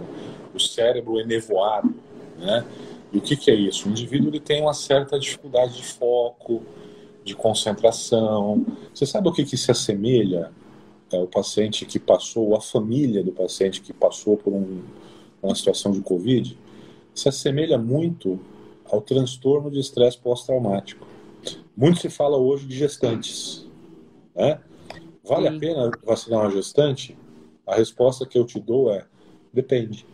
o 0.53 0.59
cérebro 0.59 1.17
enevoado, 1.17 1.95
né? 2.38 2.66
E 3.14 3.17
o 3.19 3.22
que, 3.22 3.38
que 3.38 3.50
é 3.50 3.55
isso? 3.55 3.88
O 3.88 3.92
indivíduo 3.92 4.27
ele 4.27 4.42
tem 4.42 4.61
uma 4.61 4.73
certa 4.73 5.17
dificuldade 5.17 5.77
de 5.77 5.83
foco, 5.86 6.61
de 7.23 7.33
concentração. 7.33 8.66
Você 8.94 9.05
sabe 9.05 9.30
o 9.30 9.31
que, 9.31 9.45
que 9.45 9.55
se 9.55 9.72
assemelha 9.72 10.52
é, 11.09 11.17
o 11.17 11.27
paciente 11.27 11.86
que 11.86 11.99
passou, 11.99 12.53
a 12.53 12.59
família 12.59 13.23
do 13.23 13.31
paciente 13.31 13.80
que 13.80 13.94
passou 13.94 14.36
por 14.36 14.52
um, 14.52 14.81
uma 15.42 15.55
situação 15.55 15.94
de 15.94 16.02
Covid? 16.02 16.58
Se 17.16 17.30
assemelha 17.30 17.77
muito 17.77 18.38
ao 18.92 18.99
transtorno 18.99 19.72
de 19.72 19.80
estresse 19.80 20.17
pós-traumático. 20.17 21.08
Muito 21.77 22.02
se 22.02 22.09
fala 22.09 22.36
hoje 22.36 22.66
de 22.66 22.75
gestantes, 22.75 23.66
né? 24.36 24.59
Vale 25.23 25.50
Sim. 25.50 25.55
a 25.55 25.59
pena 25.59 25.91
vacinar 26.03 26.41
uma 26.41 26.52
gestante? 26.52 27.17
A 27.67 27.75
resposta 27.75 28.25
que 28.25 28.38
eu 28.38 28.45
te 28.45 28.59
dou 28.59 28.91
é: 28.91 29.05
depende. 29.53 30.05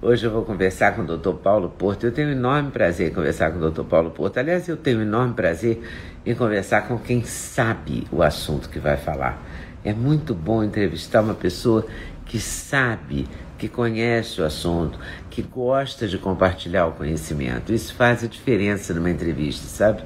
Hoje 0.00 0.26
eu 0.26 0.30
vou 0.30 0.44
conversar 0.44 0.94
com 0.94 1.02
o 1.02 1.16
Dr. 1.16 1.32
Paulo 1.32 1.70
Porto. 1.70 2.04
Eu 2.04 2.12
tenho 2.12 2.28
um 2.28 2.32
enorme 2.32 2.70
prazer 2.70 3.10
em 3.10 3.14
conversar 3.14 3.50
com 3.50 3.58
o 3.58 3.70
Dr. 3.70 3.84
Paulo 3.84 4.10
Porto. 4.10 4.38
Aliás, 4.38 4.68
eu 4.68 4.76
tenho 4.76 4.98
um 4.98 5.02
enorme 5.02 5.32
prazer 5.32 5.82
em 6.24 6.34
conversar 6.34 6.86
com 6.86 6.98
quem 6.98 7.24
sabe 7.24 8.06
o 8.12 8.22
assunto 8.22 8.68
que 8.68 8.78
vai 8.78 8.98
falar. 8.98 9.42
É 9.82 9.94
muito 9.94 10.34
bom 10.34 10.62
entrevistar 10.62 11.22
uma 11.22 11.34
pessoa 11.34 11.86
que 12.26 12.38
sabe 12.38 13.26
que 13.64 13.68
conhece 13.68 14.42
o 14.42 14.44
assunto, 14.44 14.98
que 15.30 15.40
gosta 15.40 16.06
de 16.06 16.18
compartilhar 16.18 16.86
o 16.86 16.92
conhecimento. 16.92 17.72
Isso 17.72 17.94
faz 17.94 18.22
a 18.22 18.26
diferença 18.26 18.92
numa 18.92 19.10
entrevista, 19.10 19.66
sabe? 19.66 20.04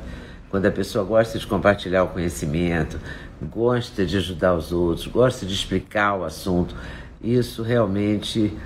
Quando 0.48 0.66
a 0.66 0.70
pessoa 0.70 1.04
gosta 1.04 1.40
de 1.40 1.46
compartilhar 1.46 2.04
o 2.04 2.08
conhecimento, 2.08 3.00
gosta 3.42 4.06
de 4.06 4.16
ajudar 4.16 4.54
os 4.54 4.70
outros, 4.70 5.08
gosta 5.08 5.44
de 5.44 5.52
explicar 5.52 6.14
o 6.16 6.24
assunto, 6.24 6.76
isso 7.20 7.64
realmente 7.64 8.56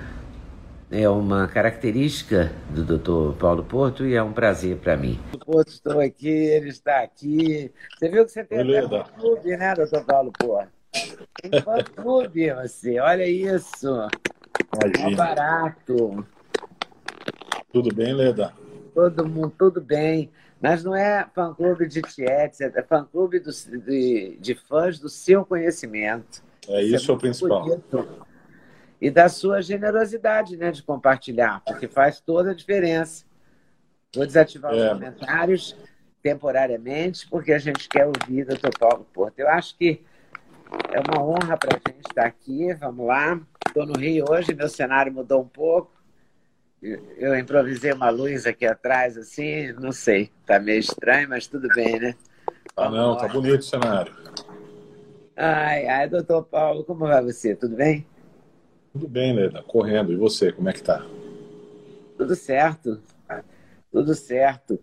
é 0.91 1.09
uma 1.09 1.47
característica 1.47 2.51
do 2.69 2.83
Dr. 2.83 3.35
Paulo 3.39 3.63
Porto 3.63 4.05
e 4.05 4.13
é 4.13 4.21
um 4.21 4.31
prazer 4.31 4.77
para 4.77 4.95
mim. 4.95 5.19
Porto, 5.43 5.69
estou 5.69 5.99
aqui, 5.99 6.29
ele 6.29 6.69
está 6.69 6.99
aqui. 6.99 7.71
Você 7.97 8.09
viu 8.09 8.25
que 8.25 8.31
você 8.31 8.43
tem 8.43 8.59
até 8.59 8.85
um 8.85 9.03
clube, 9.19 9.57
né, 9.57 9.73
Dr. 9.73 10.03
Paulo 10.05 10.31
Porto? 10.37 10.69
Tem 11.41 11.51
um 11.51 12.03
clube 12.03 12.53
você, 12.53 12.99
olha 12.99 13.27
isso. 13.27 14.07
Imagina. 14.73 15.11
É 15.11 15.15
barato. 15.15 16.25
Tudo 17.71 17.93
bem, 17.93 18.13
Leda? 18.13 18.53
Todo 18.93 19.27
mundo, 19.27 19.53
tudo 19.57 19.81
bem. 19.81 20.31
Mas 20.61 20.83
não 20.83 20.95
é 20.95 21.27
fã-clube 21.33 21.87
de 21.87 22.01
tietes, 22.01 22.61
é 22.61 22.81
fã-clube 22.83 23.41
de, 23.41 24.37
de 24.39 24.55
fãs 24.55 24.97
do 24.97 25.09
seu 25.09 25.45
conhecimento. 25.45 26.41
É 26.69 26.81
isso, 26.81 26.95
isso 26.95 27.11
é, 27.11 27.13
é 27.13 27.17
o 27.17 27.19
principal. 27.19 27.63
Bonito. 27.65 28.25
E 29.01 29.11
da 29.11 29.27
sua 29.27 29.61
generosidade 29.61 30.55
né, 30.55 30.71
de 30.71 30.81
compartilhar, 30.81 31.61
porque 31.65 31.87
faz 31.87 32.21
toda 32.21 32.51
a 32.51 32.53
diferença. 32.53 33.25
Vou 34.15 34.25
desativar 34.25 34.73
é. 34.73 34.77
os 34.77 34.93
comentários 34.93 35.75
temporariamente, 36.21 37.27
porque 37.27 37.51
a 37.51 37.59
gente 37.59 37.89
quer 37.89 38.05
ouvir 38.05 38.43
o 38.43 38.55
Dr. 38.55 38.77
Paulo 38.79 39.05
Porto. 39.11 39.37
Eu 39.39 39.49
acho 39.49 39.77
que 39.77 40.01
é 40.91 40.99
uma 40.99 41.23
honra 41.23 41.57
para 41.57 41.75
a 41.75 41.89
gente 41.89 42.07
estar 42.07 42.25
aqui. 42.25 42.73
Vamos 42.73 43.07
lá. 43.07 43.39
Estou 43.67 43.85
no 43.85 43.99
Rio 43.99 44.25
hoje, 44.29 44.53
meu 44.53 44.69
cenário 44.69 45.11
mudou 45.11 45.41
um 45.41 45.47
pouco. 45.47 45.91
Eu 46.81 47.37
improvisei 47.39 47.93
uma 47.93 48.09
luz 48.09 48.45
aqui 48.45 48.65
atrás, 48.65 49.17
assim, 49.17 49.71
não 49.73 49.91
sei. 49.91 50.29
Tá 50.45 50.59
meio 50.59 50.79
estranho, 50.79 51.29
mas 51.29 51.47
tudo 51.47 51.67
bem, 51.69 51.99
né? 51.99 52.15
Ah, 52.75 52.89
não, 52.89 53.15
tá 53.15 53.27
bonito 53.27 53.61
o 53.61 53.63
cenário. 53.63 54.13
Ai, 55.35 55.87
ai, 55.87 56.09
doutor 56.09 56.43
Paulo, 56.43 56.83
como 56.83 57.07
vai 57.07 57.23
você? 57.23 57.55
Tudo 57.55 57.75
bem? 57.75 58.05
Tudo 58.91 59.07
bem, 59.07 59.33
Leda, 59.33 59.63
correndo. 59.63 60.11
E 60.11 60.15
você, 60.15 60.51
como 60.51 60.69
é 60.69 60.73
que 60.73 60.83
tá? 60.83 61.05
Tudo 62.17 62.35
certo. 62.35 63.01
Tudo 63.91 64.13
certo. 64.13 64.79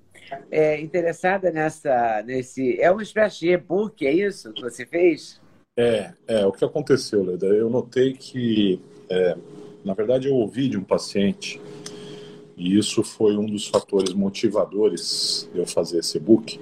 É, 0.50 0.80
interessada 0.80 1.50
nessa, 1.50 2.22
nesse... 2.22 2.80
É 2.80 2.90
uma 2.90 3.02
espécie 3.02 3.40
de 3.40 3.50
e-book, 3.50 4.06
é 4.06 4.12
isso 4.12 4.52
que 4.52 4.62
você 4.62 4.86
fez? 4.86 5.40
É, 5.80 6.12
é, 6.28 6.44
o 6.44 6.52
que 6.52 6.62
aconteceu, 6.62 7.24
Leda, 7.24 7.46
eu 7.46 7.70
notei 7.70 8.12
que, 8.12 8.78
é, 9.08 9.34
na 9.82 9.94
verdade, 9.94 10.28
eu 10.28 10.34
ouvi 10.34 10.68
de 10.68 10.76
um 10.76 10.84
paciente, 10.84 11.58
e 12.54 12.76
isso 12.76 13.02
foi 13.02 13.34
um 13.34 13.46
dos 13.46 13.66
fatores 13.66 14.12
motivadores 14.12 15.48
eu 15.54 15.66
fazer 15.66 16.00
esse 16.00 16.20
book. 16.20 16.60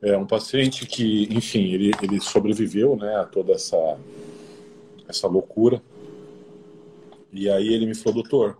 É 0.00 0.16
um 0.16 0.26
paciente 0.26 0.86
que, 0.86 1.28
enfim, 1.30 1.70
ele, 1.74 1.90
ele 2.02 2.18
sobreviveu 2.22 2.96
né, 2.96 3.16
a 3.16 3.26
toda 3.26 3.52
essa, 3.52 3.98
essa 5.06 5.28
loucura. 5.28 5.82
E 7.30 7.50
aí 7.50 7.74
ele 7.74 7.84
me 7.84 7.94
falou, 7.94 8.22
doutor, 8.22 8.56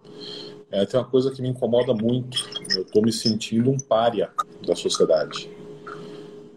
é, 0.70 0.84
tem 0.84 1.00
uma 1.00 1.08
coisa 1.08 1.30
que 1.30 1.40
me 1.40 1.48
incomoda 1.48 1.94
muito. 1.94 2.46
Eu 2.76 2.82
estou 2.82 3.02
me 3.02 3.10
sentindo 3.10 3.70
um 3.70 3.78
pária 3.78 4.30
da 4.66 4.76
sociedade. 4.76 5.48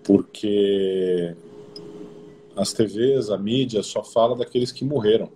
Porque 0.04 1.34
as 2.56 2.74
TVs, 2.74 3.30
a 3.30 3.38
mídia 3.38 3.82
só 3.84 4.04
fala 4.04 4.36
daqueles 4.36 4.72
que 4.72 4.84
morreram. 4.84 5.30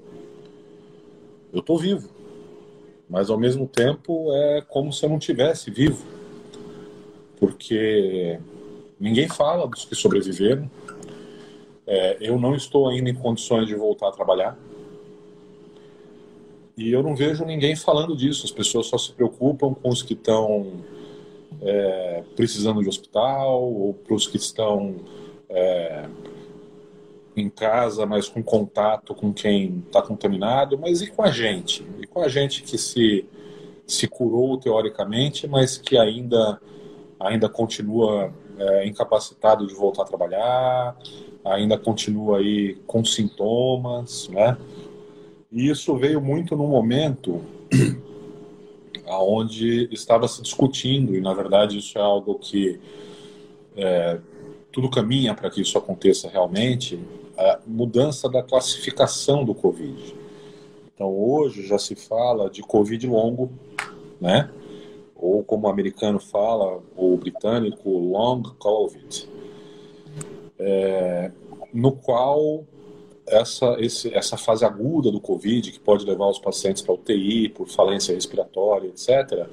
Eu 1.54 1.60
estou 1.60 1.78
vivo, 1.78 2.10
mas 3.10 3.30
ao 3.30 3.38
mesmo 3.38 3.68
tempo 3.68 4.34
é 4.34 4.62
como 4.62 4.92
se 4.92 5.06
eu 5.06 5.10
não 5.10 5.20
tivesse 5.20 5.72
vivo, 5.72 6.06
porque 7.40 8.40
ninguém 9.00 9.28
fala 9.28 9.68
dos 9.68 9.86
que 9.86 9.96
sobreviveram. 9.96 10.70
É, 11.88 12.18
eu 12.20 12.40
não 12.40 12.56
estou 12.56 12.90
ainda 12.90 13.10
em 13.10 13.16
condições 13.16 13.68
de 13.68 13.76
voltar 13.76 14.10
a 14.10 14.12
trabalhar. 14.12 14.58
E 16.78 16.92
eu 16.92 17.02
não 17.02 17.16
vejo 17.16 17.46
ninguém 17.46 17.76
falando 17.76 18.18
disso. 18.18 18.46
As 18.46 18.52
pessoas 18.52 18.88
só 18.88 18.98
se 18.98 19.14
preocupam 19.14 19.74
com 19.74 19.90
os 19.90 20.02
que 20.02 20.14
estão 20.14 20.84
é, 21.62 22.24
precisando 22.36 22.82
de 22.82 22.90
hospital 22.90 23.64
ou 23.64 23.94
para 23.94 24.14
os 24.14 24.28
que 24.28 24.38
estão 24.38 24.96
é, 25.48 26.10
em 27.36 27.50
casa, 27.50 28.06
mas 28.06 28.30
com 28.30 28.42
contato 28.42 29.14
com 29.14 29.34
quem 29.34 29.84
está 29.86 30.02
contaminado, 30.02 30.78
mas 30.78 31.02
e 31.02 31.08
com 31.08 31.24
a 31.24 31.32
gente? 31.32 31.86
E 32.02 32.08
com 32.08 32.22
a 32.22 32.28
gente 32.28 32.64
que 32.64 32.78
se, 32.78 33.26
se 33.86 34.08
curou 34.08 34.58
teoricamente, 34.58 35.48
mas 35.48 35.78
que 35.78 35.98
ainda, 35.98 36.60
ainda 37.20 37.50
continua 37.50 38.34
é, 38.58 38.88
incapacitado 38.88 39.68
de 39.68 39.74
voltar 39.74 40.04
a 40.04 40.06
trabalhar, 40.06 40.98
ainda 41.44 41.78
continua 41.78 42.40
aí 42.40 42.76
com 42.88 43.04
sintomas, 43.04 44.30
né? 44.30 44.58
E 45.52 45.70
isso 45.70 45.96
veio 45.96 46.20
muito 46.22 46.56
no 46.56 46.68
momento 46.68 47.42
aonde 49.08 49.88
estava 49.92 50.28
se 50.28 50.42
discutindo, 50.42 51.16
e 51.16 51.22
na 51.22 51.34
verdade 51.34 51.78
isso 51.78 51.98
é 51.98 52.02
algo 52.02 52.36
que 52.36 52.80
é, 53.78 54.20
tudo 54.72 54.90
caminha 54.90 55.34
para 55.34 55.50
que 55.50 55.62
isso 55.62 55.78
aconteça 55.78 56.30
realmente, 56.30 57.00
a 57.38 57.60
mudança 57.66 58.30
da 58.30 58.42
classificação 58.42 59.44
do 59.44 59.54
Covid. 59.54 60.16
Então, 60.94 61.08
hoje 61.08 61.66
já 61.68 61.78
se 61.78 61.96
fala 61.96 62.50
de 62.50 62.62
Covid 62.62 63.06
longo, 63.08 63.52
né? 64.20 64.50
ou 65.16 65.44
como 65.44 65.68
o 65.68 65.70
americano 65.70 66.20
fala, 66.20 66.82
o 66.96 67.18
britânico, 67.18 67.90
long 67.90 68.44
COVID, 68.60 69.30
é, 70.60 71.32
no 71.74 71.94
qual 71.94 72.66
essa, 73.26 73.76
esse, 73.80 74.14
essa 74.14 74.38
fase 74.38 74.64
aguda 74.66 75.12
do 75.12 75.20
Covid, 75.20 75.72
que 75.72 75.80
pode 75.80 76.06
levar 76.06 76.30
os 76.30 76.38
pacientes 76.38 76.82
para 76.82 76.94
UTI 76.94 77.50
por 77.50 77.68
falência 77.68 78.14
respiratória, 78.14 78.88
etc., 78.88 79.48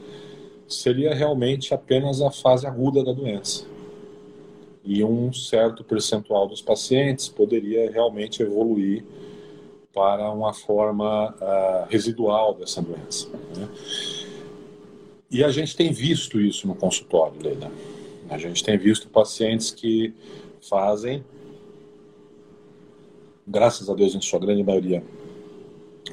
seria 0.68 1.14
realmente 1.14 1.72
apenas 1.72 2.20
a 2.20 2.30
fase 2.30 2.66
aguda 2.66 3.04
da 3.04 3.12
doença. 3.12 3.64
E 4.84 5.04
um 5.04 5.32
certo 5.32 5.84
percentual 5.84 6.46
dos 6.48 6.60
pacientes 6.60 7.28
poderia 7.28 7.90
realmente 7.90 8.42
evoluir 8.42 9.04
para 9.94 10.30
uma 10.30 10.52
forma 10.52 11.30
uh, 11.32 11.88
residual 11.88 12.54
dessa 12.54 12.80
doença. 12.82 13.28
Né? 13.56 13.68
E 15.30 15.44
a 15.44 15.50
gente 15.50 15.76
tem 15.76 15.92
visto 15.92 16.40
isso 16.40 16.66
no 16.66 16.74
consultório, 16.74 17.40
Leila. 17.40 17.70
A 18.28 18.38
gente 18.38 18.64
tem 18.64 18.76
visto 18.78 19.08
pacientes 19.08 19.70
que 19.70 20.14
fazem 20.60 21.24
graças 23.46 23.88
a 23.90 23.94
Deus, 23.94 24.14
em 24.14 24.20
sua 24.20 24.38
grande 24.38 24.62
maioria, 24.62 25.04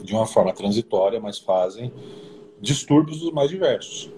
de 0.01 0.13
uma 0.13 0.25
forma 0.25 0.53
transitória, 0.53 1.19
mas 1.19 1.39
fazem 1.39 1.91
distúrbios 2.59 3.19
dos 3.19 3.31
mais 3.31 3.49
diversos. 3.49 4.09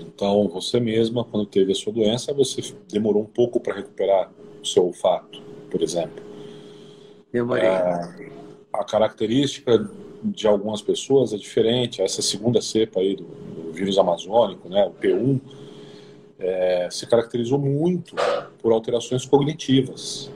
Então, 0.00 0.48
você 0.48 0.80
mesma, 0.80 1.24
quando 1.24 1.46
teve 1.46 1.72
a 1.72 1.74
sua 1.74 1.92
doença, 1.92 2.32
você 2.32 2.62
demorou 2.90 3.22
um 3.22 3.26
pouco 3.26 3.60
para 3.60 3.74
recuperar 3.74 4.30
o 4.62 4.66
seu 4.66 4.86
olfato, 4.86 5.40
por 5.70 5.82
exemplo. 5.82 6.22
Demorei. 7.32 7.64
É, 7.64 8.30
a 8.72 8.84
característica 8.84 9.88
de 10.22 10.46
algumas 10.46 10.82
pessoas 10.82 11.32
é 11.32 11.36
diferente. 11.36 12.02
Essa 12.02 12.22
segunda 12.22 12.60
cepa 12.60 13.00
aí 13.00 13.14
do, 13.16 13.24
do 13.24 13.72
vírus 13.72 13.98
amazônico, 13.98 14.68
né, 14.68 14.84
o 14.86 14.90
P1, 14.90 15.40
é, 16.38 16.88
se 16.90 17.06
caracterizou 17.06 17.58
muito 17.58 18.14
por 18.60 18.72
alterações 18.72 19.24
cognitivas. 19.24 20.30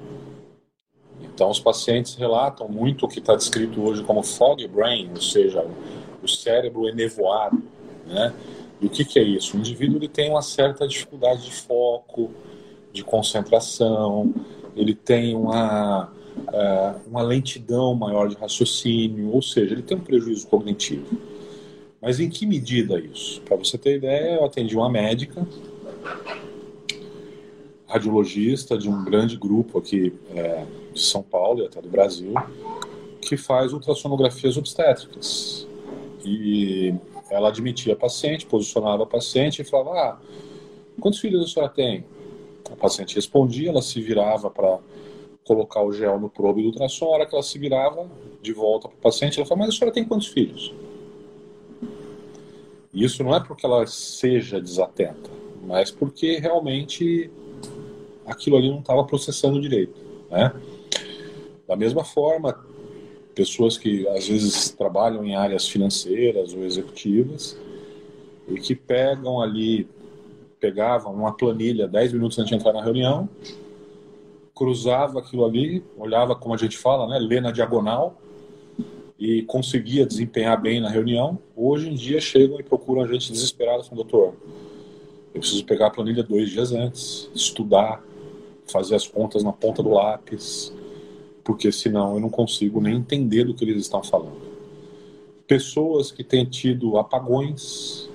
Então, 1.20 1.49
os 1.49 1.61
pacientes 1.61 2.15
relatam 2.15 2.69
muito 2.69 3.06
o 3.06 3.08
que 3.08 3.19
está 3.19 3.35
descrito 3.35 3.82
hoje 3.82 4.03
como 4.03 4.23
fog 4.23 4.67
brain, 4.69 5.11
ou 5.11 5.20
seja, 5.20 5.65
o 6.23 6.29
cérebro 6.29 6.88
enevoado, 6.88 7.62
né? 8.06 8.35
E 8.82 8.87
o 8.87 8.90
que, 8.90 9.05
que 9.05 9.19
é 9.20 9.23
isso? 9.23 9.56
O 9.56 9.61
indivíduo 9.61 9.96
ele 9.96 10.08
tem 10.08 10.29
uma 10.29 10.43
certa 10.43 10.88
dificuldade 10.88 11.44
de 11.44 11.52
foco, 11.52 12.32
de 12.93 13.05
concentração, 13.05 14.34
ele 14.75 14.93
tem 14.93 15.37
uma, 15.37 16.06
uh, 16.06 17.00
uma 17.08 17.23
lentidão 17.23 17.94
maior 17.94 18.29
de 18.29 18.34
raciocínio, 18.34 19.31
ou 19.32 19.40
seja, 19.40 19.73
ele 19.73 19.82
tem 19.82 19.96
um 19.96 20.00
prejuízo 20.00 20.49
cognitivo. 20.49 21.17
Mas 22.00 22.19
em 22.19 22.29
que 22.29 22.44
medida 22.44 22.99
isso? 22.99 23.40
Para 23.43 23.56
você 23.56 23.79
ter 23.79 23.99
ideia, 23.99 24.34
eu 24.34 24.44
atendi 24.44 24.76
uma 24.76 24.90
médica, 24.90 25.46
radiologista 27.87 28.76
de 28.76 28.88
um 28.88 29.05
grande 29.05 29.37
grupo 29.37 29.79
aqui 29.79 30.12
é, 30.34 30.64
de 30.93 31.00
São 31.00 31.23
Paulo 31.23 31.62
e 31.62 31.67
até 31.67 31.81
do 31.81 31.88
Brasil, 31.88 32.34
que 33.20 33.37
faz 33.37 33.73
ultrassonografias 33.73 34.56
obstétricas. 34.56 35.69
E 36.25 36.93
ela 37.32 37.49
admitia 37.49 37.94
a 37.94 37.96
paciente, 37.96 38.46
posicionava 38.46 39.05
a 39.05 39.06
paciente 39.06 39.62
e 39.62 39.64
falava: 39.64 39.90
Ah, 39.90 40.19
quantos 41.00 41.19
filhos 41.19 41.43
a 41.44 41.52
senhora 41.52 41.73
tem? 41.73 42.05
A 42.70 42.76
paciente 42.76 43.14
respondia, 43.14 43.70
ela 43.70 43.82
se 43.82 44.00
virava 44.00 44.50
para 44.50 44.79
colocar 45.44 45.82
o 45.82 45.93
gel 45.93 46.20
no 46.20 46.29
probe 46.29 46.62
do 46.62 46.69
ultrassom. 46.69 47.06
A 47.06 47.11
hora 47.11 47.26
que 47.26 47.34
ela 47.34 47.43
se 47.43 47.58
virava 47.58 48.08
de 48.40 48.52
volta 48.52 48.88
para 48.88 48.96
o 48.96 49.00
paciente, 49.00 49.38
ela 49.38 49.46
falava: 49.46 49.67
Mas 49.67 49.75
a 49.75 49.79
senhora 49.79 49.94
tem 49.94 50.05
quantos 50.05 50.29
filhos? 50.29 50.75
Isso 52.93 53.25
não 53.25 53.34
é 53.34 53.40
porque 53.40 53.64
ela 53.64 53.87
seja 53.87 54.61
desatenta, 54.61 55.31
mas 55.64 55.90
porque 55.90 56.38
realmente 56.38 57.31
aquilo 58.26 58.58
ali 58.58 58.69
não 58.69 58.81
estava 58.81 59.05
processando 59.05 59.58
direito, 59.58 59.99
né? 60.31 60.52
Da 61.67 61.75
mesma 61.75 62.05
forma, 62.05 62.52
pessoas 63.34 63.76
que 63.79 64.06
às 64.08 64.29
vezes 64.29 64.70
trabalham 64.70 65.25
em 65.25 65.34
áreas 65.34 65.69
financeiras 65.69 66.52
ou 66.52 66.64
executivas 66.64 67.58
e 68.49 68.55
que 68.61 68.75
pegam 68.75 69.40
ali, 69.40 69.88
pegavam 70.61 71.12
uma 71.14 71.32
planilha 71.32 71.88
10 71.88 72.12
minutos 72.12 72.38
antes 72.38 72.50
de 72.50 72.56
entrar 72.56 72.73
na 72.73 72.82
reunião, 72.82 73.29
cruzava 74.55 75.20
aquilo 75.20 75.44
ali, 75.44 75.82
olhava 75.96 76.34
como 76.34 76.55
a 76.55 76.58
gente 76.58 76.76
fala, 76.76 77.06
né, 77.08 77.19
lê 77.19 77.40
na 77.40 77.50
diagonal 77.50 78.20
e 79.19 79.43
conseguia 79.43 80.05
desempenhar 80.05 80.61
bem 80.61 80.81
na 80.81 80.88
reunião. 80.88 81.38
Hoje 81.56 81.88
em 81.88 81.94
dia 81.94 82.20
chegam 82.20 82.61
e 82.61 82.62
procuram 82.62 83.02
a 83.02 83.06
gente 83.06 83.32
desesperado, 83.32 83.84
falam, 83.84 83.96
doutor, 83.96 84.34
eu 85.34 85.40
preciso 85.40 85.64
pegar 85.64 85.87
a 85.87 85.90
planilha 85.90 86.23
dois 86.23 86.50
dias 86.50 86.73
antes, 86.73 87.31
estudar, 87.34 88.02
fazer 88.70 88.94
as 88.94 89.06
contas 89.06 89.43
na 89.43 89.52
ponta 89.52 89.82
do 89.82 89.90
lápis, 89.90 90.73
porque 91.44 91.71
senão 91.73 92.15
eu 92.15 92.21
não 92.21 92.31
consigo 92.31 92.81
nem 92.81 92.97
entender 92.97 93.44
do 93.44 93.55
que 93.55 93.65
eles 93.65 93.83
estão 93.83 94.03
falando. 94.03 94.41
Pessoas 95.47 96.11
que 96.11 96.23
têm 96.23 96.44
tido 96.44 96.97
apagões, 96.99 98.09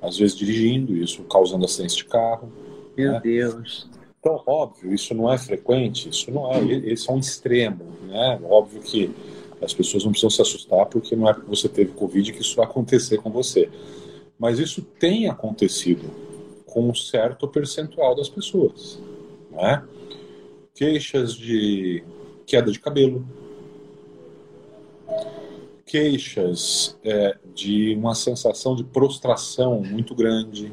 às 0.00 0.18
vezes 0.18 0.36
dirigindo, 0.36 0.96
isso 0.96 1.22
causando 1.24 1.64
acidentes 1.64 1.96
de 1.96 2.04
carro. 2.04 2.50
Meu 2.96 3.12
né? 3.12 3.20
Deus. 3.22 3.88
Então, 4.18 4.42
óbvio, 4.46 4.94
isso 4.94 5.14
não 5.14 5.30
é 5.30 5.36
frequente, 5.36 6.08
isso 6.08 6.30
não 6.30 6.50
é, 6.50 6.62
esse 6.62 7.10
é 7.10 7.12
um 7.12 7.18
extremo, 7.18 7.84
né? 8.08 8.40
Óbvio 8.42 8.80
que 8.80 9.14
as 9.60 9.74
pessoas 9.74 10.04
não 10.04 10.12
precisam 10.12 10.30
se 10.30 10.40
assustar 10.40 10.86
porque 10.86 11.14
não 11.14 11.28
é 11.28 11.34
porque 11.34 11.48
você 11.48 11.68
teve 11.68 11.92
Covid 11.92 12.32
que 12.32 12.40
isso 12.40 12.56
vai 12.56 12.64
acontecer 12.64 13.18
com 13.18 13.30
você. 13.30 13.68
Mas 14.38 14.58
isso 14.58 14.82
tem 14.82 15.28
acontecido 15.28 16.10
com 16.66 16.88
um 16.88 16.94
certo 16.94 17.46
percentual 17.46 18.14
das 18.14 18.28
pessoas, 18.28 18.98
né? 19.50 19.84
Queixas 20.74 21.34
de 21.34 22.02
queda 22.46 22.70
de 22.70 22.78
cabelo, 22.78 23.26
queixas 25.84 26.98
é, 27.04 27.36
de 27.54 27.94
uma 27.94 28.14
sensação 28.14 28.74
de 28.74 28.84
prostração 28.84 29.82
muito 29.82 30.14
grande, 30.14 30.72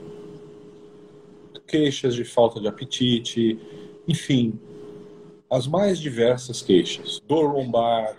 queixas 1.68 2.16
de 2.16 2.24
falta 2.24 2.60
de 2.60 2.68
apetite, 2.68 3.60
enfim, 4.08 4.60
as 5.50 5.68
mais 5.68 6.00
diversas 6.00 6.62
queixas, 6.62 7.20
dor 7.28 7.54
lombar, 7.54 8.16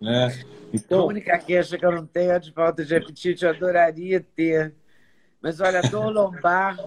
né? 0.00 0.44
Então, 0.72 1.00
a 1.00 1.06
única 1.06 1.36
queixa 1.38 1.76
que 1.76 1.84
eu 1.84 1.92
não 1.92 2.06
tenho 2.06 2.32
é 2.32 2.38
de 2.38 2.52
falta 2.52 2.84
de 2.84 2.96
apetite, 2.96 3.44
eu 3.44 3.50
adoraria 3.50 4.24
ter. 4.34 4.74
Mas 5.40 5.60
olha, 5.60 5.82
dor 5.82 6.10
lombar 6.10 6.78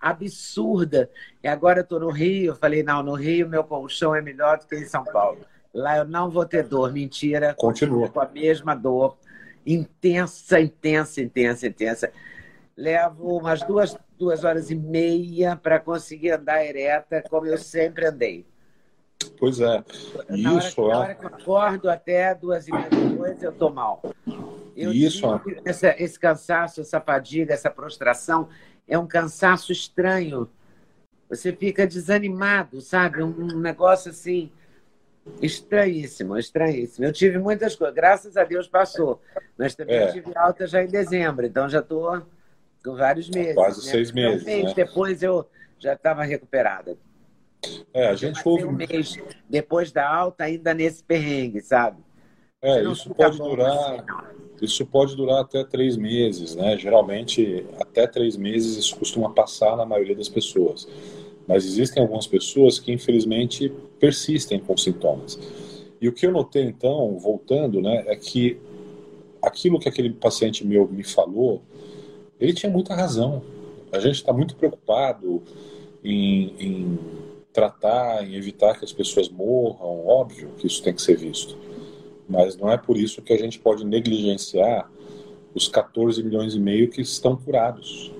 absurda. 0.00 1.10
E 1.42 1.48
agora 1.48 1.80
eu 1.80 1.82
estou 1.82 2.00
no 2.00 2.10
Rio, 2.10 2.52
eu 2.52 2.56
falei, 2.56 2.82
não, 2.82 3.02
no 3.02 3.14
Rio 3.14 3.48
meu 3.48 3.64
colchão 3.64 4.14
é 4.14 4.20
melhor 4.20 4.58
do 4.58 4.66
que 4.66 4.76
em 4.76 4.86
São 4.86 5.04
Paulo. 5.04 5.40
Lá 5.74 5.98
eu 5.98 6.04
não 6.04 6.30
vou 6.30 6.46
ter 6.46 6.62
dor, 6.62 6.92
mentira. 6.92 7.52
Continua. 7.54 8.08
Com 8.08 8.20
a 8.20 8.28
mesma 8.28 8.76
dor, 8.76 9.16
intensa, 9.66 10.60
intensa, 10.60 11.20
intensa, 11.20 11.66
intensa. 11.66 12.12
Levo 12.76 13.38
umas 13.38 13.60
duas, 13.62 13.96
duas 14.16 14.44
horas 14.44 14.70
e 14.70 14.76
meia 14.76 15.56
para 15.56 15.80
conseguir 15.80 16.30
andar 16.30 16.64
ereta, 16.64 17.22
como 17.28 17.46
eu 17.46 17.58
sempre 17.58 18.06
andei. 18.06 18.46
Pois 19.38 19.60
é. 19.60 19.84
Na 20.28 20.58
Isso 20.58 20.80
hora, 20.82 20.92
é. 20.92 20.94
Na 20.94 21.00
hora 21.00 21.14
que 21.14 21.24
eu 21.24 21.28
acordo 21.28 21.90
até 21.90 22.34
duas 22.34 22.68
e 22.68 22.72
meia 22.72 22.88
depois, 22.88 23.42
eu 23.42 23.50
estou 23.50 23.72
mal. 23.72 24.00
Eu 24.76 24.92
Isso. 24.92 25.26
Essa, 25.64 25.94
esse 26.00 26.18
cansaço, 26.18 26.80
essa 26.80 27.00
fadiga, 27.00 27.52
essa 27.52 27.70
prostração, 27.70 28.48
é 28.86 28.96
um 28.96 29.06
cansaço 29.06 29.72
estranho. 29.72 30.48
Você 31.28 31.52
fica 31.52 31.86
desanimado, 31.86 32.80
sabe? 32.80 33.22
Um 33.22 33.58
negócio 33.58 34.10
assim 34.10 34.52
estranhíssimo, 35.40 36.38
estranhíssimo. 36.38 37.06
Eu 37.06 37.12
tive 37.12 37.38
muitas 37.38 37.74
coisas, 37.74 37.94
graças 37.94 38.36
a 38.36 38.44
Deus 38.44 38.68
passou, 38.68 39.20
mas 39.56 39.74
também 39.74 39.96
é. 39.96 40.12
tive 40.12 40.32
alta 40.36 40.66
já 40.66 40.82
em 40.82 40.88
dezembro, 40.88 41.46
então 41.46 41.68
já 41.68 41.80
estou 41.80 42.22
com 42.84 42.94
vários 42.94 43.28
meses. 43.30 43.54
Quase 43.54 43.84
né? 43.86 43.92
seis 43.92 44.12
meses. 44.12 44.42
Um 44.42 44.46
mês 44.46 44.64
né? 44.64 44.72
depois 44.74 45.22
eu 45.22 45.48
já 45.78 45.94
estava 45.94 46.22
recuperada. 46.24 46.96
É, 47.92 48.08
a 48.08 48.14
gente 48.14 48.40
ouve. 48.46 48.64
Um 48.64 48.72
mês 48.72 49.16
depois 49.48 49.90
da 49.90 50.08
alta, 50.08 50.44
ainda 50.44 50.74
nesse 50.74 51.02
perrengue, 51.02 51.60
sabe? 51.62 52.02
É, 52.60 52.82
isso 52.82 53.14
pode 53.14 53.38
durar. 53.38 53.72
Assim, 53.72 54.02
isso 54.62 54.86
pode 54.86 55.16
durar 55.16 55.40
até 55.40 55.64
três 55.64 55.96
meses, 55.96 56.54
né? 56.54 56.76
Geralmente, 56.76 57.66
até 57.80 58.06
três 58.06 58.36
meses 58.36 58.76
isso 58.76 58.96
costuma 58.96 59.30
passar 59.30 59.76
na 59.76 59.84
maioria 59.84 60.16
das 60.16 60.28
pessoas. 60.28 60.88
Mas 61.46 61.64
existem 61.64 62.02
algumas 62.02 62.26
pessoas 62.26 62.78
que, 62.78 62.92
infelizmente, 62.92 63.72
persistem 63.98 64.58
com 64.58 64.76
sintomas. 64.76 65.38
E 66.00 66.08
o 66.08 66.12
que 66.12 66.26
eu 66.26 66.32
notei, 66.32 66.64
então, 66.64 67.18
voltando, 67.18 67.80
né, 67.80 68.04
é 68.06 68.16
que 68.16 68.58
aquilo 69.42 69.78
que 69.78 69.88
aquele 69.88 70.10
paciente 70.10 70.66
meu 70.66 70.88
me 70.88 71.04
falou, 71.04 71.62
ele 72.40 72.52
tinha 72.52 72.70
muita 72.70 72.94
razão. 72.94 73.42
A 73.92 73.98
gente 73.98 74.16
está 74.16 74.32
muito 74.32 74.56
preocupado 74.56 75.42
em, 76.02 76.54
em 76.58 76.98
tratar, 77.52 78.26
em 78.26 78.34
evitar 78.34 78.78
que 78.78 78.84
as 78.84 78.92
pessoas 78.92 79.28
morram, 79.28 80.06
óbvio 80.06 80.50
que 80.58 80.66
isso 80.66 80.82
tem 80.82 80.92
que 80.92 81.02
ser 81.02 81.16
visto 81.16 81.56
mas 82.28 82.56
não 82.56 82.70
é 82.70 82.76
por 82.76 82.96
isso 82.96 83.22
que 83.22 83.32
a 83.32 83.38
gente 83.38 83.58
pode 83.58 83.84
negligenciar 83.84 84.90
os 85.54 85.68
14 85.68 86.22
milhões 86.22 86.54
e 86.54 86.60
meio 86.60 86.88
que 86.88 87.00
estão 87.00 87.36
curados. 87.36 88.10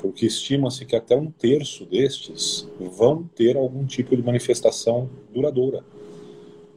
Porque 0.00 0.24
estima-se 0.24 0.86
que 0.86 0.96
até 0.96 1.14
um 1.14 1.30
terço 1.30 1.84
destes 1.84 2.66
vão 2.78 3.22
ter 3.34 3.56
algum 3.56 3.84
tipo 3.84 4.16
de 4.16 4.22
manifestação 4.22 5.10
duradoura. 5.32 5.84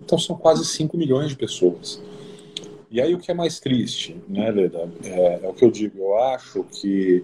Então 0.02 0.20
são 0.20 0.36
quase 0.36 0.66
5 0.66 0.98
milhões 0.98 1.30
de 1.30 1.38
pessoas. 1.38 2.04
E 2.92 3.02
aí 3.02 3.16
o 3.16 3.20
que 3.20 3.32
é 3.32 3.34
mais 3.34 3.60
triste, 3.60 4.16
né, 4.28 4.52
Leda? 4.52 4.92
É, 5.04 5.46
é 5.46 5.50
o 5.50 5.54
que 5.54 5.64
eu 5.64 5.72
digo, 5.72 6.00
eu 6.00 6.18
acho 6.20 6.64
que 6.66 7.24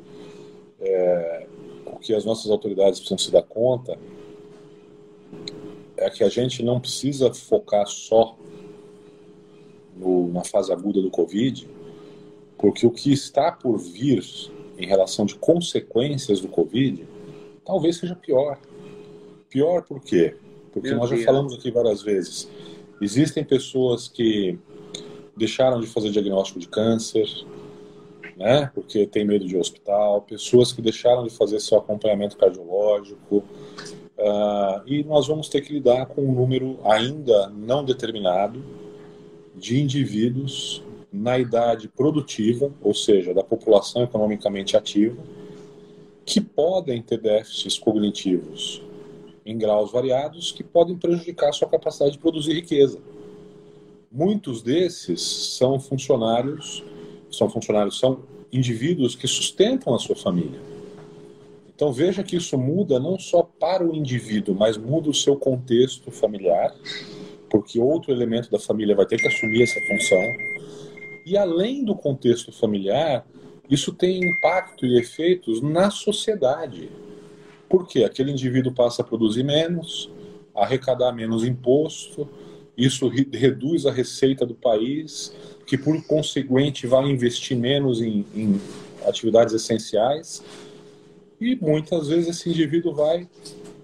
é, 0.79 1.47
o 1.85 1.99
que 1.99 2.15
as 2.15 2.23
nossas 2.23 2.49
autoridades 2.49 2.99
precisam 2.99 3.17
se 3.17 3.31
dar 3.31 3.43
conta 3.43 3.99
é 5.97 6.09
que 6.09 6.23
a 6.23 6.29
gente 6.29 6.63
não 6.63 6.79
precisa 6.79 7.33
focar 7.33 7.85
só 7.87 8.37
no, 9.97 10.31
na 10.31 10.45
fase 10.45 10.71
aguda 10.71 11.01
do 11.01 11.11
Covid, 11.11 11.69
porque 12.57 12.87
o 12.87 12.91
que 12.91 13.11
está 13.11 13.51
por 13.51 13.77
vir 13.77 14.23
em 14.79 14.87
relação 14.87 15.25
de 15.25 15.35
consequências 15.35 16.39
do 16.39 16.47
Covid 16.47 17.05
talvez 17.69 17.97
seja 17.97 18.15
pior. 18.15 18.57
Pior 19.47 19.83
por 19.83 20.01
quê? 20.01 20.35
Porque 20.71 20.89
Meu 20.89 20.97
nós 20.97 21.09
Deus. 21.09 21.21
já 21.21 21.27
falamos 21.27 21.53
aqui 21.53 21.69
várias 21.69 22.01
vezes. 22.01 22.49
Existem 22.99 23.43
pessoas 23.43 24.07
que 24.07 24.57
deixaram 25.37 25.79
de 25.79 25.85
fazer 25.85 26.09
diagnóstico 26.09 26.59
de 26.59 26.67
câncer, 26.67 27.27
né, 28.35 28.71
porque 28.73 29.05
tem 29.05 29.23
medo 29.23 29.45
de 29.45 29.55
hospital, 29.55 30.21
pessoas 30.21 30.71
que 30.71 30.81
deixaram 30.81 31.25
de 31.25 31.29
fazer 31.29 31.59
seu 31.59 31.77
acompanhamento 31.77 32.37
cardiológico, 32.37 33.37
uh, 34.17 34.81
e 34.87 35.03
nós 35.03 35.27
vamos 35.27 35.47
ter 35.47 35.61
que 35.61 35.73
lidar 35.73 36.07
com 36.07 36.21
um 36.21 36.33
número 36.33 36.79
ainda 36.83 37.49
não 37.49 37.83
determinado 37.83 38.63
de 39.55 39.79
indivíduos 39.79 40.81
na 41.11 41.37
idade 41.37 41.87
produtiva, 41.87 42.71
ou 42.81 42.93
seja, 42.93 43.33
da 43.33 43.43
população 43.43 44.03
economicamente 44.03 44.77
ativa, 44.77 45.21
que 46.25 46.39
podem 46.39 47.01
ter 47.01 47.19
déficits 47.19 47.77
cognitivos 47.79 48.83
em 49.45 49.57
graus 49.57 49.91
variados 49.91 50.51
que 50.51 50.63
podem 50.63 50.95
prejudicar 50.95 51.51
sua 51.53 51.67
capacidade 51.67 52.11
de 52.11 52.19
produzir 52.19 52.53
riqueza. 52.53 52.99
Muitos 54.11 54.61
desses 54.61 55.21
são 55.57 55.79
funcionários 55.79 56.83
são 57.31 57.49
funcionários, 57.49 57.99
são 57.99 58.19
indivíduos 58.51 59.15
que 59.15 59.27
sustentam 59.27 59.93
a 59.93 59.99
sua 59.99 60.15
família. 60.15 60.59
Então 61.73 61.93
veja 61.93 62.23
que 62.23 62.35
isso 62.35 62.57
muda 62.57 62.99
não 62.99 63.17
só 63.17 63.43
para 63.43 63.85
o 63.85 63.95
indivíduo, 63.95 64.55
mas 64.55 64.77
muda 64.77 65.09
o 65.09 65.13
seu 65.13 65.35
contexto 65.35 66.11
familiar, 66.11 66.75
porque 67.49 67.79
outro 67.79 68.11
elemento 68.11 68.51
da 68.51 68.59
família 68.59 68.95
vai 68.95 69.05
ter 69.05 69.17
que 69.17 69.27
assumir 69.27 69.63
essa 69.63 69.79
função. 69.81 70.21
E 71.29 71.37
além 71.37 71.85
do 71.85 71.93
contexto 71.93 72.51
familiar, 72.51 73.23
isso 73.69 73.93
tem 73.93 74.19
impacto 74.27 74.83
e 74.83 74.97
efeitos 74.97 75.61
na 75.61 75.91
sociedade. 75.91 76.89
Porque 77.69 78.03
aquele 78.03 78.31
indivíduo 78.31 78.73
passa 78.73 79.03
a 79.03 79.05
produzir 79.05 79.43
menos, 79.43 80.09
a 80.55 80.63
arrecadar 80.63 81.11
menos 81.11 81.43
imposto, 81.43 82.27
isso 82.75 83.07
reduz 83.07 83.85
a 83.85 83.91
receita 83.91 84.43
do 84.43 84.55
país, 84.55 85.31
que 85.67 85.77
por 85.77 86.03
conseguinte 86.07 86.87
vai 86.87 87.05
investir 87.05 87.55
menos 87.55 88.01
em, 88.01 88.25
em 88.33 88.59
atividades 89.05 89.53
essenciais. 89.53 90.43
E 91.39 91.55
muitas 91.57 92.07
vezes 92.07 92.27
esse 92.27 92.49
indivíduo 92.49 92.95
vai 92.95 93.29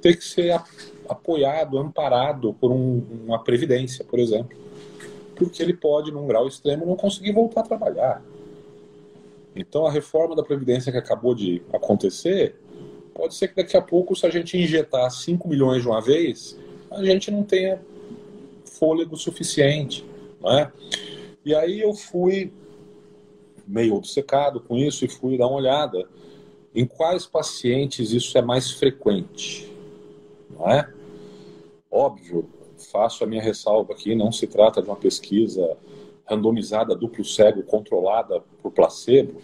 ter 0.01 0.15
que 0.17 0.23
ser 0.23 0.59
apoiado, 1.07 1.77
amparado 1.77 2.55
por 2.55 2.71
um, 2.71 3.03
uma 3.23 3.43
previdência, 3.43 4.03
por 4.03 4.17
exemplo, 4.17 4.64
porque 5.35 5.61
ele 5.61 5.73
pode, 5.73 6.11
num 6.11 6.27
grau 6.27 6.47
extremo, 6.47 6.85
não 6.85 6.95
conseguir 6.95 7.31
voltar 7.31 7.61
a 7.61 7.63
trabalhar. 7.63 8.23
Então, 9.55 9.85
a 9.85 9.91
reforma 9.91 10.35
da 10.35 10.43
previdência 10.43 10.91
que 10.91 10.97
acabou 10.97 11.33
de 11.33 11.61
acontecer, 11.71 12.55
pode 13.13 13.35
ser 13.35 13.47
que 13.49 13.55
daqui 13.55 13.77
a 13.77 13.81
pouco, 13.81 14.15
se 14.15 14.25
a 14.25 14.29
gente 14.29 14.57
injetar 14.57 15.09
5 15.09 15.47
milhões 15.47 15.81
de 15.81 15.87
uma 15.87 16.01
vez, 16.01 16.57
a 16.91 17.03
gente 17.03 17.31
não 17.31 17.43
tenha 17.43 17.81
fôlego 18.65 19.15
suficiente, 19.15 20.05
não 20.41 20.57
é? 20.57 20.71
E 21.45 21.55
aí 21.55 21.79
eu 21.79 21.93
fui 21.93 22.51
meio 23.67 23.95
obcecado 23.95 24.59
com 24.59 24.77
isso 24.77 25.05
e 25.05 25.07
fui 25.07 25.37
dar 25.37 25.47
uma 25.47 25.57
olhada 25.57 26.07
em 26.73 26.85
quais 26.85 27.25
pacientes 27.25 28.11
isso 28.11 28.37
é 28.37 28.41
mais 28.41 28.71
frequente, 28.71 29.71
não 30.49 30.69
é? 30.69 30.91
Óbvio, 31.89 32.49
faço 32.95 33.25
a 33.25 33.27
minha 33.27 33.41
ressalva 33.41 33.91
aqui, 33.91 34.15
não 34.15 34.31
se 34.31 34.47
trata 34.47 34.81
de 34.81 34.87
uma 34.87 34.95
pesquisa 34.95 35.77
randomizada, 36.25 36.95
duplo 36.95 37.25
cego, 37.25 37.61
controlada 37.61 38.41
por 38.61 38.71
placebo, 38.71 39.41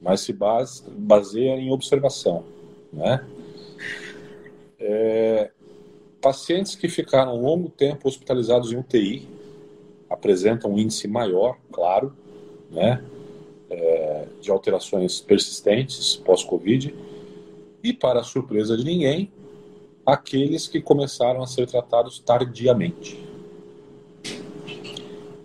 mas 0.00 0.20
se 0.20 0.32
base, 0.32 0.84
baseia 0.88 1.56
em 1.56 1.72
observação, 1.72 2.44
né? 2.92 3.26
É, 4.78 5.50
pacientes 6.20 6.76
que 6.76 6.88
ficaram 6.88 7.40
longo 7.40 7.68
tempo 7.68 8.06
hospitalizados 8.06 8.72
em 8.72 8.76
UTI, 8.76 9.28
apresentam 10.08 10.72
um 10.72 10.78
índice 10.78 11.08
maior, 11.08 11.58
claro, 11.72 12.14
né, 12.70 13.02
é, 13.70 14.26
de 14.40 14.50
alterações 14.50 15.20
persistentes 15.20 16.16
pós-Covid, 16.16 16.94
e, 17.82 17.92
para 17.92 18.22
surpresa 18.22 18.76
de 18.76 18.84
ninguém, 18.84 19.32
aqueles 20.06 20.68
que 20.68 20.80
começaram 20.80 21.42
a 21.42 21.46
ser 21.46 21.66
tratados 21.66 22.18
tardiamente, 22.18 23.22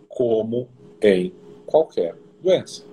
como 0.07 0.67
em 1.01 1.33
qualquer 1.65 2.15
doença. 2.41 2.83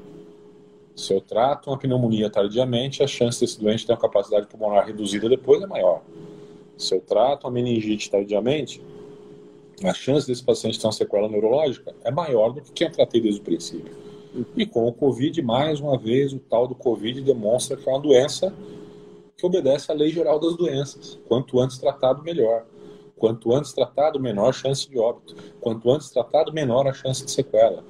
Se 0.95 1.13
eu 1.13 1.21
trato 1.21 1.69
uma 1.69 1.79
pneumonia 1.79 2.31
tardiamente, 2.31 3.03
a 3.03 3.07
chance 3.07 3.41
desse 3.41 3.61
doente 3.61 3.87
ter 3.87 3.93
uma 3.93 3.99
capacidade 3.99 4.47
pulmonar 4.47 4.87
reduzida 4.87 5.29
depois 5.29 5.63
é 5.63 5.67
maior. 5.67 6.03
Se 6.79 6.95
eu 6.95 7.01
trato 7.01 7.45
uma 7.45 7.51
meningite 7.51 8.11
tardiamente, 8.11 8.83
a 9.85 9.93
chance 9.93 10.27
desse 10.27 10.43
paciente 10.43 10.81
ter 10.81 10.87
uma 10.87 10.93
sequela 10.93 11.29
neurológica 11.29 11.95
é 12.03 12.11
maior 12.11 12.53
do 12.53 12.63
que 12.63 12.73
quem 12.73 12.87
eu 12.87 12.93
tratei 12.93 13.21
desde 13.21 13.41
o 13.41 13.45
princípio. 13.45 13.95
E 14.57 14.67
com 14.67 14.87
o 14.87 14.93
Covid, 14.93 15.41
mais 15.43 15.81
uma 15.81 15.99
vez, 15.99 16.33
o 16.33 16.39
tal 16.39 16.67
do 16.67 16.75
Covid 16.75 17.21
demonstra 17.23 17.77
que 17.77 17.89
é 17.89 17.93
uma 17.93 18.01
doença 18.01 18.55
que 19.37 19.45
obedece 19.45 19.93
à 19.93 19.95
lei 19.95 20.11
geral 20.11 20.39
das 20.41 20.57
doenças. 20.57 21.19
Quanto 21.29 21.61
antes 21.61 21.79
tratado, 21.79 22.23
melhor. 22.23 22.65
Quanto 23.17 23.53
antes 23.53 23.73
tratado, 23.73 24.21
menor 24.21 24.53
chance 24.53 24.89
de 24.89 24.99
óbito. 24.99 25.35
Quanto 25.61 25.91
antes 25.91 26.11
tratado, 26.11 26.53
menor 26.53 26.87
a 26.87 26.93
chance 26.93 27.25
de 27.25 27.31
sequela. 27.31 27.85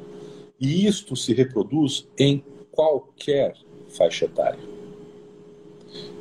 E 0.61 0.87
isto 0.87 1.15
se 1.15 1.33
reproduz 1.33 2.09
em 2.19 2.45
qualquer 2.71 3.55
faixa 3.89 4.25
etária. 4.25 4.61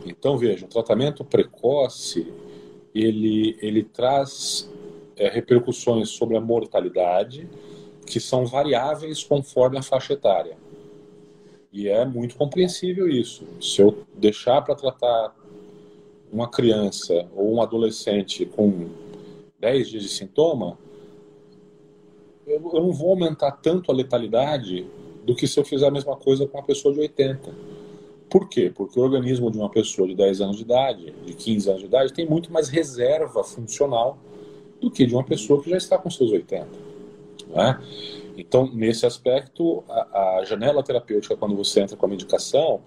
Então, 0.05 0.37
veja, 0.37 0.65
o 0.65 0.69
tratamento 0.69 1.23
precoce, 1.23 2.31
ele, 2.93 3.57
ele 3.61 3.83
traz 3.83 4.71
é, 5.15 5.27
repercussões 5.29 6.09
sobre 6.09 6.37
a 6.37 6.41
mortalidade 6.41 7.49
que 8.05 8.19
são 8.19 8.45
variáveis 8.45 9.23
conforme 9.23 9.77
a 9.77 9.81
faixa 9.81 10.13
etária. 10.13 10.57
E 11.75 11.89
é 11.89 12.05
muito 12.05 12.37
compreensível 12.37 13.05
isso. 13.05 13.45
Se 13.59 13.81
eu 13.81 14.05
deixar 14.15 14.61
para 14.61 14.75
tratar 14.75 15.35
uma 16.31 16.49
criança 16.49 17.27
ou 17.35 17.53
um 17.53 17.61
adolescente 17.61 18.45
com 18.45 18.87
10 19.59 19.89
dias 19.89 20.03
de 20.03 20.07
sintoma, 20.07 20.79
eu, 22.47 22.71
eu 22.73 22.81
não 22.81 22.93
vou 22.93 23.09
aumentar 23.09 23.51
tanto 23.51 23.91
a 23.91 23.93
letalidade 23.93 24.87
do 25.25 25.35
que 25.35 25.45
se 25.45 25.59
eu 25.59 25.65
fizer 25.65 25.87
a 25.87 25.91
mesma 25.91 26.15
coisa 26.15 26.47
com 26.47 26.57
uma 26.57 26.63
pessoa 26.63 26.93
de 26.93 27.01
80. 27.01 27.53
Por 28.29 28.47
quê? 28.47 28.71
Porque 28.73 28.97
o 28.97 29.03
organismo 29.03 29.51
de 29.51 29.57
uma 29.57 29.69
pessoa 29.69 30.07
de 30.07 30.15
10 30.15 30.39
anos 30.39 30.55
de 30.55 30.63
idade, 30.63 31.13
de 31.25 31.33
15 31.33 31.69
anos 31.69 31.81
de 31.81 31.87
idade, 31.87 32.13
tem 32.13 32.25
muito 32.25 32.53
mais 32.53 32.69
reserva 32.69 33.43
funcional 33.43 34.17
do 34.79 34.89
que 34.89 35.05
de 35.05 35.13
uma 35.13 35.25
pessoa 35.25 35.61
que 35.61 35.69
já 35.69 35.77
está 35.77 35.97
com 35.97 36.09
seus 36.09 36.31
80. 36.31 36.69
Né? 37.49 37.79
Então, 38.37 38.69
nesse 38.73 39.05
aspecto, 39.05 39.83
a, 39.87 40.39
a, 40.39 40.45
janela 40.45 40.83
terapêutica, 40.83 41.37
quando 41.37 41.55
você 41.55 41.81
entra 41.81 41.95
com 41.95 42.05
a 42.05 42.09
medicação, 42.09 42.81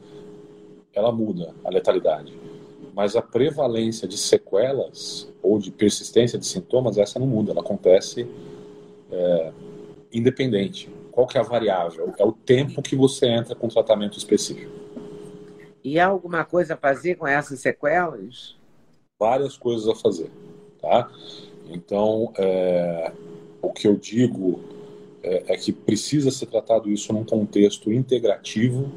ela 0.93 1.11
muda 1.11 1.55
a 1.65 1.71
letalidade. 1.71 2.37
Mas 2.95 3.17
a 3.17 3.23
prevalência 3.23 4.07
de 4.07 4.19
sequelas 4.19 5.33
ou 5.43 5.59
de 5.59 5.71
persistência 5.71 6.39
de 6.39 6.47
sintomas, 6.47 6.99
essa 6.99 7.19
não 7.19 7.27
muda, 7.27 7.53
ela 7.53 7.61
acontece 7.61 8.29
é, 9.11 9.53
independente. 10.13 10.91
Qual 11.13 11.27
que 11.27 11.39
é 11.39 11.41
a 11.41 11.45
variável? 11.45 12.13
É 12.19 12.25
o 12.25 12.33
tempo 12.33 12.83
que 12.83 12.95
você 12.95 13.27
entra 13.27 13.55
com 13.55 13.69
tratamento 13.69 14.19
específico. 14.19 14.71
E 15.83 15.99
há 15.99 16.07
alguma 16.07 16.45
coisa 16.45 16.75
a 16.75 16.77
fazer 16.77 17.15
com 17.15 17.27
essas 17.27 17.61
sequelas? 17.61 18.57
Várias 19.19 19.57
coisas 19.57 19.89
a 19.89 19.95
fazer, 19.95 20.31
tá? 20.81 21.11
Então, 21.69 22.33
é, 22.37 23.13
o 23.63 23.73
que 23.73 23.89
eu 23.89 23.97
digo 23.97 24.78
é, 25.23 25.55
é, 25.55 25.57
que 25.57 25.73
precisa 25.73 26.31
ser 26.31 26.47
tratado 26.47 26.91
isso 26.91 27.13
num 27.13 27.25
contexto 27.25 27.93
integrativo. 27.93 28.91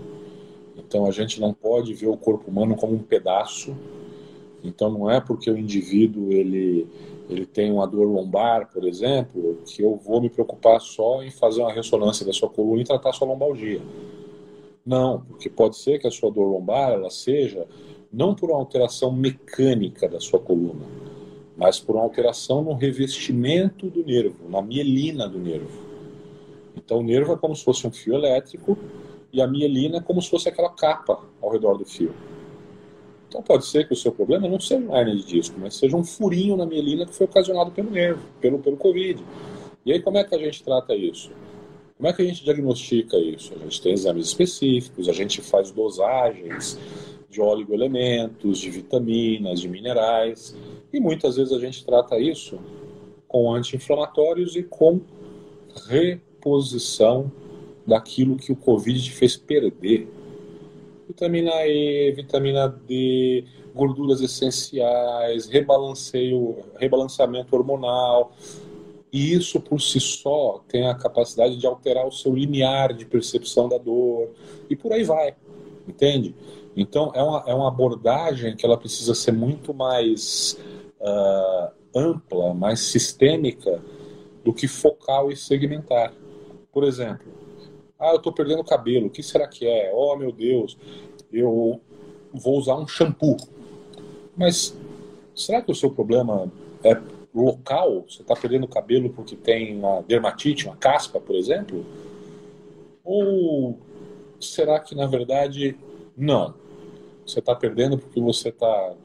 Então, 0.78 1.06
a 1.06 1.12
gente 1.12 1.40
não 1.40 1.54
pode 1.54 1.94
ver 1.94 2.08
o 2.08 2.18
corpo 2.18 2.50
humano 2.50 2.76
como 2.76 2.94
um 2.94 3.00
pedaço. 3.00 3.76
Então, 4.64 4.92
não 4.92 5.10
é 5.10 5.20
porque 5.20 5.50
o 5.50 5.58
indivíduo 5.58 6.32
ele 6.32 6.88
ele 7.32 7.46
tem 7.46 7.72
uma 7.72 7.88
dor 7.88 8.06
lombar, 8.06 8.70
por 8.70 8.86
exemplo, 8.86 9.58
que 9.66 9.82
eu 9.82 9.96
vou 9.96 10.20
me 10.20 10.30
preocupar 10.30 10.82
só 10.82 11.24
em 11.24 11.32
fazer 11.32 11.62
uma 11.62 11.72
ressonância 11.72 12.26
da 12.26 12.34
sua 12.34 12.50
coluna 12.50 12.82
e 12.82 12.86
tratar 12.86 13.14
sua 13.14 13.28
lombalgia. 13.28 13.82
Não, 14.86 15.22
porque 15.22 15.50
pode 15.50 15.78
ser 15.78 15.98
que 15.98 16.08
a 16.08 16.12
sua 16.12 16.30
dor 16.30 16.46
lombar 16.46 16.92
ela 16.92 17.10
seja 17.10 17.66
não 18.12 18.36
por 18.36 18.50
uma 18.50 18.60
alteração 18.60 19.12
mecânica 19.12 20.10
da 20.10 20.20
sua 20.20 20.40
coluna, 20.40 20.86
mas 21.56 21.80
por 21.80 21.96
uma 21.96 22.04
alteração 22.04 22.62
no 22.62 22.74
revestimento 22.74 23.90
do 23.90 24.04
nervo, 24.04 24.50
na 24.50 24.62
mielina 24.62 25.30
do 25.30 25.40
nervo. 25.40 25.91
Então 26.76 27.00
o 27.00 27.04
nervo 27.04 27.34
é 27.34 27.38
como 27.38 27.56
se 27.56 27.64
fosse 27.64 27.86
um 27.86 27.92
fio 27.92 28.16
elétrico 28.16 28.78
e 29.32 29.42
a 29.42 29.48
mielina 29.48 29.98
é 29.98 30.02
como 30.02 30.22
se 30.22 30.30
fosse 30.30 30.50
aquela 30.50 30.70
capa 30.70 31.20
ao 31.42 31.52
redor 31.52 31.78
do 31.78 31.86
fio. 31.86 32.14
Então 33.28 33.42
pode 33.42 33.66
ser 33.66 33.88
que 33.88 33.94
o 33.94 33.96
seu 33.96 34.12
problema 34.12 34.48
não 34.48 34.60
seja 34.60 34.84
uma 34.84 35.00
hernia 35.00 35.16
de 35.16 35.26
disco, 35.26 35.58
mas 35.60 35.76
seja 35.76 35.96
um 35.96 36.04
furinho 36.04 36.58
na 36.58 36.66
mielina 36.66 37.06
que 37.06 37.16
foi 37.16 37.26
ocasionado 37.26 37.72
pelo 37.72 37.90
nervo, 37.90 38.22
pelo, 38.42 38.60
pelo 38.60 38.76
Covid. 38.76 39.24
E 39.86 39.94
aí 39.94 40.02
como 40.02 40.18
é 40.18 40.24
que 40.24 40.36
a 40.36 40.38
gente 40.38 40.64
trata 40.64 40.94
isso? 40.94 41.32
Como 41.98 42.10
é 42.10 42.14
que 42.14 42.22
a 42.22 42.26
gente 42.26 42.44
diagnostica 42.44 43.18
isso? 43.18 43.54
A 43.56 43.60
gente 43.60 43.82
tem 43.82 43.94
exames 43.94 44.28
específicos, 44.28 45.08
a 45.08 45.14
gente 45.14 45.42
faz 45.42 45.72
dosagens 45.72 46.78
de 47.30 47.40
oligoelementos, 47.40 48.60
de 48.60 48.70
vitaminas, 48.70 49.62
de 49.62 49.70
minerais, 49.70 50.56
e 50.92 51.00
muitas 51.00 51.38
vezes 51.38 51.54
a 51.54 51.60
gente 51.60 51.86
trata 51.86 52.20
isso 52.20 52.60
com 53.28 53.54
anti-inflamatórios 53.54 54.58
e 54.58 54.64
com 54.64 55.00
reposição 56.42 57.32
daquilo 57.86 58.36
que 58.36 58.52
o 58.52 58.56
Covid 58.56 59.02
te 59.02 59.12
fez 59.12 59.38
perder 59.38 60.08
vitamina 61.08 61.68
E, 61.68 62.12
vitamina 62.14 62.68
D, 62.68 63.44
gorduras 63.76 64.22
essenciais, 64.22 65.46
rebalanceio, 65.46 66.58
rebalanceamento 66.78 67.56
hormonal. 67.56 68.32
E 69.12 69.34
isso 69.34 69.60
por 69.60 69.82
si 69.82 70.00
só 70.00 70.64
tem 70.70 70.88
a 70.88 70.96
capacidade 70.96 71.58
de 71.58 71.68
alterar 71.68 72.08
o 72.08 72.12
seu 72.12 72.34
limiar 72.34 72.94
de 72.94 73.06
percepção 73.06 73.68
da 73.68 73.78
dor 73.78 74.30
e 74.70 74.76
por 74.76 74.94
aí 74.94 75.04
vai, 75.04 75.36
entende? 75.86 76.34
Então 76.78 77.12
é 77.14 77.22
uma, 77.22 77.44
é 77.46 77.54
uma 77.54 77.68
abordagem 77.68 78.56
que 78.56 78.66
ela 78.66 78.78
precisa 78.78 79.14
ser 79.14 79.34
muito 79.34 79.74
mais 79.74 80.58
uh, 81.02 81.74
ampla, 81.94 82.54
mais 82.54 82.80
sistêmica 82.80 83.84
do 84.46 84.54
que 84.54 84.66
focal 84.66 85.30
e 85.30 85.36
segmentar. 85.36 86.14
Por 86.72 86.84
exemplo, 86.84 87.32
ah, 88.00 88.12
eu 88.12 88.18
estou 88.18 88.34
perdendo 88.34 88.64
cabelo, 88.64 89.08
o 89.08 89.10
que 89.10 89.22
será 89.22 89.48
que 89.48 89.68
é? 89.68 89.92
Oh, 89.94 90.16
meu 90.16 90.32
Deus, 90.32 90.78
eu 91.32 91.80
vou 92.34 92.58
usar 92.58 92.76
um 92.76 92.88
shampoo. 92.88 93.38
Mas 94.36 94.76
será 95.36 95.62
que 95.62 95.72
o 95.72 95.76
seu 95.76 95.92
problema 95.92 96.52
é 96.84 97.00
local? 97.34 98.06
Você 98.10 98.22
está 98.22 98.36
perdendo 98.36 98.68
cabelo 98.68 99.10
porque 99.10 99.36
tem 99.36 99.78
uma 99.78 100.02
dermatite, 100.02 100.66
uma 100.66 100.76
caspa, 100.76 101.20
por 101.20 101.36
exemplo? 101.36 101.86
Ou 103.04 103.78
será 104.40 104.80
que, 104.80 104.96
na 104.96 105.06
verdade, 105.06 105.78
não? 106.16 106.54
Você 107.26 107.40
está 107.40 107.56
perdendo 107.56 107.98
porque 107.98 108.20
você 108.20 108.50
está 108.50 108.96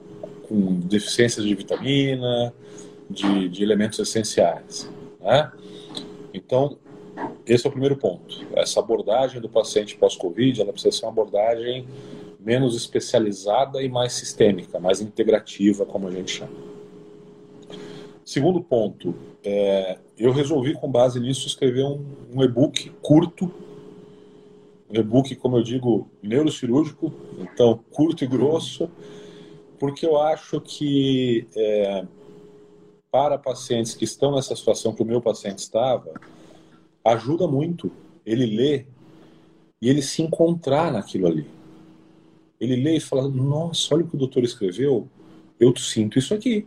com 0.49 0.81
deficiências 0.81 1.45
de 1.45 1.55
vitamina, 1.55 2.55
de, 3.11 3.49
de 3.49 3.63
elementos 3.63 3.99
essenciais. 3.99 4.91
Né? 5.21 5.53
Então, 6.33 6.79
esse 7.47 7.67
é 7.67 7.69
o 7.69 7.73
primeiro 7.73 7.97
ponto. 7.97 8.47
Essa 8.55 8.81
abordagem 8.81 9.41
do 9.41 9.49
paciente 9.49 9.97
pós-Covid, 9.97 10.61
ela 10.61 10.73
precisa 10.73 10.97
ser 10.97 11.05
uma 11.05 11.13
abordagem 11.13 11.87
menos 12.41 12.77
especializada 12.77 13.83
e 13.83 13.89
mais 13.89 14.13
sistêmica, 14.13 14.79
mais 14.79 15.01
integrativa, 15.01 15.85
como 15.85 16.09
a 16.09 16.11
gente 16.11 16.33
chama. 16.33 16.53
Segundo 18.25 18.61
ponto, 18.61 19.15
é, 19.45 19.99
eu 20.19 20.33
resolvi, 20.33 20.75
com 20.75 20.91
base 20.91 21.21
nisso, 21.21 21.47
escrever 21.47 21.85
um, 21.85 22.05
um 22.35 22.43
e-book 22.43 22.91
curto, 23.01 23.51
um 24.91 24.99
e-book, 24.99 25.35
como 25.37 25.57
eu 25.57 25.63
digo, 25.63 26.11
neurocirúrgico, 26.23 27.13
então 27.39 27.79
curto 27.91 28.25
e 28.25 28.27
grosso, 28.27 28.91
porque 29.79 30.05
eu 30.05 30.21
acho 30.21 30.61
que 30.61 31.47
é, 31.55 32.05
para 33.11 33.39
pacientes 33.39 33.95
que 33.95 34.05
estão 34.05 34.35
nessa 34.35 34.55
situação 34.57 34.93
que 34.93 35.03
o 35.03 35.07
meu 35.07 35.21
paciente 35.21 35.59
estava, 35.59 36.13
ajuda 37.13 37.47
muito 37.47 37.91
ele 38.25 38.47
ler 38.47 38.89
e 39.81 39.89
ele 39.89 40.03
se 40.03 40.23
encontrar 40.23 40.93
naquilo 40.93 41.27
ali. 41.27 41.47
Ele 42.61 42.77
lê 42.77 42.97
e 42.97 43.01
fala: 43.01 43.29
Nossa, 43.29 43.95
olha 43.95 44.05
o 44.05 44.09
que 44.09 44.17
o 44.17 44.19
doutor 44.19 44.43
escreveu, 44.43 45.09
eu 45.61 45.77
sinto 45.77 46.19
isso 46.19 46.35
aqui. 46.35 46.67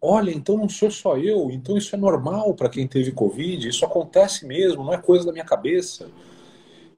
Olha, 0.00 0.30
então 0.30 0.58
não 0.58 0.68
sou 0.68 0.90
só 0.90 1.16
eu, 1.16 1.50
então 1.50 1.78
isso 1.78 1.94
é 1.96 1.98
normal 1.98 2.52
para 2.52 2.68
quem 2.68 2.86
teve 2.86 3.10
Covid, 3.10 3.66
isso 3.66 3.86
acontece 3.86 4.46
mesmo, 4.46 4.84
não 4.84 4.92
é 4.92 4.98
coisa 4.98 5.24
da 5.24 5.32
minha 5.32 5.46
cabeça. 5.46 6.08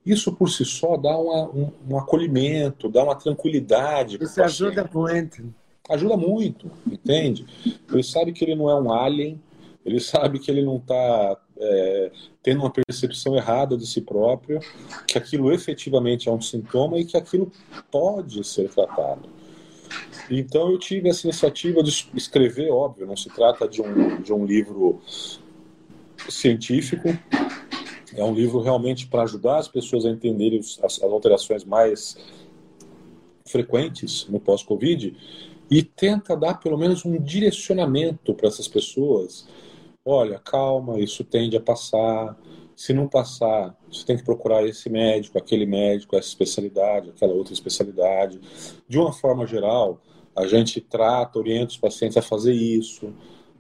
Isso 0.05 0.33
por 0.33 0.51
si 0.51 0.65
só 0.65 0.97
dá 0.97 1.17
uma, 1.17 1.49
um, 1.49 1.73
um 1.89 1.99
acolhimento, 1.99 2.89
dá 2.89 3.05
uma 3.05 3.15
tranquilidade. 3.15 4.19
Isso 4.21 4.43
ajuda 4.43 4.89
muito. 4.93 5.53
Ajuda 5.89 6.17
muito, 6.17 6.71
entende? 6.85 7.47
Ele 7.91 8.03
sabe 8.03 8.33
que 8.33 8.45
ele 8.45 8.57
não 8.57 8.69
é 8.69 8.81
um 8.81 8.93
alien, 8.93 9.41
ele 9.85 10.01
sabe 10.01 10.41
que 10.41 10.51
ele 10.51 10.63
não 10.63 10.77
está 10.77 11.37
é, 11.59 12.11
tendo 12.43 12.61
uma 12.61 12.71
percepção 12.71 13.37
errada 13.37 13.77
de 13.77 13.87
si 13.87 14.01
próprio, 14.01 14.61
que 15.07 15.17
aquilo 15.17 15.53
efetivamente 15.53 16.29
é 16.29 16.33
um 16.33 16.41
sintoma 16.41 16.99
e 16.99 17.05
que 17.05 17.17
aquilo 17.17 17.51
pode 17.91 18.45
ser 18.45 18.69
tratado. 18.69 19.29
Então 20.31 20.71
eu 20.71 20.79
tive 20.79 21.09
essa 21.09 21.27
iniciativa 21.27 21.83
de 21.83 21.91
escrever, 22.15 22.71
óbvio, 22.71 23.07
não 23.07 23.17
se 23.17 23.29
trata 23.31 23.69
de 23.69 23.81
um, 23.81 24.21
de 24.21 24.33
um 24.33 24.45
livro 24.45 25.01
científico, 26.29 27.09
é 28.15 28.25
um 28.25 28.35
livro 28.35 28.61
realmente 28.61 29.07
para 29.07 29.23
ajudar 29.23 29.59
as 29.59 29.69
pessoas 29.69 30.05
a 30.05 30.11
entenderem 30.11 30.59
as, 30.59 30.79
as 30.83 31.03
alterações 31.03 31.65
mais 31.65 32.17
frequentes 33.47 34.27
no 34.29 34.41
pós-Covid 34.41 35.17
e 35.71 35.83
tenta 35.83 36.37
dar 36.37 36.55
pelo 36.55 36.79
menos 36.79 37.05
um 37.05 37.21
direcionamento 37.21 38.35
para 38.35 38.49
essas 38.49 38.69
pessoas 38.69 39.47
olha, 40.07 40.39
calma, 40.39 41.01
isso 41.01 41.25
tende 41.25 41.57
a 41.57 41.61
passar. 41.61 42.39
Se 42.77 42.93
não 42.93 43.09
passar, 43.09 43.77
você 43.91 44.05
tem 44.05 44.17
que 44.17 44.25
procurar 44.25 44.65
esse 44.67 44.89
médico, 44.89 45.39
aquele 45.39 45.67
médico, 45.67 46.15
essa 46.15 46.29
especialidade, 46.29 47.11
aquela 47.11 47.33
outra 47.33 47.53
especialidade. 47.53 48.41
De 48.89 48.99
uma 48.99 49.13
forma 49.13 49.47
geral, 49.47 50.01
a 50.37 50.47
gente 50.47 50.81
trata, 50.81 51.39
orienta 51.39 51.73
os 51.73 51.79
pacientes 51.79 52.17
a 52.17 52.23
fazer 52.23 52.53
isso, 52.53 53.13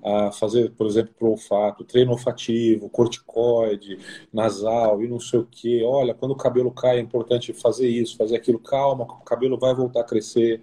a 0.04 0.30
fazer, 0.30 0.70
por 0.72 0.86
exemplo, 0.86 1.14
para 1.18 1.26
o 1.26 1.30
olfato, 1.32 1.82
treino 1.82 2.12
olfativo, 2.12 2.88
corticoide, 2.88 3.98
nasal 4.32 5.02
e 5.02 5.08
não 5.08 5.18
sei 5.18 5.40
o 5.40 5.46
que. 5.46 5.82
Olha, 5.82 6.14
quando 6.14 6.32
o 6.32 6.36
cabelo 6.36 6.70
cai 6.70 6.98
é 6.98 7.00
importante 7.00 7.52
fazer 7.52 7.88
isso, 7.88 8.16
fazer 8.16 8.36
aquilo. 8.36 8.58
Calma, 8.58 9.04
o 9.04 9.24
cabelo 9.24 9.58
vai 9.58 9.74
voltar 9.74 10.02
a 10.02 10.04
crescer. 10.04 10.62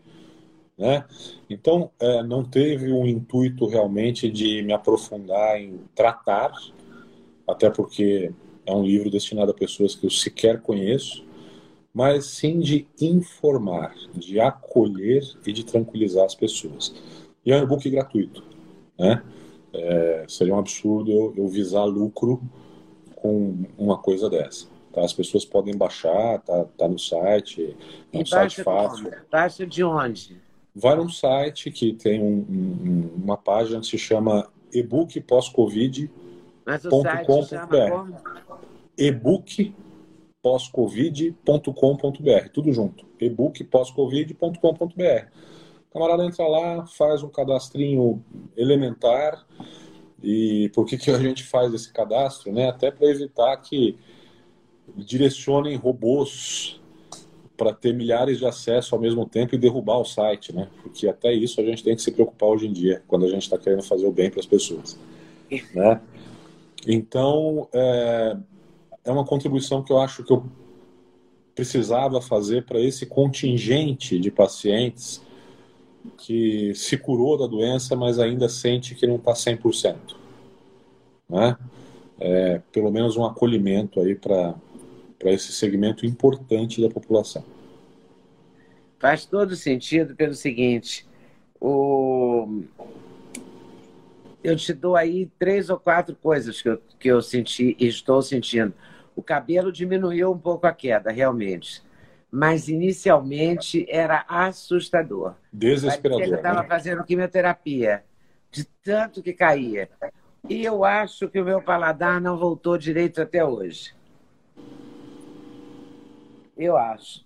Né? 0.78 1.06
Então, 1.50 1.92
é, 2.00 2.24
não 2.24 2.44
teve 2.44 2.92
um 2.92 3.06
intuito 3.06 3.68
realmente 3.68 4.30
de 4.30 4.62
me 4.64 4.74
aprofundar 4.74 5.60
em 5.60 5.80
tratar, 5.94 6.52
até 7.48 7.70
porque 7.70 8.32
é 8.66 8.74
um 8.74 8.84
livro 8.84 9.10
destinado 9.10 9.52
a 9.52 9.54
pessoas 9.54 9.96
que 9.96 10.06
eu 10.06 10.10
sequer 10.10 10.62
conheço, 10.62 11.24
mas 11.94 12.26
sim 12.26 12.60
de 12.60 12.88
informar, 13.00 13.94
de 14.16 14.40
acolher 14.40 15.24
e 15.46 15.54
de 15.54 15.64
tranquilizar 15.64 16.26
as 16.26 16.34
pessoas. 16.34 16.96
E 17.46 17.52
é 17.52 17.60
um 17.60 17.64
e-book 17.64 17.88
gratuito. 17.90 18.44
Né? 18.98 19.22
É, 19.74 20.26
seria 20.28 20.56
um 20.56 20.60
absurdo 20.60 21.12
eu, 21.12 21.34
eu, 21.38 21.48
visar 21.48 21.84
lucro 21.84 22.42
com 23.16 23.66
uma 23.78 23.98
coisa 23.98 24.30
dessa. 24.30 24.68
Tá? 24.92 25.02
As 25.02 25.14
pessoas 25.14 25.46
podem 25.46 25.76
baixar, 25.76 26.40
tá, 26.40 26.66
tá 26.78 26.88
no 26.88 26.98
site, 26.98 27.76
é 28.12 28.18
um 28.18 28.26
site 28.26 28.64
fácil. 28.64 29.12
Baixa 29.32 29.68
de 29.68 29.84
onde? 29.84 30.42
Vai 30.76 30.96
num 30.96 31.10
site 31.10 31.72
que 31.72 31.94
tem 31.94 32.22
um, 32.22 32.46
um, 32.50 33.12
uma 33.24 33.38
página 33.38 33.80
que 33.80 33.88
se 33.88 33.98
chama 33.98 34.50
ebook 34.72 35.20
pós-covid.com.br. 35.22 36.10
ebook 38.98 39.76
pós-covid.com.br, 40.42 42.50
tudo 42.52 42.74
junto. 42.74 43.06
ebook 43.20 43.64
pós-covid.com.br. 43.64 45.28
Camarada 45.92 46.26
entra 46.26 46.48
lá, 46.48 46.86
faz 46.88 47.24
um 47.24 47.30
cadastrinho 47.30 48.24
elementar. 48.58 49.46
E 50.22 50.70
por 50.74 50.86
que, 50.86 50.98
que 50.98 51.12
a 51.12 51.20
gente 51.20 51.44
faz 51.44 51.74
esse 51.74 51.94
cadastro? 51.94 52.52
Né? 52.52 52.68
Até 52.68 52.90
para 52.90 53.08
evitar 53.08 53.56
que 53.58 53.98
direcionem 54.98 55.76
robôs 55.76 56.82
para 57.56 57.74
ter 57.74 57.94
milhares 57.94 58.40
de 58.40 58.46
acessos 58.46 58.92
ao 58.92 59.00
mesmo 59.00 59.26
tempo 59.28 59.54
e 59.54 59.58
derrubar 59.58 60.00
o 60.00 60.06
site, 60.06 60.54
né? 60.54 60.68
Porque 60.82 61.08
até 61.08 61.34
isso 61.34 61.62
a 61.62 61.64
gente 61.64 61.84
tem 61.84 61.96
que 61.96 62.02
se 62.02 62.12
preocupar 62.12 62.50
hoje 62.50 62.68
em 62.68 62.74
dia, 62.74 63.04
quando 63.08 63.26
a 63.26 63.30
gente 63.30 63.44
está 63.44 63.58
querendo 63.58 63.84
fazer 63.84 64.06
o 64.06 64.12
bem 64.12 64.30
para 64.30 64.40
as 64.40 64.46
pessoas, 64.46 64.98
né? 65.74 66.02
Então, 66.88 67.68
é, 67.72 68.38
é 69.06 69.12
uma 69.12 69.26
contribuição 69.26 69.84
que 69.84 69.92
eu 69.92 70.00
acho 70.00 70.24
que 70.24 70.34
eu 70.34 70.44
precisava 71.56 72.20
fazer 72.22 72.66
para 72.66 72.80
esse 72.80 73.06
contingente 73.06 74.20
de 74.20 74.32
pacientes 74.32 75.22
que 76.18 76.74
se 76.76 76.98
curou 76.98 77.38
da 77.38 77.48
doença, 77.48 77.96
mas 77.96 78.20
ainda 78.20 78.50
sente 78.50 78.96
que 78.96 79.08
não 79.08 79.16
está 79.16 79.34
100%. 79.34 79.96
Né? 81.30 81.58
É, 82.20 82.62
pelo 82.72 82.92
menos 82.92 83.16
um 83.16 83.26
acolhimento 83.26 84.00
aí 84.00 84.16
para 84.16 84.56
para 85.24 85.32
esse 85.32 85.54
segmento 85.54 86.06
importante 86.06 86.82
da 86.82 86.90
população. 86.90 87.44
Faz 89.00 89.26
todo 89.26 89.56
sentido 89.56 90.16
pelo 90.16 90.34
seguinte: 90.34 91.08
o... 91.60 92.64
eu 94.44 94.56
te 94.58 94.74
dou 94.74 94.98
aí 94.98 95.32
três 95.40 95.70
ou 95.70 95.80
quatro 95.80 96.14
coisas 96.16 96.62
que 96.62 96.70
eu, 96.70 96.82
que 97.00 97.08
eu 97.08 97.22
senti 97.22 97.76
e 97.80 97.88
estou 97.88 98.22
sentindo. 98.22 98.74
O 99.16 99.24
cabelo 99.24 99.72
diminuiu 99.72 100.32
um 100.32 100.38
pouco 100.38 100.68
a 100.68 100.74
queda, 100.74 101.10
realmente. 101.12 101.82
Mas 102.30 102.68
inicialmente 102.68 103.86
era 103.88 104.26
assustador. 104.28 105.36
Desesperador. 105.52 106.28
Eu 106.28 106.36
estava 106.36 106.64
né? 106.64 106.68
fazendo 106.68 107.04
quimioterapia, 107.04 108.04
de 108.52 108.66
tanto 108.84 109.22
que 109.22 109.34
caía. 109.34 109.88
E 110.50 110.66
eu 110.66 110.84
acho 110.84 111.30
que 111.30 111.40
o 111.40 111.46
meu 111.46 111.62
paladar 111.62 112.20
não 112.20 112.38
voltou 112.38 112.78
direito 112.78 113.22
até 113.22 113.46
hoje. 113.46 113.94
Eu 116.58 116.78
acho. 116.78 117.26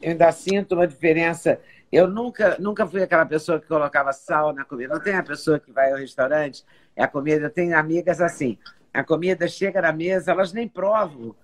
Eu 0.00 0.10
ainda 0.12 0.30
sinto 0.32 0.74
uma 0.74 0.86
diferença. 0.86 1.60
Eu 1.90 2.08
nunca, 2.08 2.56
nunca 2.58 2.86
fui 2.86 3.02
aquela 3.02 3.24
pessoa 3.24 3.60
que 3.60 3.66
colocava 3.66 4.12
sal 4.12 4.52
na 4.52 4.64
comida. 4.64 4.94
Não 4.94 5.02
tem 5.02 5.14
a 5.14 5.22
pessoa 5.22 5.58
que 5.58 5.72
vai 5.72 5.92
ao 5.92 5.98
restaurante, 5.98 6.64
é 6.94 7.02
a 7.02 7.08
comida. 7.08 7.46
Eu 7.46 7.50
tenho 7.50 7.76
amigas 7.76 8.20
assim. 8.20 8.58
A 8.92 9.04
comida 9.04 9.46
chega 9.46 9.80
na 9.82 9.92
mesa, 9.92 10.32
elas 10.32 10.52
nem 10.52 10.68
provam. 10.68 11.34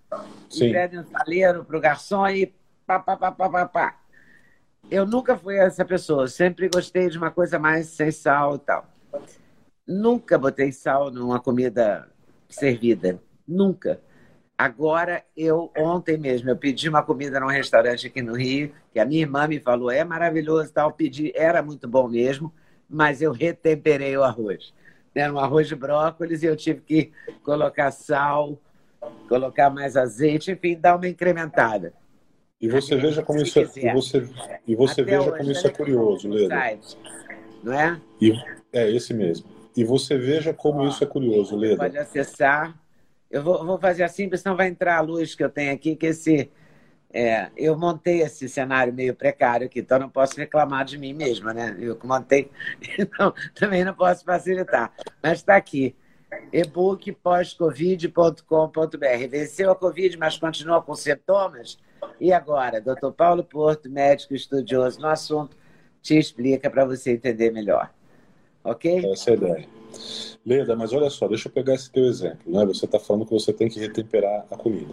Sim. 0.48 0.66
E 0.66 0.72
pedem 0.72 1.00
um 1.00 1.04
saleiro 1.04 1.64
para 1.64 1.76
o 1.76 1.80
garçom 1.80 2.26
e 2.28 2.54
pá, 2.86 2.98
pá, 2.98 3.16
pá, 3.16 3.32
pá, 3.32 3.48
pá, 3.48 3.66
pá. 3.66 3.98
Eu 4.90 5.06
nunca 5.06 5.36
fui 5.36 5.56
essa 5.56 5.84
pessoa. 5.84 6.26
Sempre 6.28 6.68
gostei 6.68 7.08
de 7.08 7.18
uma 7.18 7.30
coisa 7.30 7.58
mais 7.58 7.86
sem 7.88 8.10
sal 8.10 8.56
e 8.56 8.58
tal. 8.58 8.86
Nunca 9.86 10.38
botei 10.38 10.72
sal 10.72 11.10
numa 11.10 11.40
comida 11.40 12.08
servida. 12.48 13.20
Nunca. 13.46 14.00
Agora, 14.62 15.25
eu, 15.37 15.72
ontem 15.77 16.16
mesmo, 16.16 16.48
eu 16.48 16.57
pedi 16.57 16.88
uma 16.88 17.03
comida 17.03 17.40
num 17.40 17.48
restaurante 17.48 18.07
aqui 18.07 18.22
no 18.22 18.37
Rio, 18.37 18.72
que 18.92 19.01
a 19.01 19.05
minha 19.05 19.22
irmã 19.22 19.48
me 19.48 19.59
falou, 19.59 19.90
é 19.90 20.05
maravilhoso 20.05 20.72
tal, 20.72 20.92
pedi, 20.92 21.33
era 21.35 21.61
muito 21.61 21.88
bom 21.88 22.07
mesmo, 22.07 22.55
mas 22.88 23.20
eu 23.20 23.33
retemperei 23.33 24.16
o 24.16 24.22
arroz. 24.22 24.72
Era 25.12 25.33
um 25.33 25.38
arroz 25.40 25.66
de 25.66 25.75
brócolis 25.75 26.44
e 26.44 26.46
eu 26.46 26.55
tive 26.55 26.81
que 26.81 27.12
colocar 27.42 27.90
sal, 27.90 28.57
colocar 29.29 29.68
mais 29.68 29.96
azeite, 29.96 30.53
enfim, 30.53 30.79
dar 30.79 30.94
uma 30.94 31.09
incrementada. 31.09 31.92
E 32.61 32.68
você 32.68 32.94
veja 32.94 33.20
como 33.20 33.42
isso 33.42 33.59
é, 33.59 33.62
e 33.62 33.92
você, 33.92 34.31
e 34.64 34.77
você 34.77 35.03
veja 35.03 35.33
como 35.33 35.51
isso 35.51 35.66
é 35.66 35.70
curioso, 35.70 36.29
Leda. 36.29 36.79
Não 37.64 37.72
é? 37.72 38.01
E, 38.20 38.33
é 38.72 38.88
esse 38.92 39.12
mesmo. 39.12 39.44
E 39.77 39.83
você 39.83 40.16
veja 40.16 40.55
como 40.55 40.87
isso 40.87 41.03
é 41.03 41.07
curioso, 41.09 41.57
Leda. 41.57 41.79
Pode 41.79 41.98
acessar. 41.98 42.81
Eu 43.32 43.42
vou, 43.42 43.64
vou 43.64 43.78
fazer 43.78 44.04
assim, 44.04 44.24
porque 44.24 44.36
senão 44.36 44.54
vai 44.54 44.68
entrar 44.68 44.98
a 44.98 45.00
luz 45.00 45.34
que 45.34 45.42
eu 45.42 45.48
tenho 45.48 45.72
aqui, 45.72 45.96
que 45.96 46.06
esse. 46.06 46.50
É, 47.14 47.50
eu 47.56 47.76
montei 47.76 48.22
esse 48.22 48.48
cenário 48.48 48.92
meio 48.92 49.14
precário 49.14 49.66
aqui, 49.66 49.80
então 49.80 49.98
não 49.98 50.08
posso 50.08 50.36
reclamar 50.36 50.84
de 50.84 50.96
mim 50.96 51.12
mesma, 51.12 51.52
né? 51.52 51.76
Eu 51.78 51.96
que 51.96 52.06
montei, 52.06 52.50
então 52.98 53.34
também 53.54 53.84
não 53.84 53.94
posso 53.94 54.24
facilitar. 54.24 54.92
Mas 55.22 55.38
está 55.38 55.56
aqui, 55.56 55.94
e-book 56.52 57.12
pós-covid.com.br. 57.12 59.28
Venceu 59.28 59.70
a 59.70 59.76
Covid, 59.76 60.16
mas 60.18 60.38
continua 60.38 60.82
com 60.82 60.94
sintomas? 60.94 61.78
E 62.20 62.32
agora, 62.32 62.80
doutor 62.80 63.12
Paulo 63.12 63.44
Porto, 63.44 63.90
médico 63.90 64.34
estudioso 64.34 65.00
no 65.00 65.08
assunto, 65.08 65.56
te 66.00 66.18
explica 66.18 66.70
para 66.70 66.84
você 66.84 67.12
entender 67.12 67.50
melhor. 67.50 67.90
Ok? 68.64 69.10
Essa 69.10 69.30
é 69.30 69.32
a 69.32 69.36
ideia. 69.36 69.81
Leda, 70.44 70.74
mas 70.74 70.92
olha 70.92 71.09
só, 71.09 71.28
deixa 71.28 71.48
eu 71.48 71.52
pegar 71.52 71.74
esse 71.74 71.90
teu 71.90 72.05
exemplo. 72.05 72.52
Né? 72.52 72.64
Você 72.66 72.85
está 72.85 72.98
falando 72.98 73.26
que 73.26 73.33
você 73.33 73.52
tem 73.52 73.68
que 73.68 73.78
retemperar 73.78 74.46
a 74.50 74.57
comida. 74.57 74.92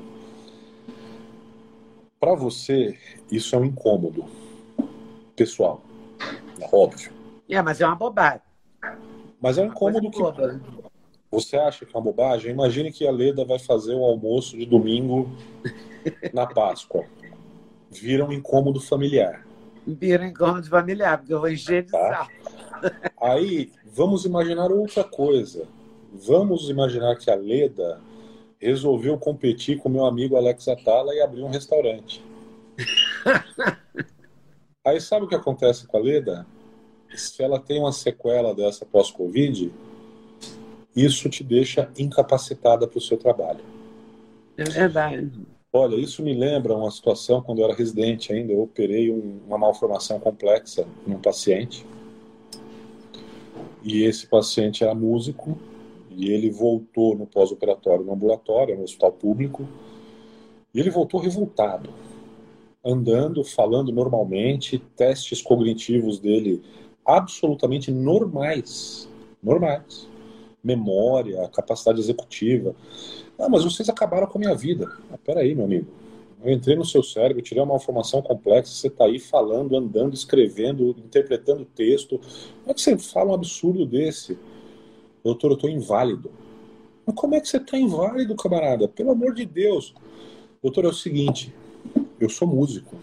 Para 2.19 2.35
você, 2.35 2.97
isso 3.31 3.55
é 3.55 3.59
um 3.59 3.65
incômodo 3.65 4.25
pessoal. 5.35 5.81
É 6.59 6.67
óbvio. 6.71 7.11
É, 7.49 7.61
mas 7.61 7.81
é 7.81 7.85
uma 7.85 7.95
bobagem. 7.95 8.41
Mas 9.41 9.57
é 9.57 9.63
um 9.63 9.67
incômodo 9.67 10.11
que. 10.11 10.19
Você 11.31 11.55
acha 11.55 11.85
que 11.85 11.95
é 11.95 11.97
uma 11.97 12.03
bobagem? 12.03 12.51
Imagine 12.51 12.91
que 12.91 13.07
a 13.07 13.11
Leda 13.11 13.45
vai 13.45 13.59
fazer 13.59 13.93
o 13.93 14.03
almoço 14.03 14.57
de 14.57 14.65
domingo 14.65 15.29
na 16.33 16.45
Páscoa. 16.45 17.05
Vira 17.89 18.25
um 18.25 18.33
incômodo 18.33 18.79
familiar. 18.81 19.45
Vira 19.95 20.27
incômodo 20.27 20.67
familiar, 20.67 21.17
porque 21.17 21.33
eu 21.33 21.39
vou 21.39 21.49
encher 21.49 21.83
de 21.83 21.91
tá? 21.91 21.99
sal. 21.99 22.27
Aí, 23.21 23.71
vamos 23.85 24.25
imaginar 24.25 24.71
outra 24.71 25.03
coisa. 25.03 25.67
Vamos 26.13 26.69
imaginar 26.69 27.15
que 27.17 27.29
a 27.29 27.35
Leda 27.35 27.99
resolveu 28.59 29.17
competir 29.17 29.77
com 29.77 29.89
meu 29.89 30.05
amigo 30.05 30.35
Alex 30.35 30.67
Atala 30.67 31.13
e 31.13 31.21
abrir 31.21 31.43
um 31.43 31.49
restaurante. 31.49 32.23
Aí 34.85 34.99
sabe 34.99 35.25
o 35.25 35.27
que 35.27 35.35
acontece 35.35 35.85
com 35.85 35.97
a 35.97 35.99
Leda? 35.99 36.45
Se 37.15 37.43
ela 37.43 37.59
tem 37.59 37.79
uma 37.79 37.91
sequela 37.91 38.53
dessa 38.53 38.85
pós-Covid, 38.85 39.71
isso 40.95 41.29
te 41.29 41.43
deixa 41.43 41.89
incapacitada 41.97 42.87
para 42.87 42.97
o 42.97 43.01
seu 43.01 43.17
trabalho. 43.17 43.63
É 44.57 44.63
verdade. 44.63 45.31
Olha, 45.71 45.95
isso 45.95 46.23
me 46.23 46.33
lembra 46.33 46.75
uma 46.75 46.89
situação 46.89 47.43
quando 47.43 47.59
eu 47.59 47.65
era 47.65 47.75
residente 47.75 48.33
ainda. 48.33 48.51
Eu 48.51 48.63
operei 48.63 49.11
um, 49.11 49.39
uma 49.45 49.57
malformação 49.57 50.19
complexa 50.19 50.87
num 51.05 51.19
paciente. 51.19 51.85
E 53.83 54.03
esse 54.03 54.25
paciente 54.25 54.83
era 54.83 54.95
músico. 54.95 55.59
E 56.09 56.31
ele 56.31 56.49
voltou 56.49 57.15
no 57.15 57.27
pós-operatório 57.27 58.03
no 58.03 58.13
ambulatório, 58.13 58.75
no 58.75 58.83
hospital 58.83 59.11
público. 59.11 59.67
E 60.73 60.79
ele 60.79 60.89
voltou 60.89 61.19
revoltado. 61.19 61.91
Andando, 62.83 63.43
falando 63.43 63.91
normalmente, 63.91 64.79
testes 64.95 65.39
cognitivos 65.39 66.17
dele 66.19 66.63
absolutamente 67.05 67.91
normais. 67.91 69.07
Normais. 69.41 70.09
Memória, 70.63 71.47
capacidade 71.49 71.99
executiva. 71.99 72.75
Ah, 73.39 73.47
mas 73.47 73.63
vocês 73.63 73.87
acabaram 73.87 74.27
com 74.27 74.37
a 74.37 74.41
minha 74.41 74.55
vida. 74.55 74.91
Ah, 75.11 75.17
peraí, 75.17 75.55
meu 75.55 75.65
amigo. 75.65 75.87
Eu 76.43 76.51
entrei 76.51 76.75
no 76.75 76.85
seu 76.85 77.01
cérebro, 77.01 77.41
tirei 77.41 77.63
uma 77.63 77.75
informação 77.75 78.21
complexa, 78.21 78.71
você 78.71 78.87
está 78.87 79.05
aí 79.05 79.19
falando, 79.19 79.75
andando, 79.75 80.13
escrevendo, 80.13 80.95
interpretando 80.97 81.65
texto. 81.65 82.17
Como 82.17 82.71
é 82.71 82.73
que 82.73 82.81
você 82.81 82.97
fala 82.97 83.31
um 83.31 83.33
absurdo 83.33 83.85
desse? 83.85 84.37
Doutor, 85.23 85.51
eu 85.51 85.55
estou 85.55 85.69
inválido. 85.69 86.31
Mas 87.05 87.15
como 87.15 87.35
é 87.35 87.41
que 87.41 87.47
você 87.47 87.57
está 87.57 87.77
inválido, 87.77 88.35
camarada? 88.35 88.87
Pelo 88.87 89.11
amor 89.11 89.33
de 89.33 89.45
Deus. 89.45 89.93
Doutor, 90.61 90.85
é 90.85 90.89
o 90.89 90.93
seguinte, 90.93 91.53
eu 92.19 92.29
sou 92.29 92.47
músico. 92.47 92.95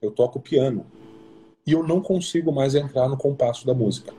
Eu 0.00 0.10
toco 0.10 0.40
piano. 0.40 0.86
E 1.66 1.72
eu 1.72 1.82
não 1.82 2.00
consigo 2.00 2.52
mais 2.52 2.74
entrar 2.74 3.08
no 3.08 3.16
compasso 3.16 3.66
da 3.66 3.74
música. 3.74 4.14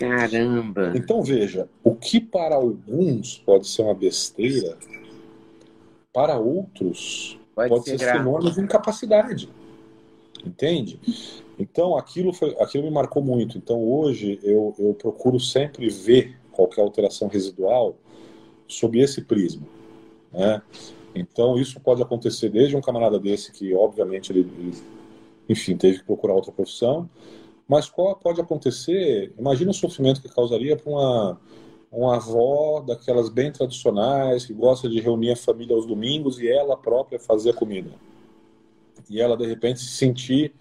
Caramba! 0.00 0.92
Então 0.96 1.22
veja, 1.22 1.68
o 1.84 1.94
que 1.94 2.18
para 2.18 2.54
alguns 2.54 3.36
pode 3.44 3.68
ser 3.68 3.82
uma 3.82 3.94
besteira, 3.94 4.78
para 6.10 6.38
outros 6.38 7.38
pode, 7.54 7.68
pode 7.68 7.84
ser, 7.84 7.98
ser 7.98 8.16
sinônimo 8.16 8.50
de 8.50 8.60
incapacidade. 8.62 9.48
Entende? 10.44 10.98
Então 11.58 11.98
aquilo, 11.98 12.32
foi, 12.32 12.56
aquilo 12.58 12.84
me 12.84 12.90
marcou 12.90 13.22
muito. 13.22 13.58
Então 13.58 13.84
hoje 13.84 14.40
eu, 14.42 14.74
eu 14.78 14.94
procuro 14.94 15.38
sempre 15.38 15.90
ver 15.90 16.34
qualquer 16.50 16.80
alteração 16.80 17.28
residual 17.28 17.94
sob 18.66 18.98
esse 18.98 19.20
prisma. 19.20 19.66
Né? 20.32 20.62
Então 21.14 21.58
isso 21.58 21.78
pode 21.78 22.02
acontecer 22.02 22.48
desde 22.48 22.74
um 22.74 22.80
camarada 22.80 23.18
desse 23.18 23.52
que 23.52 23.74
obviamente 23.74 24.32
ele, 24.32 24.50
ele 24.58 24.74
enfim, 25.46 25.76
teve 25.76 25.98
que 25.98 26.04
procurar 26.04 26.32
outra 26.32 26.52
profissão, 26.52 27.06
mas 27.70 27.88
qual 27.88 28.16
pode 28.16 28.40
acontecer? 28.40 29.32
Imagina 29.38 29.70
o 29.70 29.74
sofrimento 29.74 30.20
que 30.20 30.28
causaria 30.28 30.76
para 30.76 30.90
uma, 30.90 31.40
uma 31.92 32.16
avó 32.16 32.80
daquelas 32.80 33.28
bem 33.28 33.52
tradicionais, 33.52 34.44
que 34.44 34.52
gosta 34.52 34.88
de 34.88 35.00
reunir 35.00 35.30
a 35.30 35.36
família 35.36 35.76
aos 35.76 35.86
domingos 35.86 36.40
e 36.40 36.48
ela 36.48 36.76
própria 36.76 37.20
fazer 37.20 37.50
a 37.50 37.54
comida. 37.54 37.92
E 39.08 39.20
ela, 39.20 39.36
de 39.36 39.46
repente, 39.46 39.78
se 39.78 39.86
sentir 39.86 40.52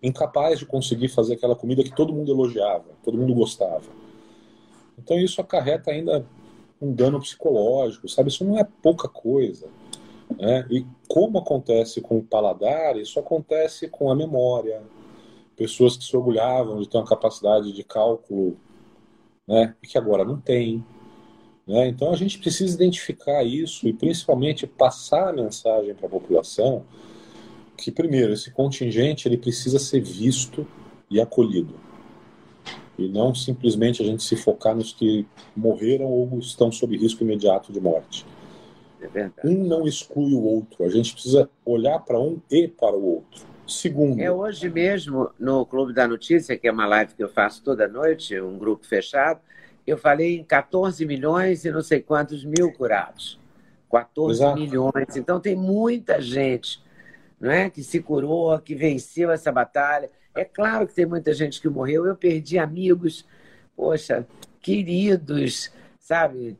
incapaz 0.00 0.60
de 0.60 0.64
conseguir 0.64 1.08
fazer 1.08 1.34
aquela 1.34 1.56
comida 1.56 1.82
que 1.82 1.96
todo 1.96 2.12
mundo 2.12 2.30
elogiava, 2.30 2.90
todo 3.02 3.18
mundo 3.18 3.34
gostava. 3.34 3.82
Então 4.96 5.18
isso 5.18 5.40
acarreta 5.40 5.90
ainda 5.90 6.24
um 6.80 6.92
dano 6.92 7.18
psicológico, 7.18 8.08
sabe? 8.08 8.28
Isso 8.28 8.44
não 8.44 8.56
é 8.56 8.64
pouca 8.80 9.08
coisa. 9.08 9.66
Né? 10.38 10.64
E 10.70 10.86
como 11.08 11.38
acontece 11.38 12.00
com 12.00 12.18
o 12.18 12.22
paladar, 12.22 12.96
isso 12.96 13.18
acontece 13.18 13.88
com 13.88 14.12
a 14.12 14.14
memória, 14.14 14.80
pessoas 15.56 15.96
que 15.96 16.04
se 16.04 16.16
orgulhavam 16.16 16.80
de 16.80 16.88
ter 16.88 16.96
uma 16.96 17.06
capacidade 17.06 17.72
de 17.72 17.84
cálculo, 17.84 18.56
né, 19.46 19.74
e 19.82 19.86
que 19.86 19.98
agora 19.98 20.24
não 20.24 20.40
tem. 20.40 20.84
Né? 21.66 21.88
Então 21.88 22.12
a 22.12 22.16
gente 22.16 22.38
precisa 22.38 22.74
identificar 22.74 23.42
isso 23.42 23.86
e 23.86 23.92
principalmente 23.92 24.66
passar 24.66 25.28
a 25.28 25.32
mensagem 25.32 25.94
para 25.94 26.06
a 26.06 26.10
população 26.10 26.84
que 27.76 27.90
primeiro 27.90 28.32
esse 28.32 28.50
contingente 28.50 29.26
ele 29.26 29.36
precisa 29.36 29.78
ser 29.78 30.00
visto 30.00 30.66
e 31.10 31.20
acolhido 31.20 31.74
e 32.98 33.08
não 33.08 33.34
simplesmente 33.34 34.02
a 34.02 34.04
gente 34.04 34.22
se 34.22 34.36
focar 34.36 34.74
nos 34.74 34.92
que 34.92 35.26
morreram 35.56 36.06
ou 36.06 36.38
estão 36.38 36.70
sob 36.70 36.96
risco 36.96 37.22
imediato 37.22 37.72
de 37.72 37.80
morte. 37.80 38.26
É 39.14 39.30
um 39.44 39.64
não 39.64 39.86
exclui 39.86 40.32
o 40.32 40.42
outro. 40.42 40.84
A 40.84 40.88
gente 40.88 41.12
precisa 41.12 41.50
olhar 41.64 41.98
para 42.00 42.20
um 42.20 42.40
e 42.50 42.68
para 42.68 42.96
o 42.96 43.04
outro. 43.04 43.44
Segundo. 43.80 44.20
É 44.20 44.30
hoje 44.30 44.68
mesmo, 44.68 45.30
no 45.38 45.64
Clube 45.66 45.92
da 45.92 46.06
Notícia, 46.06 46.56
que 46.56 46.68
é 46.68 46.72
uma 46.72 46.86
live 46.86 47.14
que 47.14 47.22
eu 47.22 47.28
faço 47.28 47.62
toda 47.62 47.88
noite, 47.88 48.40
um 48.40 48.58
grupo 48.58 48.86
fechado, 48.86 49.40
eu 49.86 49.98
falei 49.98 50.38
em 50.38 50.44
14 50.44 51.04
milhões 51.04 51.64
e 51.64 51.70
não 51.70 51.82
sei 51.82 52.00
quantos 52.00 52.44
mil 52.44 52.72
curados. 52.72 53.40
14 53.90 54.40
Exato. 54.40 54.58
milhões. 54.58 55.16
Então 55.16 55.40
tem 55.40 55.56
muita 55.56 56.20
gente 56.20 56.82
não 57.42 57.50
é? 57.50 57.68
que 57.68 57.82
se 57.82 58.00
curou, 58.00 58.56
que 58.60 58.72
venceu 58.72 59.32
essa 59.32 59.50
batalha. 59.50 60.08
É 60.32 60.44
claro 60.44 60.86
que 60.86 60.94
tem 60.94 61.04
muita 61.04 61.34
gente 61.34 61.60
que 61.60 61.68
morreu. 61.68 62.06
Eu 62.06 62.14
perdi 62.14 62.56
amigos, 62.56 63.26
poxa, 63.74 64.24
queridos, 64.60 65.72
sabe? 65.98 66.56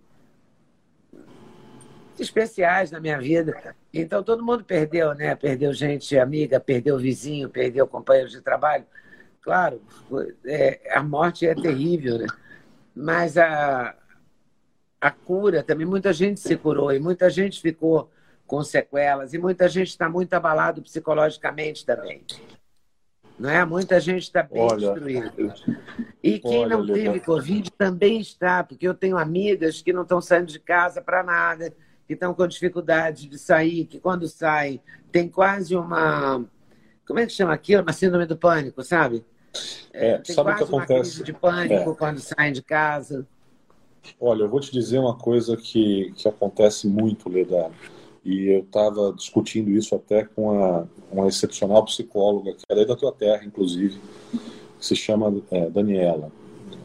Especiais 2.18 2.90
na 2.90 2.98
minha 2.98 3.16
vida. 3.20 3.76
Então 3.92 4.22
todo 4.22 4.44
mundo 4.44 4.64
perdeu, 4.64 5.14
né? 5.14 5.34
Perdeu 5.34 5.72
gente 5.72 6.18
amiga, 6.18 6.58
perdeu 6.58 6.98
vizinho, 6.98 7.48
perdeu 7.48 7.86
companheiro 7.86 8.30
de 8.30 8.40
trabalho. 8.40 8.86
Claro, 9.42 9.82
é, 10.46 10.80
a 10.94 11.02
morte 11.02 11.46
é 11.46 11.54
terrível, 11.54 12.18
né? 12.18 12.26
Mas 12.94 13.36
a, 13.36 13.94
a 15.00 15.10
cura 15.10 15.62
também, 15.62 15.86
muita 15.86 16.12
gente 16.12 16.40
se 16.40 16.56
curou 16.56 16.92
e 16.92 16.98
muita 16.98 17.28
gente 17.28 17.60
ficou 17.60 18.10
com 18.46 18.62
sequelas 18.62 19.34
e 19.34 19.38
muita 19.38 19.68
gente 19.68 19.88
está 19.88 20.08
muito 20.08 20.32
abalado 20.34 20.80
psicologicamente 20.82 21.84
também. 21.84 22.24
Não 23.38 23.50
é? 23.50 23.64
Muita 23.64 23.98
gente 23.98 24.22
está 24.22 24.42
bem 24.42 24.62
olha, 24.62 24.76
destruída. 24.76 25.32
E 26.22 26.38
quem 26.38 26.60
olha, 26.60 26.76
não 26.76 26.86
teve 26.86 27.18
Covid 27.20 27.70
também 27.72 28.20
está, 28.20 28.62
porque 28.62 28.86
eu 28.86 28.94
tenho 28.94 29.18
amigas 29.18 29.82
que 29.82 29.92
não 29.92 30.02
estão 30.02 30.20
saindo 30.20 30.46
de 30.46 30.60
casa 30.60 31.02
para 31.02 31.22
nada, 31.22 31.74
que 32.12 32.16
estão 32.16 32.34
com 32.34 32.46
dificuldade 32.46 33.28
de 33.28 33.38
sair, 33.38 33.86
que 33.86 33.98
quando 33.98 34.28
saem 34.28 34.80
tem 35.10 35.28
quase 35.28 35.74
uma. 35.74 36.44
Como 37.06 37.18
é 37.18 37.26
que 37.26 37.32
chama 37.32 37.52
aquilo? 37.52 37.82
Uma 37.82 37.92
síndrome 37.92 38.26
do 38.26 38.36
pânico, 38.36 38.82
sabe? 38.82 39.24
É, 39.92 40.18
tem 40.18 40.34
sabe 40.34 40.50
quase 40.50 40.62
o 40.62 40.66
que 40.66 40.74
acontece? 40.74 40.92
uma 40.92 41.00
crise 41.00 41.24
de 41.24 41.32
pânico 41.32 41.90
é. 41.90 41.94
quando 41.94 42.18
saem 42.20 42.52
de 42.52 42.62
casa. 42.62 43.26
Olha, 44.20 44.42
eu 44.42 44.48
vou 44.48 44.60
te 44.60 44.72
dizer 44.72 44.98
uma 44.98 45.16
coisa 45.16 45.56
que, 45.56 46.12
que 46.16 46.26
acontece 46.26 46.88
muito, 46.88 47.28
Leda, 47.28 47.70
e 48.24 48.48
eu 48.48 48.60
estava 48.60 49.12
discutindo 49.12 49.70
isso 49.70 49.94
até 49.94 50.24
com 50.24 50.62
a, 50.62 50.86
uma 51.10 51.28
excepcional 51.28 51.84
psicóloga, 51.84 52.52
que 52.54 52.64
é 52.68 52.84
da 52.84 52.96
tua 52.96 53.12
terra, 53.12 53.44
inclusive, 53.44 54.00
que 54.78 54.86
se 54.86 54.96
chama 54.96 55.42
é, 55.50 55.68
Daniela. 55.70 56.32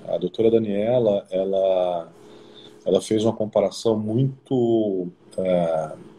A 0.08 0.18
doutora 0.18 0.52
Daniela, 0.52 1.26
ela, 1.32 2.12
ela 2.86 3.02
fez 3.02 3.24
uma 3.24 3.34
comparação 3.34 3.98
muito, 3.98 5.08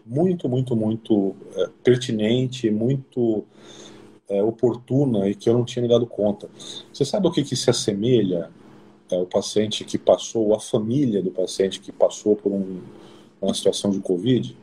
muito, 0.09 0.49
muito, 0.49 0.75
muito 0.75 1.37
é, 1.55 1.69
pertinente, 1.85 2.71
muito 2.71 3.45
é, 4.29 4.43
oportuna 4.43 5.29
e 5.29 5.35
que 5.35 5.49
eu 5.49 5.55
não 5.55 5.65
tinha 5.65 5.83
me 5.83 5.89
dado 5.89 6.07
conta. 6.07 6.49
Você 6.93 7.05
sabe 7.05 7.27
o 7.27 7.31
que, 7.31 7.45
que 7.45 7.55
se 7.55 7.69
assemelha 7.69 8.51
é, 9.11 9.17
o 9.17 9.27
paciente 9.27 9.85
que 9.85 9.99
passou, 9.99 10.55
a 10.55 10.61
família 10.61 11.23
do 11.23 11.31
paciente 11.31 11.81
que 11.81 11.93
passou 11.93 12.37
por 12.37 12.53
um, 12.53 12.81
uma 13.41 13.55
situação 13.55 13.91
de 13.91 14.01
Covid, 14.01 14.57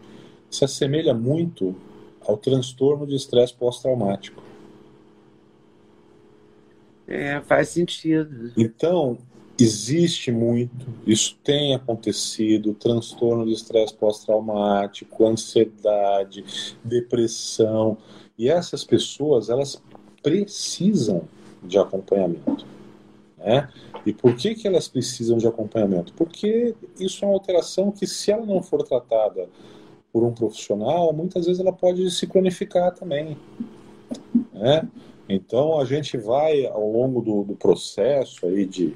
se 0.50 0.66
assemelha 0.66 1.14
muito 1.14 1.76
ao 2.22 2.38
transtorno 2.38 3.06
de 3.06 3.16
estresse 3.16 3.54
pós-traumático. 3.54 4.44
É, 7.08 7.40
faz 7.42 7.70
sentido. 7.70 8.52
Então, 8.58 9.18
existe 9.60 10.32
muito, 10.32 10.86
isso 11.08 11.38
tem 11.44 11.74
acontecido, 11.74 12.74
transtorno 12.74 13.46
de 13.46 13.54
estresse 13.54 13.94
pós-traumático, 13.94 15.26
ansiedade, 15.26 16.44
depressão, 16.84 17.98
e 18.38 18.50
essas 18.50 18.84
pessoas, 18.84 19.50
elas 19.50 19.82
precisam 20.22 21.24
de 21.64 21.78
acompanhamento. 21.78 22.66
Né? 23.38 23.70
E 24.06 24.14
por 24.14 24.36
que, 24.36 24.56
que 24.56 24.68
elas 24.68 24.88
precisam 24.88 25.38
de 25.38 25.48
acompanhamento? 25.48 26.14
Porque 26.14 26.76
isso 27.00 27.24
é 27.24 27.28
uma 27.28 27.36
alteração 27.36 27.92
que, 27.92 28.06
se 28.06 28.32
ela 28.32 28.46
não 28.46 28.62
for 28.62 28.84
tratada 28.84 29.48
por 30.12 30.24
um 30.24 30.34
profissional, 30.34 31.14
muitas 31.14 31.46
vezes 31.46 31.60
ela 31.60 31.74
pode 31.74 32.10
se 32.12 32.28
cronificar 32.28 32.94
também. 32.94 33.38
Né? 34.54 34.88
Então 35.28 35.80
a 35.80 35.86
gente 35.86 36.18
vai 36.18 36.66
ao 36.68 36.92
longo 36.92 37.22
do, 37.22 37.44
do 37.44 37.56
processo 37.56 38.46
aí 38.46 38.66
de, 38.66 38.96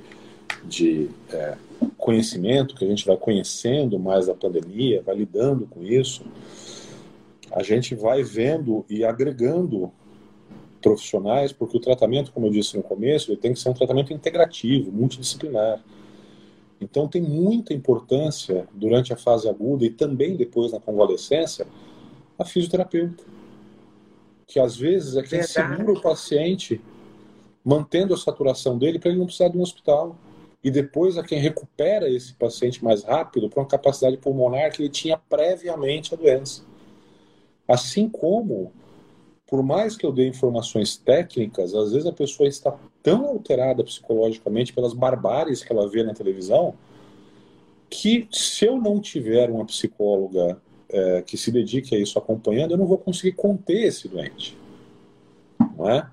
de 0.66 1.10
é, 1.32 1.58
conhecimento, 1.98 2.76
que 2.76 2.86
a 2.86 2.88
gente 2.88 3.06
vai 3.06 3.18
conhecendo 3.18 3.98
mais 4.00 4.28
da 4.28 4.34
pandemia, 4.34 5.02
vai 5.02 5.16
lidando 5.16 5.66
com 5.68 5.84
isso, 5.84 6.24
a 7.52 7.64
gente 7.64 7.96
vai 7.96 8.24
vendo 8.24 8.86
e 8.90 9.04
agregando 9.04 9.92
profissionais, 10.82 11.52
porque 11.52 11.78
o 11.78 11.80
tratamento, 11.80 12.32
como 12.32 12.48
eu 12.48 12.52
disse 12.52 12.78
no 12.78 12.84
começo, 12.84 13.32
ele 13.32 13.40
tem 13.40 13.54
que 13.54 13.60
ser 13.60 13.70
um 13.70 13.74
tratamento 13.74 14.14
integrativo, 14.14 14.92
multidisciplinar. 14.92 15.84
Então 16.80 17.08
tem 17.08 17.22
muita 17.22 17.74
importância 17.74 18.68
durante 18.74 19.12
a 19.12 19.18
fase 19.18 19.50
aguda 19.50 19.86
e 19.86 19.90
também 19.90 20.36
depois 20.36 20.72
na 20.72 20.80
convalescência 20.80 21.68
a 22.38 22.46
fisioterapeuta, 22.46 23.24
que 24.48 24.60
às 24.60 24.78
vezes 24.78 25.18
é 25.18 25.22
quem 25.22 25.40
Verdade. 25.40 25.76
segura 25.76 25.92
o 25.92 26.02
paciente, 26.02 26.80
mantendo 27.64 28.14
a 28.14 28.18
saturação 28.18 28.78
dele 28.78 28.98
para 28.98 29.10
ele 29.10 29.20
não 29.20 29.26
precisar 29.26 29.50
de 29.50 29.58
um 29.58 29.62
hospital. 29.62 30.16
E 30.64 30.70
depois 30.70 31.18
é 31.18 31.24
quem 31.24 31.40
recupera 31.40 32.10
esse 32.10 32.34
paciente 32.34 32.84
mais 32.84 33.04
rápido 33.04 33.50
para 33.50 33.62
uma 33.62 33.68
capacidade 33.68 34.18
pulmonar 34.18 34.72
que 34.72 34.82
ele 34.82 34.90
tinha 34.90 35.18
previamente 35.18 36.14
a 36.14 36.18
doença. 36.18 36.64
Assim 37.68 38.10
como 38.10 38.74
por 39.50 39.64
mais 39.64 39.98
que 39.98 40.06
eu 40.06 40.12
dê 40.12 40.28
informações 40.28 40.96
técnicas, 40.96 41.74
às 41.74 41.92
vezes 41.92 42.06
a 42.06 42.14
pessoa 42.14 42.48
está 42.48 42.78
tão 43.02 43.26
alterada 43.26 43.84
psicologicamente 43.84 44.72
pelas 44.72 44.94
barbáries 44.94 45.64
que 45.64 45.74
ela 45.74 45.90
vê 45.90 46.04
na 46.04 46.14
televisão, 46.14 46.76
que 47.90 48.28
se 48.32 48.66
eu 48.66 48.80
não 48.80 49.02
tiver 49.02 49.50
uma 49.50 49.66
psicóloga 49.66 50.62
é, 50.88 51.24
que 51.24 51.36
se 51.36 51.52
dedique 51.52 51.96
a 51.96 52.00
isso 52.00 52.20
acompanhando, 52.20 52.72
eu 52.72 52.78
não 52.78 52.86
vou 52.86 53.00
conseguir 53.00 53.32
conter 53.32 53.88
esse 53.88 54.08
doente. 54.08 54.56
Não 55.76 55.90
é? 55.90 56.08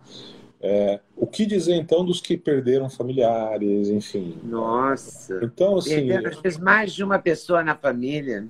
é? 0.62 1.00
O 1.16 1.26
que 1.26 1.46
dizer 1.46 1.74
então 1.74 2.04
dos 2.04 2.20
que 2.20 2.36
perderam 2.36 2.90
familiares, 2.90 3.88
enfim? 3.88 4.36
Nossa. 4.44 5.40
Então 5.42 5.78
assim. 5.78 6.06
Perderam 6.06 6.30
às 6.30 6.40
vezes 6.40 6.58
mais 6.58 6.92
de 6.92 7.02
uma 7.02 7.18
pessoa 7.18 7.64
na 7.64 7.74
família. 7.74 8.46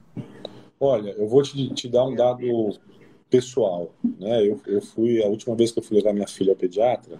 Olha, 0.78 1.10
eu 1.12 1.26
vou 1.28 1.42
te, 1.42 1.72
te 1.72 1.88
dar 1.88 2.04
um 2.04 2.14
dado 2.14 2.76
pessoal. 3.30 3.94
Né? 4.18 4.46
Eu, 4.46 4.60
eu 4.66 4.80
fui, 4.80 5.22
a 5.22 5.26
última 5.26 5.54
vez 5.54 5.70
que 5.70 5.78
eu 5.78 5.82
fui 5.82 5.96
levar 5.96 6.12
minha 6.12 6.26
filha 6.26 6.52
ao 6.52 6.56
pediatra, 6.56 7.18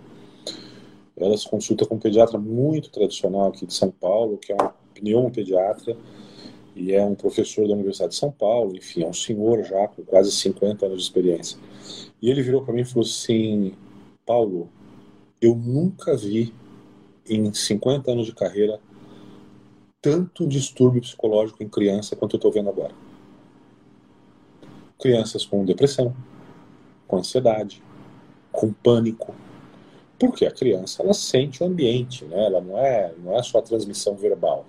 ela 1.16 1.36
se 1.36 1.48
consulta 1.48 1.86
com 1.86 1.94
um 1.94 1.98
pediatra 1.98 2.38
muito 2.38 2.90
tradicional 2.90 3.48
aqui 3.48 3.64
de 3.64 3.72
São 3.72 3.90
Paulo, 3.90 4.36
que 4.36 4.52
é 4.52 4.56
um 4.56 4.70
pneumopediatra, 4.94 5.96
e 6.74 6.92
é 6.92 7.02
um 7.02 7.14
professor 7.14 7.66
da 7.66 7.72
Universidade 7.72 8.12
de 8.12 8.18
São 8.18 8.30
Paulo, 8.30 8.76
enfim, 8.76 9.02
é 9.02 9.06
um 9.06 9.14
senhor 9.14 9.64
já 9.64 9.88
com 9.88 10.02
quase 10.02 10.30
50 10.30 10.84
anos 10.84 10.98
de 10.98 11.04
experiência. 11.04 11.58
E 12.20 12.30
ele 12.30 12.42
virou 12.42 12.62
para 12.62 12.74
mim 12.74 12.82
e 12.82 12.84
falou 12.84 13.06
assim: 13.06 13.72
Paulo, 14.26 14.68
eu 15.40 15.54
nunca 15.54 16.16
vi 16.16 16.54
em 17.28 17.52
50 17.52 18.10
anos 18.10 18.26
de 18.26 18.34
carreira 18.34 18.80
tanto 20.00 20.46
distúrbio 20.46 21.00
psicológico 21.00 21.62
em 21.62 21.68
criança 21.68 22.14
quanto 22.14 22.34
eu 22.34 22.38
estou 22.38 22.52
vendo 22.52 22.68
agora 22.68 22.94
crianças 24.98 25.44
com 25.44 25.64
depressão, 25.64 26.14
com 27.06 27.18
ansiedade, 27.18 27.82
com 28.50 28.72
pânico. 28.72 29.34
Porque 30.18 30.46
a 30.46 30.50
criança 30.50 31.02
ela 31.02 31.12
sente 31.12 31.62
o 31.62 31.66
ambiente, 31.66 32.24
né? 32.24 32.46
ela 32.46 32.60
não 32.60 32.78
é, 32.78 33.12
não 33.22 33.36
é 33.36 33.42
só 33.42 33.58
a 33.58 33.62
transmissão 33.62 34.16
verbal. 34.16 34.64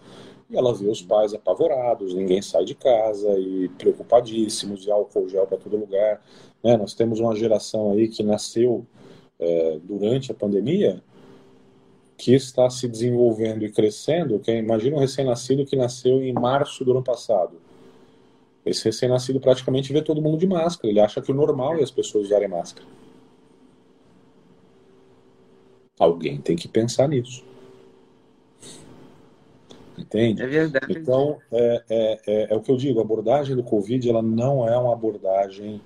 E 0.50 0.58
ela 0.58 0.74
vê 0.74 0.88
os 0.88 1.02
pais 1.02 1.34
apavorados, 1.34 2.14
ninguém 2.14 2.42
sai 2.42 2.66
de 2.66 2.76
casa 2.76 3.38
e 3.38 3.70
preocupadíssimos, 3.78 4.86
e 4.86 4.92
álcool 4.92 5.28
gel 5.28 5.48
para 5.48 5.58
todo 5.58 5.78
lugar. 5.78 6.22
Né? 6.64 6.76
Nós 6.78 6.94
temos 6.94 7.20
uma 7.20 7.36
geração 7.36 7.92
aí 7.92 8.08
que 8.08 8.24
nasceu 8.24 8.86
é, 9.40 9.80
durante 9.84 10.32
a 10.32 10.36
pandemia 10.36 11.02
que 12.18 12.34
está 12.34 12.70
se 12.70 12.88
desenvolvendo 12.88 13.64
e 13.64 13.72
crescendo. 13.72 14.40
Que 14.40 14.52
imagina 14.52 14.96
um 14.96 15.00
recém-nascido 15.00 15.66
que 15.66 15.76
nasceu 15.76 16.22
em 16.22 16.34
março 16.34 16.84
do 16.84 16.92
ano 16.92 17.04
passado 17.04 17.58
esse 18.70 18.86
recém-nascido 18.86 19.40
praticamente 19.40 19.92
vê 19.94 20.02
todo 20.02 20.22
mundo 20.22 20.38
de 20.38 20.48
máscara. 20.48 20.90
Ele 20.90 21.00
acha 21.00 21.22
que 21.22 21.32
o 21.32 21.36
normal 21.36 21.78
é 21.78 21.84
as 21.84 21.92
pessoas 21.92 22.26
usarem 22.26 22.48
máscara. 22.48 22.86
Alguém 25.98 26.40
tem 26.40 26.56
que 26.56 26.68
pensar 26.68 27.08
nisso. 27.08 27.44
Entende? 29.98 30.44
É 30.44 30.48
verdade. 30.48 30.94
Então, 30.94 31.40
é, 31.52 31.84
é, 31.90 32.20
é, 32.28 32.54
é, 32.54 32.56
o 32.56 32.62
que 32.62 32.72
eu 32.72 32.78
digo: 32.78 33.00
a 33.00 33.02
abordagem 33.02 33.56
do 33.56 33.64
Covid 33.64 34.08
ela 34.08 34.22
não 34.22 34.68
é 34.68 34.78
uma 34.78 34.94
abordagem 34.94 35.82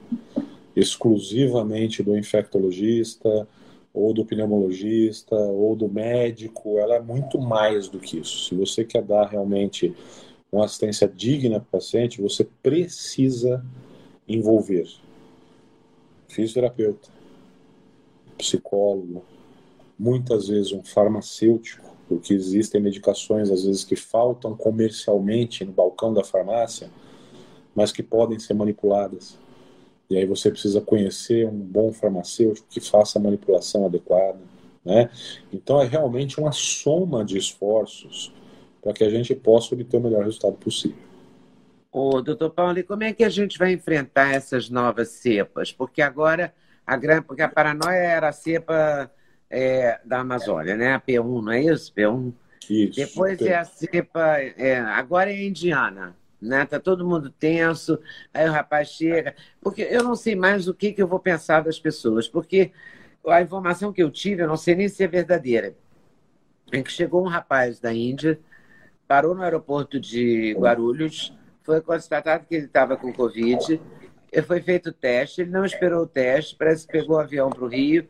exclusivamente 0.75 2.01
do 2.03 2.17
infectologista, 2.17 3.47
ou 3.93 4.13
do 4.13 4.25
pneumologista, 4.25 5.35
ou 5.35 5.75
do 5.75 5.89
médico. 5.89 6.77
Ela 6.79 6.95
é 6.95 6.99
muito 6.99 7.39
mais 7.39 7.89
do 7.89 7.99
que 7.99 8.19
isso. 8.19 8.45
Se 8.45 8.55
você 8.55 8.85
quer 8.85 9.03
dar 9.03 9.27
realmente 9.27 9.93
uma 10.51 10.65
assistência 10.65 11.07
digna 11.07 11.59
para 11.59 11.67
o 11.67 11.71
paciente, 11.71 12.21
você 12.21 12.47
precisa 12.61 13.63
envolver 14.27 14.87
fisioterapeuta, 16.31 17.09
psicólogo, 18.37 19.23
muitas 19.99 20.47
vezes 20.47 20.71
um 20.71 20.83
farmacêutico, 20.83 21.91
porque 22.07 22.33
existem 22.33 22.81
medicações 22.81 23.49
às 23.49 23.63
vezes 23.63 23.83
que 23.83 23.95
faltam 23.95 24.55
comercialmente 24.55 25.63
no 25.63 25.71
balcão 25.71 26.13
da 26.13 26.23
farmácia, 26.23 26.89
mas 27.75 27.91
que 27.91 28.01
podem 28.01 28.39
ser 28.39 28.53
manipuladas. 28.53 29.37
E 30.11 30.17
aí 30.17 30.25
você 30.25 30.51
precisa 30.51 30.81
conhecer 30.81 31.47
um 31.47 31.57
bom 31.57 31.93
farmacêutico 31.93 32.67
que 32.69 32.81
faça 32.81 33.17
a 33.17 33.21
manipulação 33.21 33.85
adequada, 33.85 34.39
né? 34.83 35.09
Então 35.53 35.81
é 35.81 35.87
realmente 35.87 36.37
uma 36.37 36.51
soma 36.51 37.23
de 37.23 37.37
esforços 37.37 38.33
para 38.81 38.91
que 38.91 39.05
a 39.05 39.09
gente 39.09 39.33
possa 39.33 39.73
obter 39.73 39.95
o 39.95 40.01
melhor 40.01 40.25
resultado 40.25 40.57
possível. 40.57 40.97
Ô, 41.89 42.21
doutor 42.21 42.49
Paulo, 42.49 42.77
e 42.77 42.83
como 42.83 43.03
é 43.03 43.13
que 43.13 43.23
a 43.23 43.29
gente 43.29 43.57
vai 43.57 43.71
enfrentar 43.71 44.33
essas 44.33 44.69
novas 44.69 45.09
cepas? 45.09 45.71
Porque 45.71 46.01
agora 46.01 46.53
a 46.85 46.97
grande, 46.97 47.21
porque 47.21 47.41
a 47.41 47.49
paranoia 47.49 47.95
era 47.95 48.29
a 48.29 48.33
cepa 48.33 49.09
é, 49.49 49.97
da 50.03 50.19
Amazônia, 50.19 50.75
né? 50.75 50.93
A 50.93 50.99
P1, 50.99 51.41
não 51.41 51.51
é 51.51 51.61
isso? 51.61 51.93
P1. 51.93 52.33
Isso. 52.69 52.95
Depois 52.95 53.41
é 53.41 53.55
a 53.55 53.63
cepa, 53.63 54.39
é, 54.39 54.77
agora 54.77 55.31
é 55.31 55.35
a 55.35 55.43
indiana, 55.43 56.15
né? 56.41 56.65
Tá 56.65 56.79
todo 56.79 57.07
mundo 57.07 57.29
tenso. 57.29 57.99
Aí 58.33 58.49
o 58.49 58.51
rapaz 58.51 58.89
chega, 58.89 59.35
porque 59.61 59.83
eu 59.83 60.03
não 60.03 60.15
sei 60.15 60.35
mais 60.35 60.67
o 60.67 60.73
que 60.73 60.91
que 60.91 61.01
eu 61.01 61.07
vou 61.07 61.19
pensar 61.19 61.61
das 61.61 61.79
pessoas, 61.79 62.27
porque 62.27 62.71
a 63.27 63.41
informação 63.41 63.93
que 63.93 64.01
eu 64.01 64.09
tive, 64.09 64.41
eu 64.41 64.47
não 64.47 64.57
sei 64.57 64.75
nem 64.75 64.89
se 64.89 65.03
é 65.03 65.07
verdadeira, 65.07 65.75
é 66.71 66.81
que 66.81 66.91
chegou 66.91 67.23
um 67.23 67.27
rapaz 67.27 67.79
da 67.79 67.93
Índia, 67.93 68.39
parou 69.07 69.35
no 69.35 69.43
aeroporto 69.43 69.99
de 69.99 70.55
Guarulhos, 70.57 71.33
foi 71.61 71.81
constatado 71.81 72.45
que 72.47 72.55
ele 72.55 72.65
estava 72.65 72.97
com 72.97 73.13
Covid, 73.13 73.79
foi 74.47 74.61
feito 74.61 74.89
o 74.89 74.93
teste, 74.93 75.41
ele 75.41 75.51
não 75.51 75.65
esperou 75.65 76.03
o 76.03 76.07
teste, 76.07 76.55
parece 76.55 76.87
que 76.87 76.93
pegou 76.93 77.17
o 77.17 77.19
avião 77.19 77.49
para 77.49 77.63
o 77.63 77.67
Rio, 77.67 78.07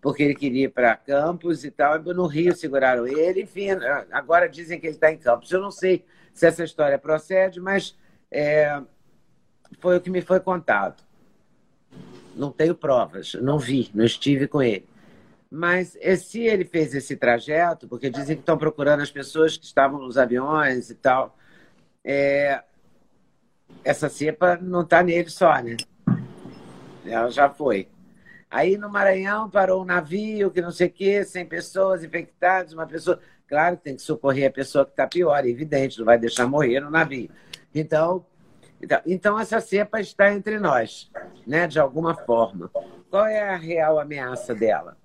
porque 0.00 0.22
ele 0.22 0.34
queria 0.34 0.64
ir 0.66 0.68
para 0.68 0.96
Campos 0.96 1.64
e 1.64 1.70
tal, 1.70 1.98
no 2.02 2.26
Rio 2.26 2.54
seguraram 2.54 3.06
ele, 3.06 3.42
enfim, 3.42 3.68
agora 4.10 4.48
dizem 4.48 4.78
que 4.78 4.86
ele 4.86 4.94
está 4.94 5.10
em 5.10 5.16
Campos. 5.16 5.50
Eu 5.50 5.60
não 5.60 5.70
sei 5.70 6.04
se 6.32 6.46
essa 6.46 6.64
história 6.64 6.98
procede, 6.98 7.60
mas 7.60 7.96
é, 8.30 8.80
foi 9.78 9.96
o 9.96 10.00
que 10.00 10.10
me 10.10 10.20
foi 10.20 10.40
contado. 10.40 11.02
Não 12.34 12.50
tenho 12.50 12.74
provas, 12.74 13.34
não 13.34 13.58
vi, 13.58 13.90
não 13.94 14.04
estive 14.04 14.48
com 14.48 14.62
ele. 14.62 14.88
Mas 15.50 15.98
se 16.20 16.40
ele 16.40 16.64
fez 16.64 16.94
esse 16.94 17.14
trajeto, 17.14 17.86
porque 17.86 18.08
dizem 18.08 18.36
que 18.36 18.42
estão 18.42 18.56
procurando 18.56 19.02
as 19.02 19.10
pessoas 19.10 19.56
que 19.56 19.66
estavam 19.66 20.00
nos 20.00 20.16
aviões 20.16 20.88
e 20.88 20.94
tal, 20.94 21.36
é, 22.02 22.62
essa 23.84 24.08
cepa 24.08 24.56
não 24.56 24.80
está 24.80 25.02
nele 25.02 25.28
só, 25.28 25.60
né? 25.60 25.76
Ela 27.04 27.30
já 27.30 27.50
foi. 27.50 27.88
Aí 28.50 28.76
no 28.76 28.90
Maranhão 28.90 29.48
parou 29.48 29.82
um 29.82 29.84
navio 29.84 30.50
que 30.50 30.60
não 30.60 30.70
sei 30.70 30.88
o 30.88 30.90
quê, 30.90 31.24
100 31.24 31.46
pessoas 31.46 32.04
infectadas, 32.04 32.72
uma 32.72 32.86
pessoa. 32.86 33.18
Claro 33.52 33.76
tem 33.76 33.94
que 33.94 34.00
socorrer 34.00 34.48
a 34.48 34.50
pessoa 34.50 34.82
que 34.82 34.92
está 34.92 35.06
pior, 35.06 35.44
é 35.44 35.46
evidente, 35.46 35.98
não 35.98 36.06
vai 36.06 36.18
deixar 36.18 36.46
morrer 36.46 36.80
no 36.80 36.90
navio. 36.90 37.28
Então, 37.74 38.24
então, 38.82 38.98
então 39.04 39.38
essa 39.38 39.60
cepa 39.60 40.00
está 40.00 40.32
entre 40.32 40.58
nós, 40.58 41.10
né, 41.46 41.66
de 41.66 41.78
alguma 41.78 42.14
forma. 42.14 42.70
Qual 43.10 43.26
é 43.26 43.42
a 43.42 43.56
real 43.58 44.00
ameaça 44.00 44.54
dela? 44.54 44.96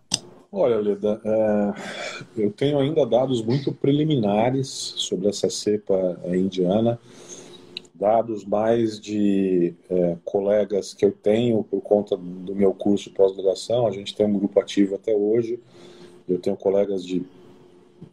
Olha, 0.49 0.77
Leda, 0.77 1.19
é, 1.25 2.41
eu 2.41 2.49
tenho 2.53 2.79
ainda 2.79 3.05
dados 3.05 3.43
muito 3.43 3.73
preliminares 3.73 4.69
sobre 4.95 5.27
essa 5.27 5.49
cepa 5.49 6.17
é, 6.23 6.37
indiana, 6.37 6.97
dados 7.93 8.45
mais 8.45 8.97
de 8.97 9.75
é, 9.89 10.15
colegas 10.23 10.93
que 10.93 11.03
eu 11.03 11.11
tenho 11.11 11.65
por 11.65 11.81
conta 11.81 12.15
do 12.15 12.55
meu 12.55 12.73
curso 12.73 13.11
pós-graduação. 13.11 13.85
A 13.85 13.91
gente 13.91 14.15
tem 14.15 14.25
um 14.25 14.39
grupo 14.39 14.57
ativo 14.57 14.95
até 14.95 15.13
hoje. 15.13 15.59
Eu 16.29 16.39
tenho 16.39 16.55
colegas 16.55 17.05
de 17.05 17.25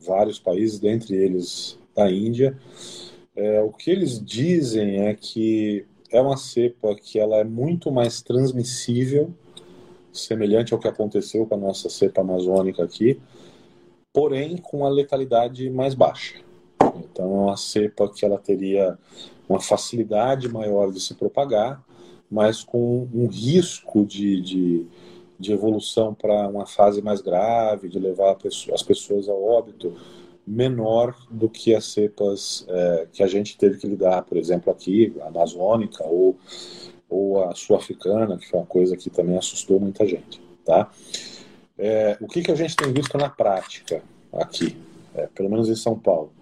vários 0.01 0.39
países, 0.39 0.79
dentre 0.79 1.17
eles 1.17 1.79
da 1.95 2.11
Índia. 2.11 2.59
É, 3.37 3.61
o 3.63 3.73
que 3.73 3.91
eles 3.91 4.25
dizem 4.25 5.07
é 5.07 5.15
que 5.15 5.87
é 6.11 6.21
uma 6.21 6.37
cepa 6.37 6.95
que 6.95 7.19
ela 7.19 7.37
é 7.37 7.45
muito 7.45 7.91
mais 7.91 8.23
transmissível 8.23 9.33
semelhante 10.13 10.73
ao 10.73 10.79
que 10.79 10.87
aconteceu 10.87 11.45
com 11.45 11.57
a 11.57 11.59
nossa 11.59 11.91
cepa 11.91 12.21
amazônica 12.21 12.83
aqui, 12.83 13.21
porém 14.13 14.57
com 14.57 14.87
a 14.87 14.89
letalidade 14.89 15.69
mais 15.71 15.95
baixa. 15.95 16.37
Então, 16.97 17.25
é 17.25 17.39
uma 17.47 17.57
cepa 17.57 18.09
que 18.09 18.25
ela 18.25 18.39
teria 18.39 18.97
uma 19.49 19.61
facilidade 19.61 20.49
maior 20.49 20.93
de 20.93 21.01
se 21.01 21.15
propagar, 21.15 21.83
mas 22.31 22.63
com 22.63 23.09
um 23.13 23.27
risco 23.27 24.05
de, 24.05 24.41
de, 24.41 24.87
de 25.45 25.53
evolução 25.53 26.15
para 26.15 26.49
uma 26.49 26.67
fase 26.67 27.03
mais 27.03 27.21
grave, 27.21 27.89
de 27.89 27.99
levar 27.99 28.37
as 28.73 28.83
pessoas 28.83 29.29
ao 29.29 29.43
óbito, 29.43 29.95
menor 30.47 31.17
do 31.31 31.49
que 31.49 31.75
as 31.75 31.87
cepas 31.87 32.67
é, 32.69 33.07
que 33.13 33.23
a 33.23 33.27
gente 33.27 33.57
teve 33.57 33.79
que 33.79 33.87
lidar, 33.87 34.23
por 34.23 34.37
exemplo, 34.37 34.71
aqui, 34.73 35.15
a 35.21 35.29
amazônica 35.29 36.05
ou 36.05 36.37
ou 37.09 37.45
a 37.45 37.55
sul-africana, 37.55 38.37
que 38.37 38.49
foi 38.49 38.59
uma 38.59 38.67
coisa 38.67 38.97
que 38.97 39.09
também 39.09 39.37
assustou 39.37 39.79
muita 39.79 40.05
gente. 40.05 40.41
Tá? 40.65 40.91
É, 41.79 42.17
o 42.21 42.27
que, 42.27 42.43
que 42.43 42.51
a 42.51 42.55
gente 42.55 42.75
tem 42.75 42.93
visto 42.93 43.17
na 43.17 43.29
prática 43.29 44.03
aqui, 44.33 44.77
é, 45.15 45.29
pelo 45.29 45.51
menos 45.51 45.69
em 45.69 45.77
São 45.77 45.99
Paulo? 45.99 46.33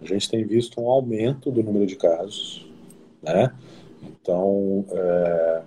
A 0.00 0.04
gente 0.04 0.28
tem 0.28 0.44
visto 0.44 0.80
um 0.80 0.88
aumento 0.88 1.50
do 1.50 1.62
número 1.62 1.86
de 1.86 1.96
casos, 1.96 2.66
né? 3.22 3.52
Então, 4.02 4.84
é, 4.90 5.62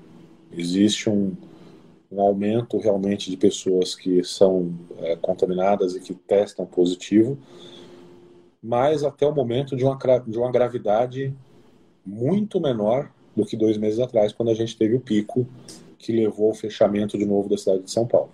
existe 0.51 1.09
um, 1.09 1.33
um 2.11 2.21
aumento 2.21 2.77
realmente 2.77 3.29
de 3.29 3.37
pessoas 3.37 3.93
que 3.93 4.23
são 4.23 4.73
é, 4.97 5.15
contaminadas 5.15 5.95
e 5.95 5.99
que 5.99 6.13
testam 6.13 6.65
positivo, 6.65 7.37
mas 8.61 9.03
até 9.03 9.25
o 9.25 9.33
momento 9.33 9.75
de 9.75 9.83
uma, 9.83 9.97
de 10.27 10.37
uma 10.37 10.51
gravidade 10.51 11.33
muito 12.05 12.59
menor 12.59 13.11
do 13.35 13.45
que 13.45 13.55
dois 13.55 13.77
meses 13.77 13.99
atrás, 13.99 14.33
quando 14.33 14.49
a 14.49 14.55
gente 14.55 14.75
teve 14.75 14.95
o 14.95 14.99
pico 14.99 15.47
que 15.97 16.11
levou 16.11 16.47
ao 16.47 16.55
fechamento 16.55 17.17
de 17.17 17.25
novo 17.25 17.47
da 17.47 17.57
cidade 17.57 17.83
de 17.83 17.91
São 17.91 18.07
Paulo. 18.07 18.29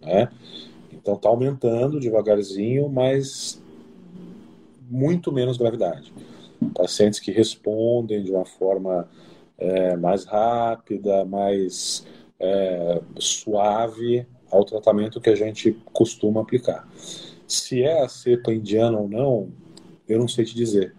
Né? 0.00 0.30
Então 0.92 1.14
está 1.14 1.28
aumentando 1.28 1.98
devagarzinho, 1.98 2.88
mas 2.88 3.60
muito 4.88 5.32
menos 5.32 5.56
gravidade. 5.56 6.12
Pacientes 6.74 7.18
que 7.18 7.32
respondem 7.32 8.22
de 8.22 8.30
uma 8.30 8.44
forma 8.44 9.08
é, 9.58 9.96
mais 9.96 10.24
rápida, 10.24 11.24
mais 11.24 12.06
é, 12.40 13.00
suave 13.18 14.26
ao 14.50 14.64
tratamento 14.64 15.20
que 15.20 15.30
a 15.30 15.36
gente 15.36 15.72
costuma 15.92 16.40
aplicar. 16.40 16.88
Se 17.46 17.82
é 17.82 18.02
a 18.02 18.08
cepa 18.08 18.52
indiana 18.52 18.98
ou 18.98 19.08
não, 19.08 19.52
eu 20.08 20.18
não 20.18 20.26
sei 20.26 20.44
te 20.44 20.54
dizer, 20.54 20.94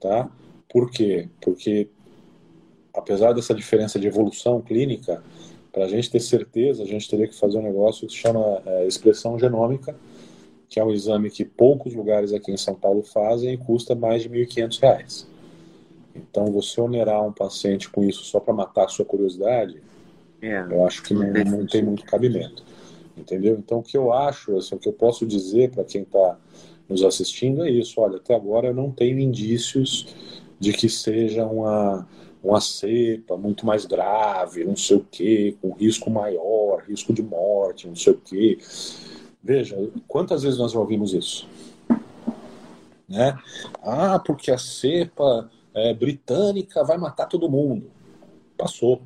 tá? 0.00 0.30
Por 0.68 0.90
quê? 0.90 1.28
Porque 1.40 1.88
apesar 2.92 3.32
dessa 3.32 3.54
diferença 3.54 3.98
de 3.98 4.06
evolução 4.06 4.60
clínica, 4.60 5.22
para 5.72 5.84
a 5.84 5.88
gente 5.88 6.10
ter 6.10 6.20
certeza, 6.20 6.82
a 6.82 6.86
gente 6.86 7.08
teria 7.08 7.28
que 7.28 7.34
fazer 7.34 7.58
um 7.58 7.62
negócio 7.62 8.06
que 8.06 8.12
se 8.12 8.18
chama 8.18 8.62
é, 8.64 8.86
expressão 8.86 9.38
genômica, 9.38 9.94
que 10.68 10.80
é 10.80 10.84
um 10.84 10.90
exame 10.90 11.30
que 11.30 11.44
poucos 11.44 11.94
lugares 11.94 12.32
aqui 12.32 12.50
em 12.50 12.56
São 12.56 12.74
Paulo 12.74 13.02
fazem 13.02 13.52
e 13.54 13.58
custa 13.58 13.94
mais 13.94 14.22
de 14.22 14.28
R$ 14.28 14.46
1.500. 14.46 15.26
Então, 16.14 16.46
você 16.46 16.80
onerar 16.80 17.24
um 17.24 17.32
paciente 17.32 17.90
com 17.90 18.02
isso 18.02 18.24
só 18.24 18.40
para 18.40 18.54
matar 18.54 18.86
a 18.86 18.88
sua 18.88 19.04
curiosidade, 19.04 19.82
é, 20.40 20.60
eu 20.70 20.86
acho 20.86 21.02
que 21.02 21.14
não, 21.14 21.32
não, 21.32 21.66
tem 21.66 21.82
muito 21.82 22.04
cabimento. 22.04 22.62
Entendeu? 23.16 23.56
Então, 23.58 23.78
o 23.78 23.82
que 23.82 23.96
eu 23.96 24.12
acho, 24.12 24.56
assim, 24.58 24.74
o 24.74 24.78
que 24.78 24.88
eu 24.88 24.92
posso 24.92 25.26
dizer 25.26 25.70
para 25.70 25.84
quem 25.84 26.02
está 26.02 26.38
nos 26.88 27.02
assistindo 27.02 27.64
é 27.64 27.70
isso. 27.70 28.00
Olha, 28.00 28.16
até 28.16 28.34
agora 28.34 28.68
eu 28.68 28.74
não 28.74 28.90
tenho 28.90 29.18
indícios 29.18 30.14
de 30.60 30.72
que 30.72 30.88
seja 30.88 31.46
uma 31.46 32.06
uma 32.46 32.60
cepa 32.60 33.36
muito 33.36 33.66
mais 33.66 33.84
grave, 33.84 34.64
não 34.64 34.76
sei 34.76 34.96
o 34.98 35.06
quê, 35.10 35.56
com 35.60 35.72
risco 35.72 36.08
maior, 36.08 36.80
risco 36.86 37.12
de 37.12 37.20
morte, 37.20 37.88
não 37.88 37.96
sei 37.96 38.12
o 38.12 38.20
quê. 38.20 38.58
Veja, 39.42 39.76
quantas 40.06 40.44
vezes 40.44 40.58
nós 40.58 40.74
ouvimos 40.74 41.12
isso? 41.12 41.48
Né? 43.08 43.36
Ah, 43.82 44.18
porque 44.18 44.52
a 44.52 44.58
cepa 44.58 45.50
é, 45.74 45.92
britânica 45.92 46.84
vai 46.84 46.96
matar 46.96 47.26
todo 47.26 47.50
mundo. 47.50 47.90
Passou. 48.56 49.02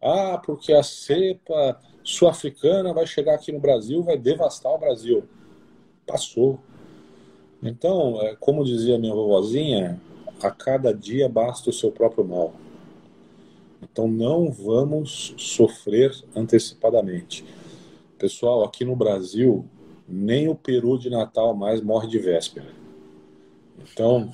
Ah, 0.00 0.40
porque 0.44 0.72
a 0.72 0.82
cepa 0.82 1.78
sul-africana 2.02 2.92
vai 2.92 3.06
chegar 3.06 3.34
aqui 3.34 3.52
no 3.52 3.60
Brasil, 3.60 4.02
vai 4.02 4.16
devastar 4.16 4.72
o 4.72 4.78
Brasil. 4.78 5.24
Passou. 6.06 6.58
Então, 7.62 8.20
é, 8.22 8.34
como 8.36 8.64
dizia 8.64 8.98
minha 8.98 9.14
vovozinha, 9.14 10.00
a 10.42 10.50
cada 10.50 10.94
dia 10.94 11.28
basta 11.28 11.68
o 11.70 11.72
seu 11.72 11.92
próprio 11.92 12.24
mal. 12.24 12.54
Então 13.82 14.06
não 14.06 14.50
vamos 14.50 15.34
sofrer 15.36 16.12
antecipadamente. 16.34 17.44
Pessoal, 18.18 18.64
aqui 18.64 18.84
no 18.84 18.94
Brasil, 18.94 19.64
nem 20.06 20.48
o 20.48 20.54
peru 20.54 20.98
de 20.98 21.08
Natal 21.08 21.54
mais 21.54 21.80
morre 21.80 22.06
de 22.06 22.18
véspera. 22.18 22.68
Então, 23.78 24.30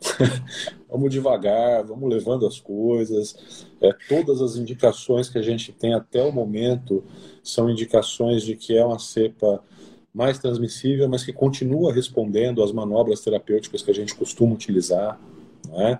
vamos 0.88 1.10
devagar, 1.10 1.84
vamos 1.84 2.08
levando 2.08 2.46
as 2.46 2.58
coisas. 2.58 3.66
É, 3.82 3.92
todas 4.08 4.40
as 4.40 4.56
indicações 4.56 5.28
que 5.28 5.38
a 5.38 5.42
gente 5.42 5.72
tem 5.72 5.92
até 5.92 6.22
o 6.22 6.30
momento 6.32 7.04
são 7.42 7.68
indicações 7.68 8.42
de 8.42 8.54
que 8.54 8.76
é 8.76 8.84
uma 8.84 8.98
cepa 8.98 9.62
mais 10.14 10.38
transmissível, 10.38 11.08
mas 11.08 11.24
que 11.24 11.32
continua 11.32 11.92
respondendo 11.92 12.62
às 12.62 12.70
manobras 12.70 13.20
terapêuticas 13.20 13.82
que 13.82 13.90
a 13.90 13.94
gente 13.94 14.14
costuma 14.14 14.54
utilizar. 14.54 15.18
Né? 15.68 15.98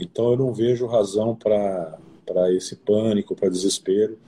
Então 0.00 0.30
eu 0.30 0.36
não 0.36 0.52
vejo 0.52 0.86
razão 0.86 1.34
para 1.34 1.98
para 2.24 2.52
esse 2.52 2.76
pânico, 2.76 3.34
para 3.34 3.48
desespero. 3.48 4.18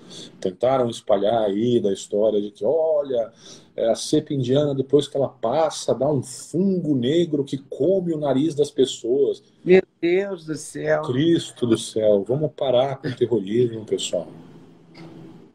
Tentaram 0.41 0.91
espalhar 0.91 1.43
aí 1.43 1.81
da 1.81 1.93
história 1.93 2.41
de 2.41 2.51
que, 2.51 2.65
olha, 2.65 3.33
é, 3.77 3.91
a 3.91 3.95
cepa 3.95 4.33
indiana, 4.33 4.75
depois 4.75 5.09
que 5.09 5.17
ela 5.17 5.29
passa, 5.29 5.95
dá 5.95 6.09
um 6.11 6.23
fungo 6.23 6.95
negro 6.97 7.45
que 7.45 7.59
come 7.59 8.13
o 8.13 8.19
nariz 8.19 8.55
das 8.55 8.71
pessoas. 8.71 9.43
Meu 9.65 9.83
Deus 10.01 10.47
do 10.47 10.55
céu! 10.55 11.03
Cristo 11.03 11.67
do 11.67 11.77
céu! 11.77 12.25
Vamos 12.27 12.53
parar 12.53 12.97
com 12.97 13.09
o 13.09 13.17
terrorismo, 13.17 13.85
pessoal. 13.85 14.29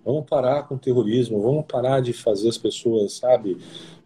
Vamos 0.03 0.25
parar 0.27 0.67
com 0.67 0.75
o 0.75 0.79
terrorismo, 0.79 1.41
vamos 1.41 1.65
parar 1.65 2.01
de 2.01 2.13
fazer 2.13 2.49
as 2.49 2.57
pessoas, 2.57 3.13
sabe, 3.13 3.57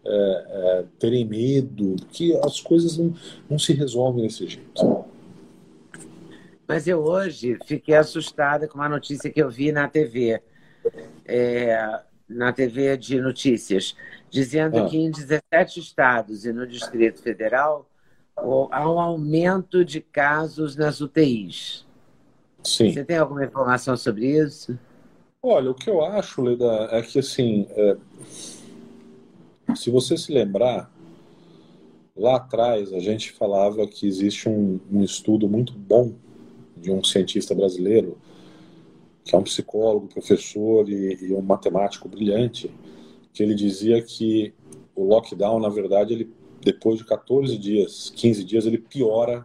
é, 0.04 0.44
é, 0.48 0.84
terem 0.98 1.24
medo, 1.24 1.96
que 2.12 2.36
as 2.36 2.60
coisas 2.60 2.98
não, 2.98 3.14
não 3.48 3.58
se 3.58 3.72
resolvem 3.72 4.22
desse 4.22 4.46
jeito. 4.46 5.04
Mas 6.68 6.86
eu 6.86 7.02
hoje 7.02 7.58
fiquei 7.66 7.94
assustada 7.94 8.68
com 8.68 8.78
uma 8.78 8.88
notícia 8.88 9.30
que 9.30 9.42
eu 9.42 9.50
vi 9.50 9.72
na 9.72 9.88
TV, 9.88 10.40
é, 11.24 12.00
na 12.28 12.52
TV 12.52 12.96
de 12.96 13.20
notícias, 13.20 13.96
dizendo 14.30 14.78
ah. 14.78 14.86
que 14.88 14.96
em 14.96 15.10
17 15.10 15.80
estados 15.80 16.44
e 16.44 16.52
no 16.52 16.66
Distrito 16.66 17.20
Federal 17.20 17.88
há 18.36 18.90
um 18.90 18.98
aumento 18.98 19.84
de 19.84 20.00
casos 20.00 20.76
nas 20.76 21.00
UTIs. 21.00 21.86
Sim. 22.62 22.92
Você 22.92 23.04
tem 23.04 23.18
alguma 23.18 23.44
informação 23.44 23.96
sobre 23.96 24.26
isso? 24.38 24.78
Olha, 25.42 25.70
o 25.70 25.74
que 25.74 25.90
eu 25.90 26.02
acho, 26.02 26.40
Leda, 26.40 26.88
é 26.90 27.02
que 27.02 27.18
assim, 27.18 27.66
é... 27.70 27.96
se 29.76 29.90
você 29.90 30.16
se 30.16 30.32
lembrar, 30.32 30.90
lá 32.16 32.36
atrás 32.36 32.92
a 32.92 32.98
gente 32.98 33.32
falava 33.32 33.86
que 33.86 34.06
existe 34.06 34.48
um, 34.48 34.80
um 34.90 35.04
estudo 35.04 35.48
muito 35.48 35.72
bom 35.74 36.14
de 36.76 36.90
um 36.90 37.04
cientista 37.04 37.54
brasileiro, 37.54 38.16
que 39.24 39.34
é 39.34 39.38
um 39.38 39.42
psicólogo, 39.42 40.06
professor 40.06 40.88
e, 40.88 41.18
e 41.22 41.32
um 41.32 41.40
matemático 41.40 42.08
brilhante, 42.08 42.70
que 43.32 43.42
ele 43.42 43.54
dizia 43.54 44.00
que 44.02 44.52
o 44.94 45.04
lockdown, 45.04 45.58
na 45.58 45.68
verdade, 45.68 46.12
ele 46.12 46.30
depois 46.64 46.98
de 46.98 47.04
14 47.04 47.58
dias, 47.58 48.10
15 48.16 48.44
dias, 48.44 48.66
ele 48.66 48.78
piora 48.78 49.44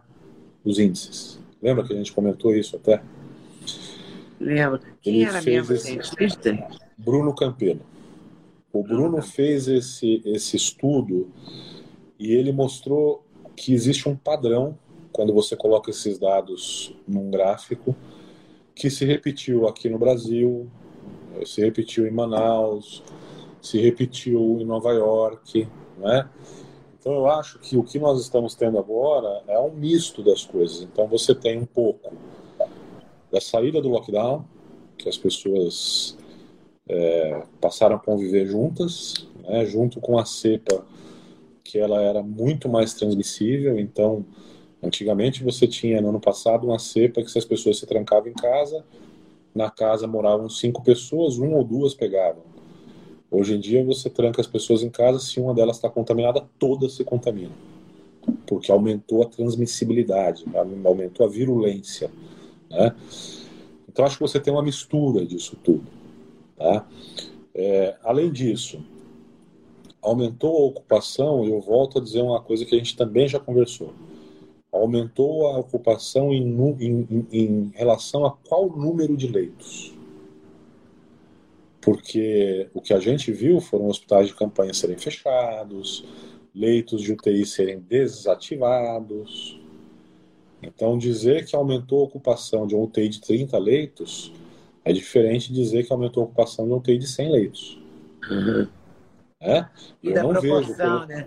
os 0.64 0.78
índices. 0.78 1.38
Lembra 1.62 1.84
que 1.84 1.92
a 1.92 1.96
gente 1.96 2.12
comentou 2.12 2.54
isso 2.54 2.76
até? 2.76 3.02
Lembro. 4.40 4.80
Quem 5.02 5.16
ele 5.16 5.24
era 5.24 5.42
mesmo 5.42 5.76
cientista? 5.76 6.68
Bruno 6.96 7.34
Campelo. 7.34 7.82
O 8.72 8.82
Bruno 8.82 9.20
fez 9.20 9.68
esse, 9.68 10.22
esse 10.24 10.56
estudo 10.56 11.30
e 12.18 12.32
ele 12.32 12.52
mostrou 12.52 13.26
que 13.54 13.74
existe 13.74 14.08
um 14.08 14.16
padrão 14.16 14.78
quando 15.12 15.34
você 15.34 15.56
coloca 15.56 15.90
esses 15.90 16.18
dados 16.18 16.96
num 17.06 17.30
gráfico, 17.30 17.94
que 18.80 18.88
se 18.88 19.04
repetiu 19.04 19.68
aqui 19.68 19.90
no 19.90 19.98
Brasil, 19.98 20.66
se 21.44 21.60
repetiu 21.60 22.06
em 22.06 22.10
Manaus, 22.10 23.02
se 23.60 23.78
repetiu 23.78 24.58
em 24.58 24.64
Nova 24.64 24.90
York, 24.92 25.68
né? 25.98 26.26
Então 26.98 27.12
eu 27.12 27.28
acho 27.28 27.58
que 27.58 27.76
o 27.76 27.82
que 27.82 27.98
nós 27.98 28.18
estamos 28.22 28.54
tendo 28.54 28.78
agora 28.78 29.42
é 29.46 29.58
um 29.58 29.70
misto 29.70 30.22
das 30.22 30.46
coisas. 30.46 30.80
Então 30.80 31.06
você 31.06 31.34
tem 31.34 31.58
um 31.58 31.66
pouco 31.66 32.14
da 33.30 33.38
saída 33.38 33.82
do 33.82 33.90
lockdown, 33.90 34.46
que 34.96 35.10
as 35.10 35.18
pessoas 35.18 36.16
é, 36.88 37.42
passaram 37.60 37.96
a 37.96 37.98
conviver 37.98 38.46
juntas, 38.46 39.28
né, 39.42 39.66
junto 39.66 40.00
com 40.00 40.18
a 40.18 40.24
cepa, 40.24 40.86
que 41.62 41.78
ela 41.78 42.00
era 42.00 42.22
muito 42.22 42.66
mais 42.66 42.94
transmissível. 42.94 43.78
Então 43.78 44.24
Antigamente 44.82 45.44
você 45.44 45.66
tinha, 45.66 46.00
no 46.00 46.08
ano 46.08 46.20
passado, 46.20 46.66
uma 46.66 46.78
cepa 46.78 47.22
que 47.22 47.30
se 47.30 47.38
as 47.38 47.44
pessoas 47.44 47.78
se 47.78 47.86
trancavam 47.86 48.30
em 48.30 48.34
casa, 48.34 48.84
na 49.54 49.70
casa 49.70 50.06
moravam 50.06 50.48
cinco 50.48 50.82
pessoas, 50.82 51.36
uma 51.36 51.56
ou 51.56 51.64
duas 51.64 51.94
pegavam. 51.94 52.42
Hoje 53.30 53.54
em 53.54 53.60
dia 53.60 53.84
você 53.84 54.08
tranca 54.08 54.40
as 54.40 54.46
pessoas 54.46 54.82
em 54.82 54.88
casa, 54.88 55.20
se 55.20 55.38
uma 55.38 55.54
delas 55.54 55.76
está 55.76 55.90
contaminada, 55.90 56.48
todas 56.58 56.94
se 56.94 57.04
contaminam. 57.04 57.52
Porque 58.46 58.72
aumentou 58.72 59.22
a 59.22 59.26
transmissibilidade, 59.26 60.44
aumentou 60.84 61.26
a 61.26 61.28
virulência. 61.28 62.10
Né? 62.70 62.94
Então 63.88 64.04
acho 64.04 64.16
que 64.16 64.22
você 64.22 64.40
tem 64.40 64.52
uma 64.52 64.62
mistura 64.62 65.26
disso 65.26 65.58
tudo. 65.62 65.86
Tá? 66.56 66.86
É, 67.54 67.96
além 68.02 68.32
disso, 68.32 68.82
aumentou 70.00 70.56
a 70.56 70.66
ocupação, 70.66 71.44
e 71.44 71.50
eu 71.50 71.60
volto 71.60 71.98
a 71.98 72.02
dizer 72.02 72.22
uma 72.22 72.40
coisa 72.40 72.64
que 72.64 72.74
a 72.74 72.78
gente 72.78 72.96
também 72.96 73.28
já 73.28 73.38
conversou 73.38 73.92
aumentou 74.72 75.48
a 75.48 75.58
ocupação 75.58 76.32
em, 76.32 76.42
em, 76.80 77.26
em, 77.32 77.72
relação 77.74 78.24
a 78.24 78.30
qual 78.30 78.68
número 78.68 79.16
de 79.16 79.26
leitos? 79.26 79.94
Porque 81.80 82.68
o 82.74 82.80
que 82.80 82.92
a 82.92 83.00
gente 83.00 83.32
viu 83.32 83.60
foram 83.60 83.86
hospitais 83.86 84.28
de 84.28 84.34
campanha 84.34 84.74
serem 84.74 84.98
fechados, 84.98 86.04
leitos 86.54 87.02
de 87.02 87.12
UTI 87.12 87.46
serem 87.46 87.80
desativados. 87.80 89.58
Então, 90.62 90.98
dizer 90.98 91.46
que 91.46 91.56
aumentou 91.56 92.00
a 92.00 92.04
ocupação 92.04 92.66
de 92.66 92.74
um 92.74 92.82
UTI 92.82 93.08
de 93.08 93.20
30 93.20 93.58
leitos 93.58 94.32
é 94.84 94.92
diferente 94.92 95.52
de 95.52 95.54
dizer 95.54 95.86
que 95.86 95.92
aumentou 95.92 96.22
a 96.22 96.26
ocupação 96.26 96.66
de 96.66 96.72
um 96.72 96.76
UTI 96.76 96.98
de 96.98 97.06
100 97.06 97.32
leitos. 97.32 97.82
Uhum. 98.30 98.68
É? 99.40 99.64
Eu 100.02 100.32
não 100.32 100.40
vejo. 100.40 100.76
Pelo... 100.76 101.06
Né? 101.06 101.26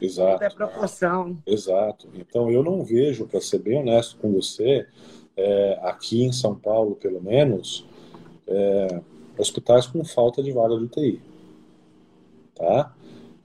Exato. 0.00 0.32
Tudo 0.32 0.44
é 0.44 0.50
proporção. 0.50 1.38
Exato. 1.46 2.08
Então 2.14 2.50
eu 2.50 2.62
não 2.62 2.82
vejo, 2.82 3.26
para 3.26 3.40
ser 3.40 3.58
bem 3.58 3.78
honesto 3.78 4.16
com 4.16 4.32
você, 4.32 4.86
é, 5.36 5.78
aqui 5.82 6.24
em 6.24 6.32
São 6.32 6.56
Paulo, 6.56 6.96
pelo 6.96 7.22
menos, 7.22 7.86
é, 8.48 9.00
hospitais 9.38 9.86
com 9.86 10.04
falta 10.04 10.42
de 10.42 10.50
vaga 10.50 10.76
de 10.76 10.84
UTI. 10.84 11.22
Tá? 12.54 12.92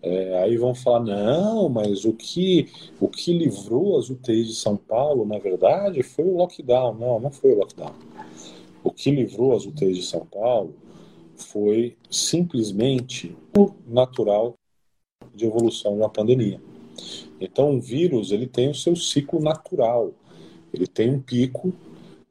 É, 0.02 0.42
aí 0.44 0.58
vão 0.58 0.74
falar, 0.74 1.02
não, 1.02 1.70
mas 1.70 2.04
o 2.04 2.14
que, 2.14 2.70
o 3.00 3.08
que 3.08 3.38
livrou 3.38 4.00
as 4.00 4.10
UTIs 4.10 4.48
de 4.48 4.56
São 4.56 4.78
Paulo, 4.78 5.26
na 5.26 5.38
verdade, 5.38 6.02
foi 6.02 6.26
o 6.26 6.38
lockdown. 6.38 6.96
Não, 6.96 7.20
não 7.20 7.32
foi 7.32 7.54
o 7.54 7.60
lockdown. 7.60 7.94
O 8.84 8.92
que 8.92 9.12
livrou 9.12 9.56
as 9.56 9.66
UTIs 9.66 9.98
de 9.98 10.04
São 10.04 10.26
Paulo 10.26 10.74
foi 11.38 11.96
simplesmente 12.10 13.36
o 13.56 13.72
natural 13.88 14.56
de 15.34 15.46
evolução 15.46 15.96
uma 15.96 16.10
pandemia. 16.10 16.60
Então, 17.40 17.76
o 17.76 17.82
vírus 17.82 18.32
ele 18.32 18.48
tem 18.48 18.70
o 18.70 18.76
seu 18.76 18.96
ciclo 18.96 19.40
natural. 19.40 20.12
Ele 20.74 20.88
tem 20.88 21.12
um 21.12 21.22
pico, 21.22 21.74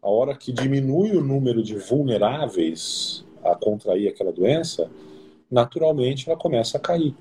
a 0.02 0.08
hora 0.08 0.36
que 0.36 0.52
diminui 0.52 1.16
o 1.16 1.22
número 1.22 1.62
de 1.62 1.76
vulneráveis 1.76 3.24
a 3.42 3.54
contrair 3.54 4.08
aquela 4.08 4.32
doença, 4.32 4.90
naturalmente 5.50 6.28
ela 6.28 6.38
começa 6.38 6.76
a 6.76 6.80
cair. 6.80 7.14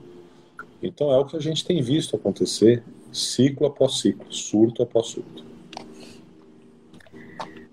Então, 0.81 1.11
é 1.11 1.17
o 1.17 1.25
que 1.25 1.37
a 1.37 1.41
gente 1.41 1.63
tem 1.63 1.81
visto 1.81 2.15
acontecer 2.15 2.83
ciclo 3.11 3.67
após 3.67 3.99
ciclo, 3.99 4.25
surto 4.31 4.83
após 4.83 5.07
surto. 5.07 5.45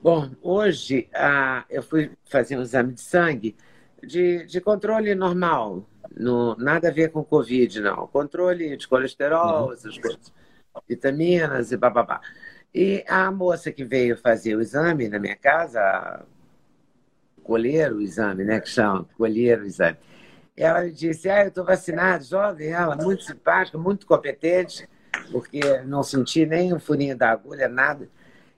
Bom, 0.02 0.30
hoje 0.42 1.08
ah, 1.14 1.64
eu 1.70 1.82
fui 1.82 2.10
fazer 2.24 2.58
um 2.58 2.62
exame 2.62 2.92
de 2.92 3.00
sangue 3.00 3.54
de, 4.03 4.44
de 4.46 4.61
controle 4.61 5.14
normal, 5.14 5.88
no, 6.16 6.57
nada 6.57 6.88
a 6.88 6.92
ver 6.92 7.11
com 7.11 7.24
Covid, 7.24 7.80
não. 7.80 8.07
Controle 8.09 8.76
de 8.76 8.88
colesterol, 8.88 9.66
uhum. 9.66 9.72
essas 9.72 9.96
coisas, 9.98 10.32
vitaminas 10.88 11.72
e 11.72 11.76
bababá. 11.76 12.20
E 12.74 13.05
a 13.09 13.30
moça 13.30 13.70
que 13.70 13.84
veio 13.84 14.16
fazer 14.16 14.57
o 14.57 14.61
exame 14.61 15.09
na 15.09 15.18
minha 15.18 15.36
casa, 15.36 16.24
colher 17.42 17.92
o 17.92 18.00
exame, 18.00 18.44
né, 18.44 18.61
que 18.61 18.68
chama, 18.68 19.07
colher 19.16 19.61
o 19.61 19.66
exame, 19.66 19.98
ela 20.57 20.82
me 20.82 20.92
disse, 20.92 21.28
ah, 21.28 21.42
eu 21.42 21.48
estou 21.48 21.64
vacinada, 21.64 22.22
jovem, 22.22 22.68
ela, 22.68 22.96
muito 22.96 23.24
simpática, 23.24 23.78
muito 23.78 24.07
competente, 24.07 24.88
porque 25.30 25.80
não 25.82 26.03
senti 26.03 26.44
nem 26.46 26.72
um 26.74 26.78
furinho 26.78 27.16
da 27.16 27.30
agulha, 27.30 27.68
nada. 27.68 28.09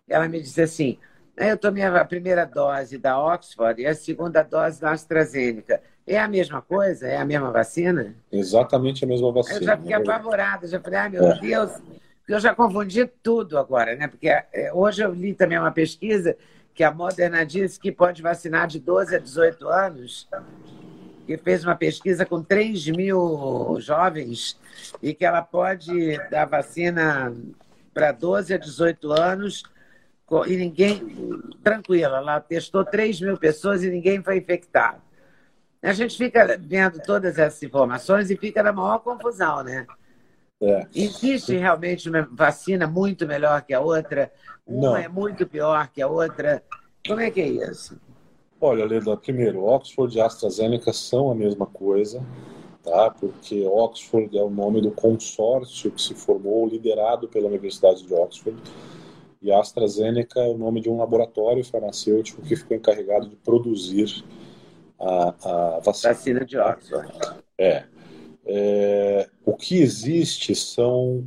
Ela 0.09 0.29
me 0.29 0.41
disse 0.41 0.61
assim, 0.61 0.99
eu 1.37 1.57
tomei 1.57 1.83
a 1.83 2.05
primeira 2.05 2.45
dose 2.45 2.97
da 2.97 3.19
Oxford 3.19 3.81
e 3.83 3.87
a 3.87 3.95
segunda 3.95 4.43
dose 4.43 4.81
da 4.81 4.93
AstraZeneca. 4.93 5.81
É 6.07 6.19
a 6.19 6.29
mesma 6.29 6.61
coisa? 6.61 7.09
É 7.09 7.17
a 7.17 7.25
mesma 7.25 7.51
vacina? 7.51 8.15
Exatamente 8.31 9.05
a 9.05 9.09
mesma 9.09 9.33
vacina. 9.33 9.59
Eu 9.59 9.65
já 9.65 9.77
fiquei 9.77 9.95
apavorada, 9.95 10.67
já 10.69 10.79
falei, 10.79 10.99
ai 10.99 11.09
meu 11.09 11.25
é. 11.25 11.39
Deus, 11.41 11.73
eu 12.29 12.39
já 12.39 12.55
confundi 12.55 13.07
tudo 13.23 13.59
agora, 13.59 13.97
né? 13.97 14.07
Porque 14.07 14.29
é, 14.29 14.71
hoje 14.73 15.03
eu 15.03 15.13
li 15.13 15.35
também 15.35 15.59
uma 15.59 15.73
pesquisa 15.73 16.37
que 16.75 16.85
a 16.85 16.93
Moderna 16.93 17.45
disse 17.45 17.81
que 17.81 17.91
pode 17.91 18.21
vacinar 18.21 18.67
de 18.67 18.79
12 18.79 19.17
a 19.17 19.19
18 19.19 19.69
anos, 19.69 20.29
que 21.27 21.37
fez 21.39 21.65
uma 21.65 21.75
pesquisa 21.75 22.27
com 22.27 22.43
3 22.43 22.89
mil 22.89 23.77
jovens 23.81 24.59
e 25.03 25.15
que 25.15 25.25
ela 25.25 25.41
pode 25.41 26.19
dar 26.31 26.45
vacina 26.45 27.33
para 27.95 28.13
12 28.13 28.55
a 28.55 28.59
18 28.59 29.13
anos 29.13 29.63
e 30.47 30.57
ninguém, 30.57 31.01
tranquila, 31.63 32.21
lá 32.21 32.41
testou 32.41 32.85
3 32.85 33.21
mil 33.21 33.37
pessoas 33.37 33.83
e 33.85 33.91
ninguém 33.91 34.23
foi 34.23 34.39
infectado. 34.39 35.03
A 35.83 35.93
gente 35.93 36.17
fica 36.17 36.59
vendo 36.59 36.99
todas 37.03 37.39
essas 37.39 37.63
informações 37.63 38.31
e 38.31 38.37
fica 38.37 38.63
na 38.63 38.73
maior 38.73 39.01
confusão, 39.01 39.63
né? 39.63 39.87
É. 40.63 40.87
Existe 40.95 41.57
realmente 41.57 42.09
uma 42.09 42.27
vacina 42.33 42.87
muito 42.87 43.27
melhor 43.27 43.61
que 43.63 43.75
a 43.75 43.81
outra? 43.81 44.33
Uma 44.67 44.93
Não. 44.93 44.97
é 44.97 45.09
muito 45.09 45.47
pior 45.47 45.89
que 45.89 46.01
a 46.01 46.09
outra? 46.09 46.63
Como 47.07 47.21
é 47.21 47.31
que 47.31 47.41
é 47.43 47.49
isso? 47.49 48.01
Olha, 48.59 48.87
Leda, 48.87 49.15
primeiro, 49.15 49.63
Oxford 49.63 50.17
e 50.17 50.21
AstraZeneca 50.23 50.91
são 50.91 51.31
a 51.31 51.35
mesma 51.35 51.67
coisa, 51.67 52.25
tá? 52.83 53.11
Porque 53.11 53.67
Oxford 53.67 54.39
é 54.39 54.43
o 54.43 54.49
nome 54.49 54.81
do 54.81 54.91
consórcio 54.91 55.91
que 55.91 56.01
se 56.01 56.15
formou, 56.15 56.67
liderado 56.67 57.29
pela 57.29 57.47
Universidade 57.47 58.07
de 58.07 58.15
Oxford, 58.15 58.57
e 59.45 59.53
a 59.53 59.61
AstraZeneca 59.61 60.41
é 60.41 60.49
o 60.49 60.57
nome 60.57 60.81
de 60.81 60.89
um 60.89 60.97
laboratório 60.97 61.63
farmacêutico 61.63 62.41
que 62.41 62.57
ficou 62.57 62.75
encarregado 62.75 63.29
de 63.29 63.37
produzir 63.37 64.25
a, 64.99 65.77
a 65.77 65.81
vacina. 65.81 66.15
Vacina 66.15 66.45
de 66.47 66.57
Oxford. 66.57 67.13
É. 67.59 67.85
é. 68.47 69.29
O 69.45 69.53
que 69.53 69.77
existe 69.77 70.55
são 70.55 71.23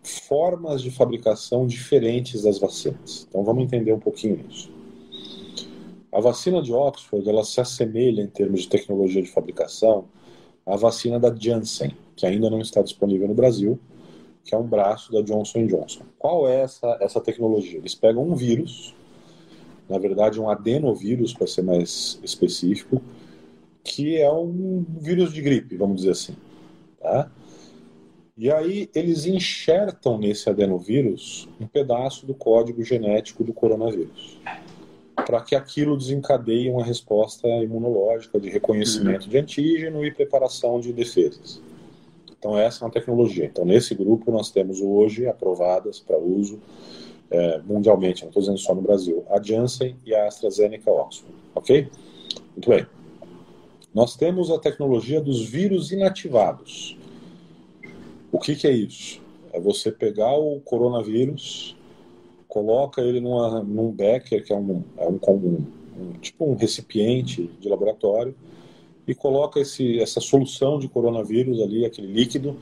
formas 0.00 0.80
de 0.80 0.92
fabricação 0.92 1.66
diferentes 1.66 2.42
das 2.42 2.56
vacinas. 2.56 3.26
Então 3.28 3.42
vamos 3.42 3.64
entender 3.64 3.92
um 3.92 3.98
pouquinho 3.98 4.44
isso. 4.48 4.70
A 6.12 6.20
vacina 6.20 6.62
de 6.62 6.72
Oxford 6.72 7.28
ela 7.28 7.42
se 7.42 7.60
assemelha 7.60 8.22
em 8.22 8.28
termos 8.28 8.60
de 8.60 8.68
tecnologia 8.68 9.20
de 9.20 9.28
fabricação 9.28 10.04
à 10.64 10.76
vacina 10.76 11.18
da 11.18 11.34
Janssen, 11.34 11.96
que 12.14 12.24
ainda 12.24 12.48
não 12.48 12.60
está 12.60 12.80
disponível 12.80 13.26
no 13.26 13.34
Brasil, 13.34 13.76
que 14.48 14.54
é 14.54 14.58
um 14.58 14.66
braço 14.66 15.12
da 15.12 15.20
Johnson 15.20 15.66
Johnson. 15.66 16.04
Qual 16.18 16.48
é 16.48 16.62
essa, 16.62 16.96
essa 17.02 17.20
tecnologia? 17.20 17.76
Eles 17.76 17.94
pegam 17.94 18.26
um 18.26 18.34
vírus, 18.34 18.94
na 19.86 19.98
verdade 19.98 20.40
um 20.40 20.48
adenovírus, 20.48 21.34
para 21.34 21.46
ser 21.46 21.60
mais 21.60 22.18
específico, 22.22 23.02
que 23.84 24.16
é 24.16 24.32
um 24.32 24.86
vírus 25.00 25.34
de 25.34 25.42
gripe, 25.42 25.76
vamos 25.76 25.98
dizer 25.98 26.12
assim. 26.12 26.34
Tá? 26.98 27.30
E 28.38 28.50
aí 28.50 28.88
eles 28.94 29.26
enxertam 29.26 30.16
nesse 30.16 30.48
adenovírus 30.48 31.46
um 31.60 31.66
pedaço 31.66 32.24
do 32.24 32.32
código 32.32 32.82
genético 32.82 33.44
do 33.44 33.52
coronavírus, 33.52 34.40
para 35.26 35.42
que 35.42 35.54
aquilo 35.54 35.94
desencadeie 35.94 36.70
uma 36.70 36.84
resposta 36.84 37.46
imunológica 37.46 38.40
de 38.40 38.48
reconhecimento 38.48 39.24
uhum. 39.24 39.28
de 39.28 39.38
antígeno 39.38 40.06
e 40.06 40.10
preparação 40.10 40.80
de 40.80 40.90
defesas. 40.90 41.60
Então 42.38 42.56
essa 42.56 42.84
é 42.84 42.86
uma 42.86 42.92
tecnologia. 42.92 43.44
Então 43.44 43.64
nesse 43.64 43.94
grupo 43.94 44.30
nós 44.30 44.50
temos 44.50 44.80
hoje 44.80 45.26
aprovadas 45.26 45.98
para 45.98 46.18
uso 46.18 46.60
é, 47.30 47.60
mundialmente, 47.64 48.22
não 48.22 48.28
estou 48.28 48.40
dizendo 48.40 48.58
só 48.58 48.74
no 48.74 48.80
Brasil, 48.80 49.24
a 49.30 49.42
Janssen 49.42 49.96
e 50.04 50.14
a 50.14 50.26
AstraZeneca 50.26 50.90
Oxford, 50.90 51.34
ok? 51.54 51.88
Muito 52.52 52.70
bem. 52.70 52.86
Nós 53.94 54.16
temos 54.16 54.50
a 54.50 54.58
tecnologia 54.58 55.20
dos 55.20 55.42
vírus 55.42 55.92
inativados. 55.92 56.96
O 58.30 58.38
que, 58.38 58.54
que 58.54 58.66
é 58.66 58.72
isso? 58.72 59.20
É 59.52 59.60
você 59.60 59.90
pegar 59.90 60.36
o 60.36 60.60
coronavírus, 60.60 61.76
coloca 62.46 63.00
ele 63.00 63.20
numa, 63.20 63.62
num 63.62 63.90
becker, 63.90 64.44
que 64.44 64.52
é 64.52 64.56
um, 64.56 64.82
é 64.96 65.06
um, 65.06 65.18
um, 65.28 65.66
um 65.98 66.12
tipo 66.20 66.44
um 66.44 66.54
recipiente 66.54 67.50
de 67.60 67.68
laboratório, 67.68 68.34
e 69.08 69.14
coloca 69.14 69.58
esse, 69.58 69.98
essa 69.98 70.20
solução 70.20 70.78
de 70.78 70.86
coronavírus 70.86 71.62
ali, 71.62 71.86
aquele 71.86 72.08
líquido, 72.08 72.54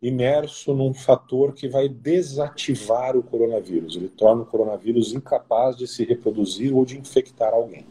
imerso 0.00 0.72
num 0.72 0.94
fator 0.94 1.52
que 1.52 1.68
vai 1.68 1.88
desativar 1.88 3.16
o 3.16 3.22
coronavírus. 3.22 3.96
Ele 3.96 4.08
torna 4.08 4.42
o 4.42 4.46
coronavírus 4.46 5.12
incapaz 5.12 5.76
de 5.76 5.88
se 5.88 6.04
reproduzir 6.04 6.74
ou 6.74 6.84
de 6.84 6.96
infectar 6.96 7.52
alguém. 7.52 7.84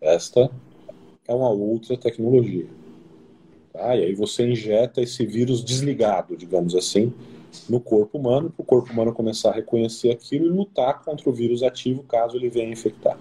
Esta 0.00 0.50
é 1.28 1.34
uma 1.34 1.50
outra 1.50 1.98
tecnologia. 1.98 2.66
Tá? 3.72 3.94
E 3.96 4.04
aí 4.04 4.14
você 4.14 4.48
injeta 4.48 5.02
esse 5.02 5.24
vírus 5.26 5.62
desligado, 5.62 6.34
digamos 6.34 6.74
assim, 6.74 7.12
no 7.68 7.78
corpo 7.78 8.16
humano, 8.16 8.50
para 8.50 8.62
o 8.62 8.66
corpo 8.66 8.90
humano 8.90 9.12
começar 9.12 9.50
a 9.50 9.54
reconhecer 9.54 10.10
aquilo 10.10 10.46
e 10.46 10.50
lutar 10.50 11.02
contra 11.02 11.28
o 11.28 11.32
vírus 11.32 11.62
ativo 11.62 12.02
caso 12.04 12.36
ele 12.36 12.48
venha 12.48 12.72
infectar. 12.72 13.18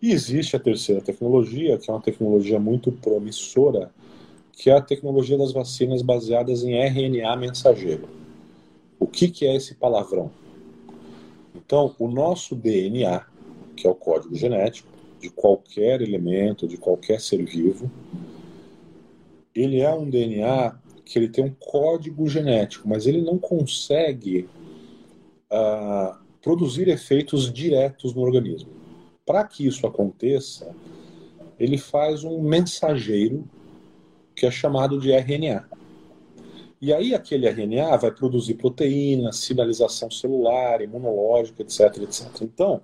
E 0.00 0.12
existe 0.12 0.54
a 0.54 0.60
terceira 0.60 1.00
tecnologia, 1.00 1.78
que 1.78 1.90
é 1.90 1.94
uma 1.94 2.02
tecnologia 2.02 2.60
muito 2.60 2.92
promissora, 2.92 3.90
que 4.52 4.70
é 4.70 4.74
a 4.74 4.80
tecnologia 4.80 5.38
das 5.38 5.52
vacinas 5.52 6.02
baseadas 6.02 6.62
em 6.62 6.74
RNA 6.74 7.36
mensageiro. 7.36 8.08
O 8.98 9.06
que, 9.06 9.28
que 9.28 9.46
é 9.46 9.54
esse 9.54 9.74
palavrão? 9.74 10.30
Então, 11.54 11.94
o 11.98 12.08
nosso 12.08 12.54
DNA, 12.54 13.24
que 13.74 13.86
é 13.86 13.90
o 13.90 13.94
código 13.94 14.34
genético 14.34 14.88
de 15.20 15.30
qualquer 15.30 16.00
elemento, 16.00 16.68
de 16.68 16.76
qualquer 16.76 17.20
ser 17.20 17.44
vivo, 17.44 17.90
ele 19.54 19.80
é 19.80 19.92
um 19.92 20.08
DNA 20.08 20.78
que 21.04 21.18
ele 21.18 21.28
tem 21.28 21.44
um 21.44 21.54
código 21.58 22.28
genético, 22.28 22.88
mas 22.88 23.06
ele 23.06 23.22
não 23.22 23.38
consegue 23.38 24.48
uh, 25.50 26.16
produzir 26.42 26.88
efeitos 26.88 27.50
diretos 27.52 28.14
no 28.14 28.22
organismo. 28.22 28.70
Para 29.26 29.44
que 29.44 29.66
isso 29.66 29.86
aconteça, 29.86 30.74
ele 31.58 31.76
faz 31.76 32.24
um 32.24 32.40
mensageiro 32.40 33.44
que 34.34 34.46
é 34.46 34.50
chamado 34.50 34.98
de 35.00 35.12
RNA. 35.12 35.68
E 36.80 36.92
aí 36.92 37.14
aquele 37.14 37.48
RNA 37.48 37.96
vai 37.96 38.12
produzir 38.12 38.54
proteínas, 38.54 39.38
sinalização 39.38 40.10
celular, 40.10 40.80
imunológica, 40.80 41.62
etc, 41.62 42.02
etc. 42.02 42.42
Então, 42.42 42.82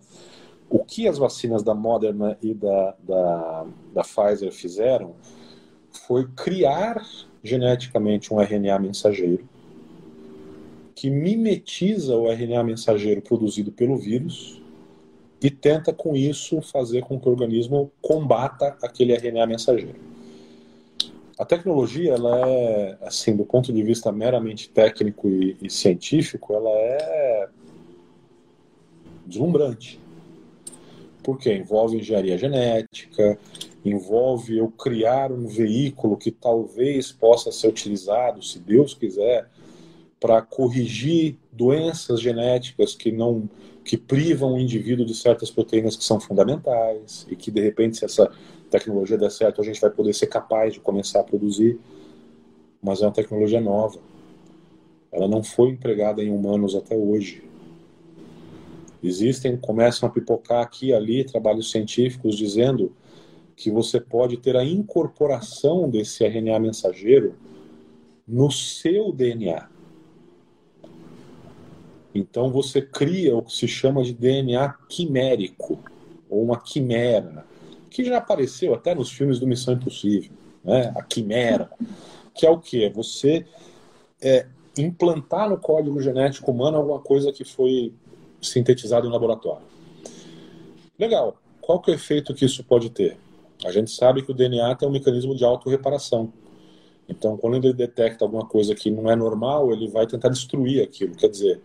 o 0.68 0.82
que 0.82 1.07
as 1.07 1.18
vacinas 1.18 1.62
da 1.62 1.74
Moderna 1.74 2.36
e 2.43 2.55
da, 2.55 2.97
da, 3.01 3.66
da 3.95 4.03
Pfizer 4.03 4.51
fizeram 4.51 5.14
foi 5.90 6.26
criar 6.28 7.07
geneticamente 7.45 8.32
um 8.32 8.40
RNA 8.40 8.78
mensageiro 8.78 9.47
que 10.95 11.11
mimetiza 11.11 12.16
o 12.16 12.30
RNA 12.30 12.62
mensageiro 12.62 13.20
produzido 13.20 13.72
pelo 13.72 13.97
vírus 13.97 14.62
e 15.43 15.51
tenta 15.51 15.93
com 15.93 16.14
isso 16.14 16.62
fazer 16.62 17.03
com 17.03 17.18
que 17.18 17.28
o 17.28 17.30
organismo 17.30 17.90
combata 18.01 18.76
aquele 18.80 19.12
RNA 19.14 19.47
mensageiro. 19.47 20.12
A 21.38 21.45
tecnologia, 21.45 22.12
ela 22.12 22.49
é, 22.49 22.99
assim, 23.03 23.34
do 23.34 23.45
ponto 23.45 23.72
de 23.72 23.82
vista 23.82 24.12
meramente 24.12 24.70
técnico 24.70 25.28
e, 25.28 25.57
e 25.61 25.68
científico, 25.68 26.55
ela 26.55 26.70
é 26.70 27.49
deslumbrante. 29.26 29.99
Porque 31.24 31.53
envolve 31.53 31.97
engenharia 31.97 32.38
genética, 32.38 33.36
envolve 33.84 34.59
eu 34.59 34.68
criar 34.68 35.32
um 35.32 35.47
veículo 35.47 36.16
que 36.16 36.30
talvez 36.30 37.11
possa 37.11 37.51
ser 37.51 37.68
utilizado, 37.68 38.43
se 38.43 38.61
Deus 38.61 38.95
quiser, 38.95 39.49
para 40.23 40.41
corrigir 40.41 41.37
doenças 41.51 42.20
genéticas 42.20 42.95
que 42.95 43.11
não 43.11 43.51
que 43.85 43.97
privam 43.97 44.55
o 44.55 44.61
indivíduo 44.61 45.05
de 45.05 45.16
certas 45.16 45.51
proteínas 45.51 45.97
que 45.97 46.05
são 46.05 46.20
fundamentais 46.20 47.27
e 47.29 47.35
que 47.35 47.51
de 47.51 47.61
repente 47.61 47.97
se 47.97 48.05
essa 48.05 48.31
tecnologia 48.70 49.18
der 49.18 49.33
certo, 49.33 49.61
a 49.61 49.64
gente 49.64 49.81
vai 49.81 49.91
poder 49.91 50.14
ser 50.14 50.29
capaz 50.29 50.75
de 50.75 50.79
começar 50.79 51.18
a 51.18 51.25
produzir. 51.25 51.81
Mas 52.81 53.03
é 53.03 53.07
uma 53.07 53.12
tecnologia 53.12 53.61
nova. 53.61 53.99
Ela 55.11 55.27
não 55.27 55.43
foi 55.43 55.70
empregada 55.70 56.23
em 56.23 56.31
humanos 56.31 56.77
até 56.77 56.97
hoje. 56.97 57.43
Existem, 59.03 59.57
começam 59.57 60.09
a 60.09 60.12
pipocar 60.12 60.62
aqui 60.62 60.87
e 60.87 60.95
ali 60.95 61.25
trabalhos 61.25 61.73
científicos 61.73 62.37
dizendo 62.37 62.93
que 63.57 63.73
você 63.73 64.01
pode 64.01 64.37
ter 64.37 64.57
a 64.57 64.64
incorporação 64.64 65.91
desse 65.91 66.25
RNA 66.25 66.61
mensageiro 66.61 67.35
no 68.27 68.49
seu 68.53 69.11
DNA. 69.12 69.72
Então 72.15 72.51
você 72.51 72.83
cria 72.83 73.37
o 73.37 73.43
que 73.43 73.53
se 73.53 73.67
chama 73.67 74.03
de 74.03 74.13
DNA 74.13 74.75
quimérico, 74.89 75.79
ou 76.29 76.43
uma 76.43 76.59
quimera 76.59 77.45
que 77.93 78.05
já 78.05 78.17
apareceu 78.17 78.75
até 78.75 78.95
nos 78.95 79.11
filmes 79.13 79.39
do 79.39 79.47
Missão 79.47 79.75
Impossível, 79.75 80.33
né? 80.65 80.93
a 80.97 81.03
quimera, 81.03 81.71
que 82.35 82.47
é 82.47 82.51
o 82.51 82.59
que? 82.59 82.89
Você 82.89 83.45
é, 84.21 84.47
implantar 84.79 85.51
no 85.51 85.59
código 85.59 86.01
genético 86.01 86.51
humano 86.51 86.79
alguma 86.79 87.01
coisa 87.01 87.31
que 87.31 87.45
foi 87.45 87.93
sintetizada 88.41 89.07
em 89.07 89.11
laboratório. 89.11 89.67
Legal. 90.99 91.37
Qual 91.61 91.81
que 91.81 91.91
é 91.91 91.95
o 91.95 91.97
efeito 91.97 92.35
que 92.35 92.45
isso 92.45 92.65
pode 92.65 92.91
ter? 92.91 93.17
A 93.65 93.71
gente 93.71 93.91
sabe 93.91 94.23
que 94.23 94.31
o 94.31 94.35
DNA 94.35 94.75
tem 94.75 94.89
um 94.89 94.93
mecanismo 94.93 95.35
de 95.35 95.45
autorreparação. 95.45 96.33
Então, 97.09 97.37
quando 97.37 97.57
ele 97.57 97.73
detecta 97.73 98.25
alguma 98.25 98.47
coisa 98.47 98.75
que 98.75 98.91
não 98.91 99.11
é 99.11 99.15
normal, 99.15 99.73
ele 99.73 99.89
vai 99.89 100.07
tentar 100.07 100.29
destruir 100.29 100.83
aquilo. 100.83 101.15
Quer 101.15 101.29
dizer, 101.29 101.61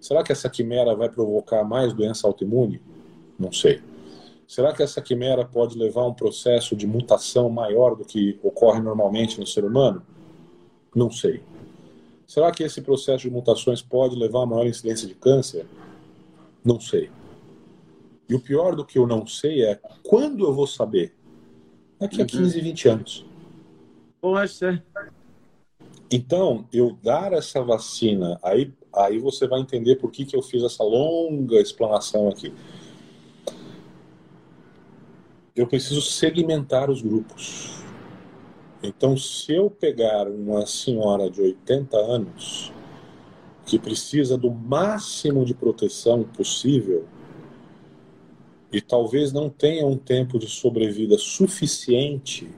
será 0.00 0.22
que 0.22 0.32
essa 0.32 0.48
quimera 0.48 0.94
vai 0.94 1.08
provocar 1.08 1.62
mais 1.64 1.92
doença 1.92 2.26
autoimune? 2.26 2.80
Não 3.38 3.52
sei. 3.52 3.82
Será 4.46 4.72
que 4.72 4.82
essa 4.82 5.00
quimera 5.00 5.44
pode 5.44 5.78
levar 5.78 6.02
a 6.02 6.08
um 6.08 6.14
processo 6.14 6.74
de 6.74 6.86
mutação 6.86 7.48
maior 7.48 7.94
do 7.94 8.04
que 8.04 8.38
ocorre 8.42 8.80
normalmente 8.80 9.38
no 9.38 9.46
ser 9.46 9.64
humano? 9.64 10.02
Não 10.94 11.10
sei. 11.10 11.42
Será 12.26 12.50
que 12.50 12.62
esse 12.62 12.80
processo 12.80 13.22
de 13.22 13.30
mutações 13.30 13.80
pode 13.82 14.16
levar 14.16 14.42
a 14.42 14.46
maior 14.46 14.66
incidência 14.66 15.06
de 15.06 15.14
câncer? 15.14 15.66
Não 16.64 16.80
sei. 16.80 17.10
E 18.28 18.34
o 18.34 18.40
pior 18.40 18.76
do 18.76 18.84
que 18.84 18.98
eu 18.98 19.06
não 19.06 19.26
sei 19.26 19.64
é 19.64 19.80
quando 20.02 20.44
eu 20.44 20.54
vou 20.54 20.66
saber? 20.66 21.14
Daqui 21.98 22.22
a 22.22 22.24
15, 22.24 22.58
uhum. 22.58 22.64
20 22.64 22.88
anos. 22.88 23.26
Poxa. 24.20 24.82
Então, 26.10 26.64
eu 26.72 26.96
dar 27.02 27.32
essa 27.32 27.62
vacina, 27.62 28.38
aí, 28.42 28.72
aí 28.92 29.18
você 29.18 29.46
vai 29.46 29.60
entender 29.60 29.96
por 29.96 30.10
que, 30.10 30.24
que 30.24 30.36
eu 30.36 30.42
fiz 30.42 30.62
essa 30.62 30.82
longa 30.82 31.60
explanação 31.60 32.28
aqui. 32.28 32.52
Eu 35.54 35.66
preciso 35.66 36.00
segmentar 36.00 36.90
os 36.90 37.02
grupos. 37.02 37.82
Então, 38.82 39.16
se 39.16 39.52
eu 39.52 39.70
pegar 39.70 40.26
uma 40.28 40.64
senhora 40.66 41.30
de 41.30 41.40
80 41.40 41.96
anos 41.98 42.72
que 43.66 43.78
precisa 43.78 44.38
do 44.38 44.50
máximo 44.50 45.44
de 45.44 45.54
proteção 45.54 46.24
possível 46.24 47.04
e 48.72 48.80
talvez 48.80 49.32
não 49.32 49.50
tenha 49.50 49.86
um 49.86 49.96
tempo 49.96 50.38
de 50.38 50.48
sobrevida 50.48 51.18
suficiente 51.18 52.48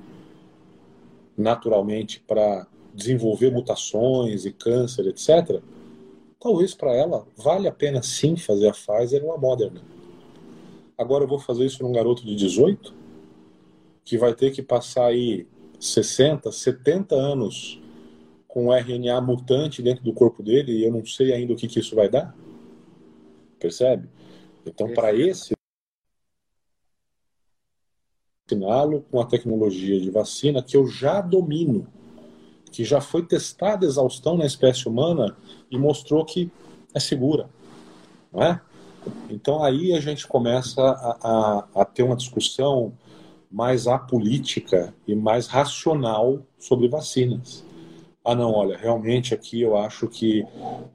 naturalmente 1.36 2.20
para 2.20 2.66
desenvolver 2.94 3.50
mutações 3.50 4.44
e 4.44 4.52
câncer, 4.52 5.06
etc., 5.06 5.62
talvez 6.43 6.74
para 6.74 6.93
ela 6.93 7.24
valha 7.36 7.70
a 7.70 7.72
pena 7.72 8.03
sim 8.03 8.36
fazer 8.36 8.68
a 8.68 8.72
Pfizer 8.72 9.24
ou 9.24 9.32
a 9.32 9.38
Moderna. 9.38 9.80
Agora 10.99 11.22
eu 11.24 11.28
vou 11.28 11.38
fazer 11.38 11.64
isso 11.64 11.82
num 11.82 11.93
garoto 11.93 12.24
de 12.26 12.34
18 12.34 12.93
que 14.05 14.18
vai 14.18 14.34
ter 14.34 14.51
que 14.51 14.61
passar 14.61 15.07
aí 15.07 15.47
60, 15.78 16.51
70 16.51 17.14
anos 17.14 17.80
com 18.49 18.72
RNA 18.72 19.20
mutante 19.20 19.80
dentro 19.80 20.03
do 20.03 20.12
corpo 20.12 20.43
dele 20.43 20.72
e 20.72 20.84
eu 20.84 20.93
não 20.93 21.07
sei 21.07 21.32
ainda 21.32 21.53
o 21.53 21.57
que, 21.57 21.68
que 21.68 21.78
isso 21.78 21.95
vai 21.95 22.09
dar? 22.09 22.36
Percebe? 23.59 24.09
Então, 24.66 24.93
para 24.93 25.14
esse 25.14 25.55
vaciná-lo 28.45 29.03
com 29.11 29.20
a 29.20 29.26
tecnologia 29.26 30.01
de 30.01 30.11
vacina 30.11 30.62
que 30.62 30.76
eu 30.76 30.86
já 30.88 31.20
domino, 31.20 31.86
que 32.72 32.84
já 32.84 33.00
foi 33.00 33.22
testada 33.22 33.86
exaustão 33.86 34.36
na 34.36 34.46
espécie 34.46 34.88
humana 34.88 35.36
e 35.70 35.78
mostrou 35.78 36.24
que 36.24 36.50
é 36.94 36.98
segura, 36.98 37.48
não 38.32 38.42
é? 38.42 38.60
Então 39.28 39.62
aí 39.62 39.92
a 39.92 40.00
gente 40.00 40.26
começa 40.26 40.80
a, 40.80 41.18
a, 41.22 41.82
a 41.82 41.84
ter 41.84 42.02
uma 42.02 42.16
discussão 42.16 42.92
mais 43.50 43.86
apolítica 43.86 44.94
e 45.06 45.14
mais 45.14 45.46
racional 45.46 46.40
sobre 46.58 46.88
vacinas. 46.88 47.64
Ah, 48.24 48.34
não, 48.34 48.52
olha, 48.52 48.76
realmente 48.76 49.34
aqui 49.34 49.60
eu 49.60 49.76
acho 49.76 50.08
que, 50.08 50.46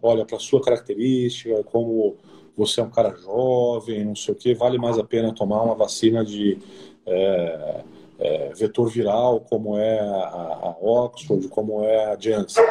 olha, 0.01 0.25
para 0.25 0.39
sua 0.39 0.61
característica, 0.61 1.61
como 1.65 2.15
você 2.55 2.79
é 2.79 2.83
um 2.83 2.89
cara 2.89 3.15
jovem, 3.17 4.05
não 4.05 4.15
sei 4.15 4.33
o 4.33 4.37
que, 4.37 4.55
vale 4.55 4.79
mais 4.79 4.97
a 4.97 5.03
pena 5.03 5.33
tomar 5.33 5.61
uma 5.61 5.75
vacina 5.75 6.25
de 6.25 6.57
é, 7.05 7.83
é, 8.19 8.51
vetor 8.53 8.89
viral, 8.89 9.41
como 9.41 9.77
é 9.77 9.99
a, 9.99 10.03
a, 10.03 10.75
Oxford, 10.81 11.47
como 11.49 11.83
é 11.83 12.13
a 12.13 12.19
Janssen. 12.19 12.63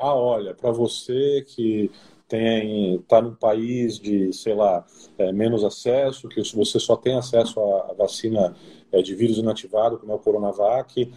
Ah, 0.00 0.14
olha, 0.14 0.54
para 0.54 0.70
você 0.70 1.44
que 1.46 1.90
tem 2.28 2.96
está 2.96 3.20
num 3.20 3.34
país 3.34 3.98
de, 3.98 4.32
sei 4.32 4.54
lá, 4.54 4.84
é, 5.18 5.32
menos 5.32 5.62
acesso, 5.62 6.28
que 6.28 6.42
você 6.54 6.80
só 6.80 6.96
tem 6.96 7.16
acesso 7.16 7.60
à, 7.60 7.90
à 7.90 7.94
vacina 7.94 8.54
é, 8.90 9.02
de 9.02 9.14
vírus 9.14 9.38
inativado, 9.38 9.98
como 9.98 10.12
é 10.12 10.14
o 10.14 10.18
Coronavac, 10.18 11.12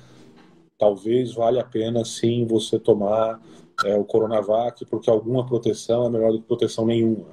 talvez 0.78 1.34
valha 1.34 1.62
a 1.62 1.66
pena 1.66 2.06
sim 2.06 2.46
você 2.46 2.78
tomar 2.78 3.42
é, 3.86 3.96
o 3.96 4.04
Coronavac, 4.04 4.86
porque 4.86 5.10
alguma 5.10 5.46
proteção 5.46 6.06
é 6.06 6.10
melhor 6.10 6.32
do 6.32 6.40
que 6.40 6.48
proteção 6.48 6.86
nenhuma. 6.86 7.26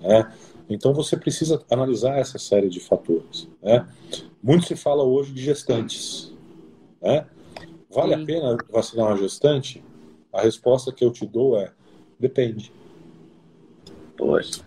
Né? 0.00 0.32
Então 0.68 0.92
você 0.92 1.16
precisa 1.16 1.62
analisar 1.70 2.18
essa 2.18 2.38
série 2.38 2.68
de 2.68 2.80
fatores. 2.80 3.48
Né? 3.62 3.86
Muito 4.42 4.66
se 4.66 4.76
fala 4.76 5.02
hoje 5.02 5.32
de 5.32 5.42
gestantes. 5.42 6.32
Né? 7.00 7.26
Vale 7.90 8.14
Sim. 8.14 8.22
a 8.22 8.26
pena 8.26 8.56
vacinar 8.70 9.06
uma 9.06 9.16
gestante? 9.16 9.82
A 10.32 10.42
resposta 10.42 10.92
que 10.92 11.04
eu 11.04 11.10
te 11.10 11.26
dou 11.26 11.58
é: 11.58 11.72
depende. 12.18 12.72
Poxa. 14.16 14.62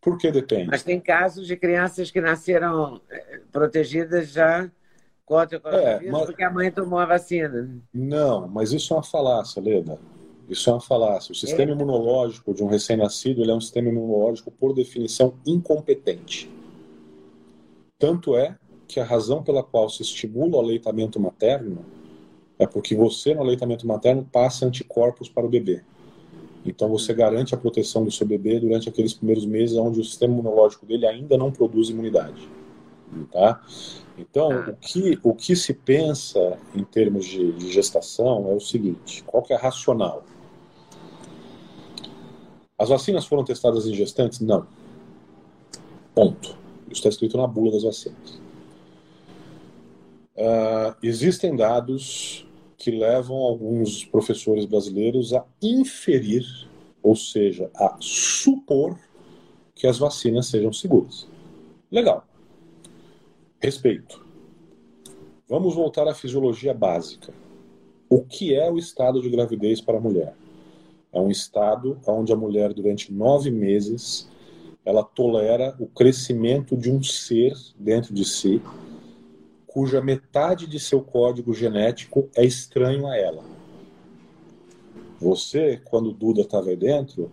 Por 0.00 0.18
que 0.18 0.30
depende? 0.30 0.68
Mas 0.70 0.82
tem 0.82 1.00
casos 1.00 1.46
de 1.46 1.56
crianças 1.56 2.10
que 2.10 2.20
nasceram 2.20 3.00
eh, 3.10 3.40
protegidas 3.50 4.30
já 4.30 4.70
contra 5.24 5.56
o 5.56 5.60
coronavírus 5.60 6.06
é, 6.06 6.10
mas... 6.10 6.26
porque 6.26 6.42
a 6.42 6.50
mãe 6.50 6.70
tomou 6.70 6.98
a 6.98 7.06
vacina. 7.06 7.70
Não, 7.92 8.46
mas 8.46 8.72
isso 8.72 8.92
é 8.92 8.96
uma 8.96 9.02
falácia, 9.02 9.62
Leda. 9.62 9.98
Isso 10.48 10.68
é 10.68 10.72
uma 10.72 10.80
falácia. 10.80 11.32
O 11.32 11.34
sistema 11.34 11.72
é. 11.72 11.74
imunológico 11.74 12.52
de 12.52 12.62
um 12.62 12.66
recém-nascido 12.66 13.42
ele 13.42 13.50
é 13.50 13.54
um 13.54 13.60
sistema 13.60 13.88
imunológico, 13.88 14.50
por 14.50 14.74
definição, 14.74 15.34
incompetente. 15.46 16.50
Tanto 17.98 18.36
é 18.36 18.56
que 18.86 19.00
a 19.00 19.04
razão 19.04 19.42
pela 19.42 19.62
qual 19.62 19.88
se 19.88 20.02
estimula 20.02 20.56
o 20.56 20.60
aleitamento 20.60 21.18
materno 21.18 21.84
é 22.58 22.66
porque 22.66 22.94
você, 22.94 23.34
no 23.34 23.40
aleitamento 23.40 23.86
materno, 23.86 24.28
passa 24.30 24.66
anticorpos 24.66 25.28
para 25.28 25.46
o 25.46 25.48
bebê. 25.48 25.82
Então 26.64 26.88
você 26.88 27.12
garante 27.12 27.54
a 27.54 27.58
proteção 27.58 28.04
do 28.04 28.10
seu 28.10 28.26
bebê 28.26 28.58
durante 28.58 28.88
aqueles 28.88 29.12
primeiros 29.12 29.44
meses 29.44 29.76
onde 29.76 30.00
o 30.00 30.04
sistema 30.04 30.32
imunológico 30.32 30.86
dele 30.86 31.06
ainda 31.06 31.36
não 31.36 31.50
produz 31.50 31.90
imunidade. 31.90 32.48
Tá? 33.30 33.60
Então, 34.18 34.48
tá. 34.48 34.70
o 34.70 34.76
que, 34.76 35.18
o 35.22 35.34
que 35.34 35.54
se 35.54 35.74
pensa 35.74 36.58
em 36.74 36.82
termos 36.82 37.26
de, 37.26 37.52
de 37.52 37.70
gestação 37.70 38.50
é 38.50 38.54
o 38.54 38.60
seguinte: 38.60 39.22
qual 39.24 39.42
que 39.42 39.52
é 39.52 39.56
a 39.56 39.58
racional? 39.58 40.24
As 42.78 42.88
vacinas 42.88 43.24
foram 43.24 43.44
testadas 43.44 43.86
em 43.86 43.94
gestantes? 43.94 44.40
Não. 44.40 44.66
Ponto. 46.14 46.56
Isso 46.86 47.00
está 47.00 47.08
escrito 47.08 47.36
na 47.36 47.46
bula 47.46 47.72
das 47.72 47.82
vacinas. 47.82 48.40
Uh, 50.36 50.94
existem 51.02 51.54
dados 51.54 52.46
que 52.76 52.90
levam 52.90 53.36
alguns 53.36 54.04
professores 54.04 54.64
brasileiros 54.64 55.32
a 55.32 55.44
inferir, 55.62 56.44
ou 57.02 57.14
seja, 57.14 57.70
a 57.74 57.96
supor 58.00 58.98
que 59.74 59.86
as 59.86 59.98
vacinas 59.98 60.46
sejam 60.46 60.72
seguras. 60.72 61.26
Legal. 61.90 62.26
Respeito. 63.60 64.24
Vamos 65.48 65.74
voltar 65.74 66.08
à 66.08 66.14
fisiologia 66.14 66.74
básica. 66.74 67.32
O 68.10 68.22
que 68.22 68.54
é 68.54 68.70
o 68.70 68.78
estado 68.78 69.22
de 69.22 69.30
gravidez 69.30 69.80
para 69.80 69.98
a 69.98 70.00
mulher? 70.00 70.34
É 71.14 71.20
um 71.20 71.30
estado 71.30 71.96
onde 72.06 72.32
a 72.32 72.36
mulher, 72.36 72.74
durante 72.74 73.12
nove 73.12 73.50
meses, 73.50 74.28
ela 74.84 75.02
tolera 75.02 75.74
o 75.78 75.86
crescimento 75.86 76.76
de 76.76 76.90
um 76.90 77.02
ser 77.02 77.54
dentro 77.78 78.12
de 78.12 78.24
si, 78.24 78.60
cuja 79.66 80.02
metade 80.02 80.66
de 80.66 80.78
seu 80.78 81.00
código 81.00 81.54
genético 81.54 82.28
é 82.36 82.44
estranho 82.44 83.06
a 83.06 83.16
ela. 83.16 83.42
Você, 85.20 85.80
quando 85.84 86.12
Duda 86.12 86.42
estava 86.42 86.68
aí 86.68 86.76
dentro, 86.76 87.30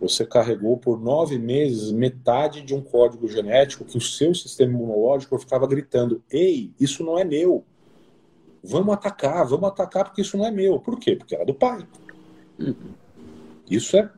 você 0.00 0.24
carregou 0.24 0.76
por 0.76 1.00
nove 1.00 1.38
meses 1.38 1.90
metade 1.90 2.62
de 2.62 2.74
um 2.74 2.80
código 2.80 3.26
genético 3.26 3.84
que 3.84 3.98
o 3.98 4.00
seu 4.00 4.32
sistema 4.34 4.72
imunológico 4.72 5.38
ficava 5.38 5.66
gritando: 5.66 6.22
Ei, 6.30 6.72
isso 6.80 7.04
não 7.04 7.18
é 7.18 7.24
meu. 7.24 7.64
Vamos 8.62 8.94
atacar, 8.94 9.44
vamos 9.46 9.68
atacar 9.68 10.04
porque 10.04 10.22
isso 10.22 10.36
não 10.36 10.46
é 10.46 10.50
meu. 10.50 10.78
Por 10.78 10.98
quê? 10.98 11.16
Porque 11.16 11.34
era 11.34 11.44
do 11.44 11.54
pai. 11.54 11.86
Uhum. 12.58 12.94
Isso 13.70 13.96
é 13.96 14.10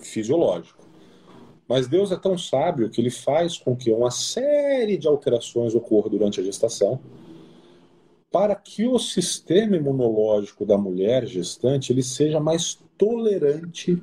fisiológico. 0.00 0.82
Mas 1.68 1.88
Deus 1.88 2.12
é 2.12 2.16
tão 2.16 2.36
sábio 2.36 2.90
que 2.90 3.00
ele 3.00 3.10
faz 3.10 3.56
com 3.56 3.74
que 3.74 3.90
uma 3.90 4.10
série 4.10 4.96
de 4.96 5.08
alterações 5.08 5.74
ocorra 5.74 6.10
durante 6.10 6.40
a 6.40 6.44
gestação 6.44 7.00
para 8.30 8.54
que 8.54 8.86
o 8.86 8.98
sistema 8.98 9.76
imunológico 9.76 10.64
da 10.64 10.78
mulher 10.78 11.26
gestante 11.26 11.92
ele 11.92 12.02
seja 12.02 12.40
mais 12.40 12.78
tolerante 12.96 14.02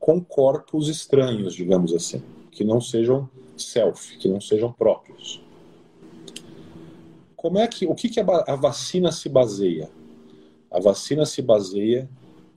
com 0.00 0.20
corpos 0.20 0.88
estranhos, 0.88 1.54
digamos 1.54 1.94
assim, 1.94 2.20
que 2.50 2.64
não 2.64 2.80
sejam 2.80 3.30
self, 3.56 4.18
que 4.18 4.28
não 4.28 4.40
sejam 4.40 4.72
próprios. 4.72 5.40
Como 7.36 7.58
é 7.58 7.68
que 7.68 7.86
o 7.86 7.94
que, 7.94 8.08
que 8.08 8.20
a 8.20 8.56
vacina 8.56 9.12
se 9.12 9.28
baseia? 9.28 9.88
A 10.70 10.80
vacina 10.80 11.24
se 11.24 11.40
baseia 11.40 12.08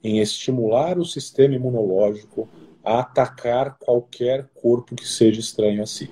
em 0.06 0.20
estimular 0.20 1.00
o 1.00 1.06
sistema 1.06 1.56
imunológico 1.56 2.48
a 2.84 3.00
atacar 3.00 3.78
qualquer 3.80 4.48
corpo 4.54 4.94
que 4.94 5.08
seja 5.08 5.40
estranho 5.40 5.82
a 5.82 5.88
si. 5.88 6.12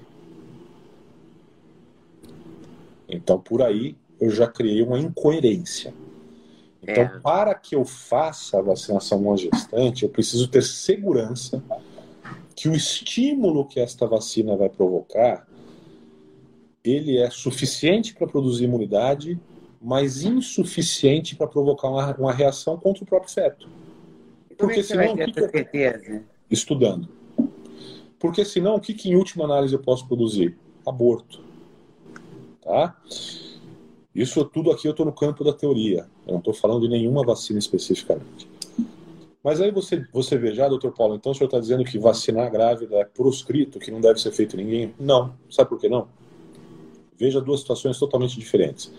Então, 3.08 3.39
por 3.39 3.62
aí, 3.62 3.96
eu 4.20 4.32
já 4.32 4.48
criei 4.48 4.82
uma 4.82 5.00
incoerência. 5.00 5.94
Então, 6.82 7.04
é. 7.04 7.20
para 7.20 7.54
que 7.54 7.76
eu 7.76 7.86
faça 7.86 8.58
a 8.58 8.62
vacinação 8.64 9.22
não 9.22 9.38
gestante, 9.38 10.04
eu 10.04 10.10
preciso 10.10 10.48
ter 10.48 10.64
segurança 10.64 11.64
que 12.56 12.68
o 12.68 12.74
estímulo 12.74 13.68
que 13.68 13.80
esta 13.80 14.08
vacina 14.08 14.56
vai 14.56 14.70
provocar 14.70 15.46
ele 16.84 17.18
é 17.18 17.30
suficiente 17.30 18.14
para 18.14 18.28
produzir 18.28 18.66
imunidade, 18.66 19.39
mas 19.82 20.24
insuficiente 20.24 21.36
para 21.36 21.48
provocar 21.48 21.89
uma, 21.89 22.16
uma 22.18 22.34
reação 22.34 22.78
contra 22.78 23.04
o 23.04 23.08
próprio 23.08 23.32
feto. 23.32 23.70
Porque 24.68 24.80
é 24.80 24.84
senão, 24.84 25.16
ter 25.16 25.32
que 25.32 25.49
certeza? 25.49 26.24
Estudando. 26.49 27.09
Porque 28.18 28.45
senão, 28.45 28.76
o 28.76 28.80
que, 28.80 28.93
que 28.93 29.09
em 29.09 29.16
última 29.16 29.43
análise 29.43 29.74
eu 29.74 29.80
posso 29.80 30.07
produzir? 30.07 30.57
Aborto. 30.86 31.43
Tá? 32.61 32.97
Isso 34.16 34.43
tudo 34.45 34.72
aqui 34.72 34.88
eu 34.88 34.91
estou 34.91 35.05
no 35.05 35.11
campo 35.11 35.43
da 35.43 35.51
teoria. 35.51 36.07
Eu 36.26 36.34
não 36.34 36.39
estou 36.39 36.53
falando 36.53 36.82
de 36.82 36.89
nenhuma 36.89 37.26
vacina 37.26 37.59
especificamente. 37.59 38.47
Mas 39.43 39.59
aí 39.59 39.72
você, 39.72 40.07
você 40.14 40.38
vê 40.38 40.53
já, 40.53 40.70
doutor 40.70 40.93
Paulo, 40.93 41.16
então 41.16 41.34
o 41.34 41.36
senhor 41.36 41.47
está 41.47 41.59
dizendo 41.59 41.84
que 41.84 41.99
vacinar 41.99 42.49
grávida 42.49 42.95
é 42.95 43.03
proscrito, 43.03 43.78
que 43.78 43.91
não 43.91 43.99
deve 43.99 44.22
ser 44.22 44.32
feito 44.32 44.55
ninguém? 44.55 44.93
Não. 44.97 45.34
Sabe 45.49 45.70
por 45.70 45.80
que 45.80 45.89
não? 45.89 46.07
Veja 47.18 47.41
duas 47.41 47.59
situações 47.59 47.99
totalmente 47.99 48.39
diferentes. 48.39 48.89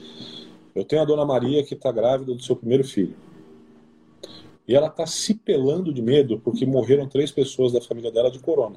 Eu 0.74 0.84
tenho 0.84 1.00
a 1.00 1.04
dona 1.06 1.24
Maria 1.24 1.64
que 1.64 1.72
está 1.72 1.90
grávida 1.90 2.34
do 2.34 2.42
seu 2.42 2.54
primeiro 2.54 2.84
filho. 2.84 3.14
E 4.66 4.74
ela 4.74 4.86
está 4.86 5.06
se 5.06 5.34
pelando 5.34 5.92
de 5.92 6.00
medo 6.00 6.40
porque 6.40 6.64
morreram 6.64 7.06
três 7.06 7.30
pessoas 7.30 7.72
da 7.72 7.80
família 7.80 8.10
dela 8.10 8.30
de 8.30 8.38
corona. 8.38 8.76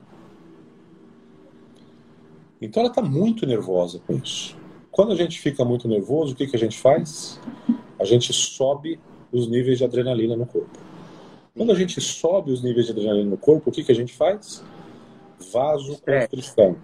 Então 2.61 2.81
ela 2.81 2.89
está 2.89 3.01
muito 3.01 3.45
nervosa 3.45 3.99
com 4.05 4.13
isso. 4.13 4.57
Quando 4.91 5.11
a 5.11 5.15
gente 5.15 5.39
fica 5.39 5.63
muito 5.63 5.87
nervoso, 5.87 6.33
o 6.33 6.35
que, 6.35 6.47
que 6.47 6.55
a 6.55 6.59
gente 6.59 6.77
faz? 6.77 7.39
A 7.99 8.03
gente 8.03 8.33
sobe 8.33 8.99
os 9.31 9.47
níveis 9.47 9.77
de 9.77 9.85
adrenalina 9.85 10.35
no 10.35 10.45
corpo. 10.45 10.79
Quando 11.55 11.71
a 11.71 11.75
gente 11.75 12.01
sobe 12.01 12.51
os 12.51 12.61
níveis 12.61 12.87
de 12.87 12.91
adrenalina 12.91 13.29
no 13.29 13.37
corpo, 13.37 13.69
o 13.69 13.73
que, 13.73 13.83
que 13.83 13.91
a 13.91 13.95
gente 13.95 14.13
faz? 14.13 14.63
Vasoconstrição. 15.51 16.77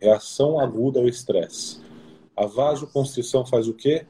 Reação 0.00 0.58
aguda 0.58 1.00
ao 1.00 1.06
estresse. 1.08 1.80
A 2.36 2.46
vasoconstrição 2.46 3.44
faz 3.44 3.68
o 3.68 3.74
quê? 3.74 4.06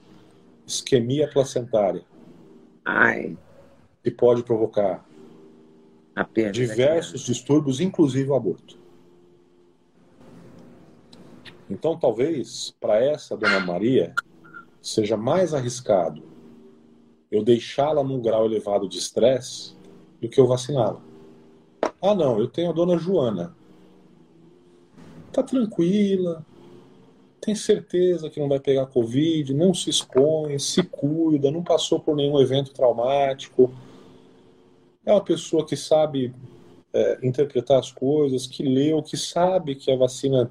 Isquemia 0.67 1.29
placentária. 1.29 2.05
Ai. 2.85 3.37
Que 4.03 4.11
pode 4.11 4.43
provocar 4.43 5.07
diversos 6.53 7.23
distúrbios, 7.23 7.81
inclusive 7.81 8.31
o 8.31 8.35
aborto. 8.35 8.79
Então, 11.69 11.99
talvez 11.99 12.75
para 12.81 13.03
essa 13.03 13.37
dona 13.37 13.61
Maria 13.61 14.15
seja 14.83 15.17
mais 15.17 15.55
arriscado 15.55 16.31
eu 17.31 17.45
deixá-la 17.45 18.03
num 18.03 18.21
grau 18.21 18.45
elevado 18.45 18.89
de 18.89 18.99
estresse 18.99 19.77
do 20.21 20.29
que 20.29 20.41
eu 20.41 20.47
vaciná-la. 20.47 21.01
Ah, 22.03 22.15
não, 22.15 22.39
eu 22.41 22.49
tenho 22.49 22.71
a 22.71 22.73
dona 22.73 22.99
Joana. 22.99 23.55
Tá 25.33 25.43
tranquila, 25.43 26.45
tem 27.41 27.55
certeza 27.55 28.29
que 28.29 28.41
não 28.41 28.49
vai 28.49 28.59
pegar 28.59 28.87
Covid, 28.87 29.55
não 29.55 29.73
se 29.73 29.89
expõe, 29.89 30.59
se 30.59 30.83
cuida, 30.83 31.51
não 31.51 31.63
passou 31.63 32.01
por 32.01 32.17
nenhum 32.17 32.41
evento 32.41 32.73
traumático. 32.73 33.73
É 35.11 35.13
uma 35.13 35.21
pessoa 35.21 35.67
que 35.67 35.77
sabe 35.77 36.33
é, 36.95 37.19
interpretar 37.21 37.81
as 37.81 37.91
coisas, 37.91 38.47
que 38.47 38.63
leu, 38.63 39.03
que 39.03 39.17
sabe 39.17 39.75
que 39.75 39.91
a 39.91 39.97
vacina 39.97 40.49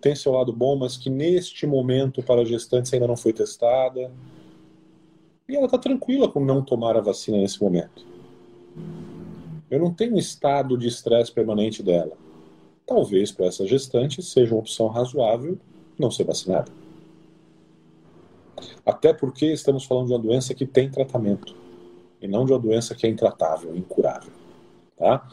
tem 0.00 0.14
seu 0.14 0.32
lado 0.32 0.50
bom, 0.50 0.76
mas 0.76 0.96
que 0.96 1.10
neste 1.10 1.66
momento 1.66 2.22
para 2.22 2.42
gestantes 2.42 2.90
ainda 2.94 3.06
não 3.06 3.18
foi 3.18 3.34
testada. 3.34 4.10
E 5.46 5.54
ela 5.54 5.66
está 5.66 5.76
tranquila 5.76 6.26
com 6.26 6.42
não 6.42 6.62
tomar 6.62 6.96
a 6.96 7.02
vacina 7.02 7.36
nesse 7.36 7.62
momento. 7.62 8.06
Eu 9.70 9.78
não 9.78 9.92
tenho 9.92 10.16
estado 10.16 10.78
de 10.78 10.88
estresse 10.88 11.30
permanente 11.30 11.82
dela. 11.82 12.16
Talvez 12.86 13.30
para 13.30 13.44
essa 13.44 13.66
gestante 13.66 14.22
seja 14.22 14.54
uma 14.54 14.60
opção 14.60 14.86
razoável 14.86 15.58
não 15.98 16.10
ser 16.10 16.24
vacinada. 16.24 16.72
Até 18.86 19.12
porque 19.12 19.52
estamos 19.52 19.84
falando 19.84 20.06
de 20.06 20.12
uma 20.14 20.18
doença 20.18 20.54
que 20.54 20.64
tem 20.64 20.90
tratamento 20.90 21.67
e 22.20 22.28
não 22.28 22.44
de 22.44 22.52
uma 22.52 22.58
doença 22.58 22.94
que 22.94 23.06
é 23.06 23.10
intratável, 23.10 23.76
incurável. 23.76 24.32
Tá? 24.96 25.26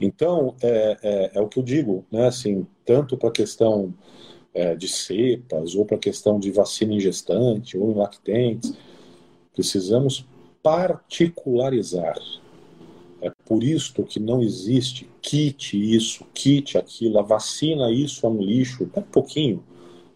Então, 0.00 0.54
é, 0.62 0.98
é, 1.02 1.30
é 1.34 1.40
o 1.40 1.48
que 1.48 1.58
eu 1.58 1.62
digo, 1.62 2.04
né? 2.10 2.26
Assim, 2.26 2.66
tanto 2.84 3.16
para 3.16 3.28
a 3.28 3.32
questão 3.32 3.92
é, 4.54 4.74
de 4.74 4.88
cepas, 4.88 5.74
ou 5.74 5.84
para 5.84 5.96
a 5.96 6.00
questão 6.00 6.38
de 6.38 6.50
vacina 6.50 6.94
em 6.94 7.00
gestante, 7.00 7.76
ou 7.76 7.90
em 7.90 7.94
lactentes, 7.94 8.74
precisamos 9.52 10.26
particularizar. 10.62 12.16
É 13.20 13.30
por 13.46 13.62
isto 13.62 14.02
que 14.04 14.20
não 14.20 14.42
existe 14.42 15.08
kit 15.20 15.76
isso, 15.94 16.24
kit 16.34 16.76
aquilo, 16.76 17.18
a 17.18 17.22
vacina 17.22 17.90
isso 17.90 18.26
é 18.26 18.28
um 18.28 18.42
lixo. 18.42 18.90
É 18.94 19.00
pouquinho. 19.00 19.62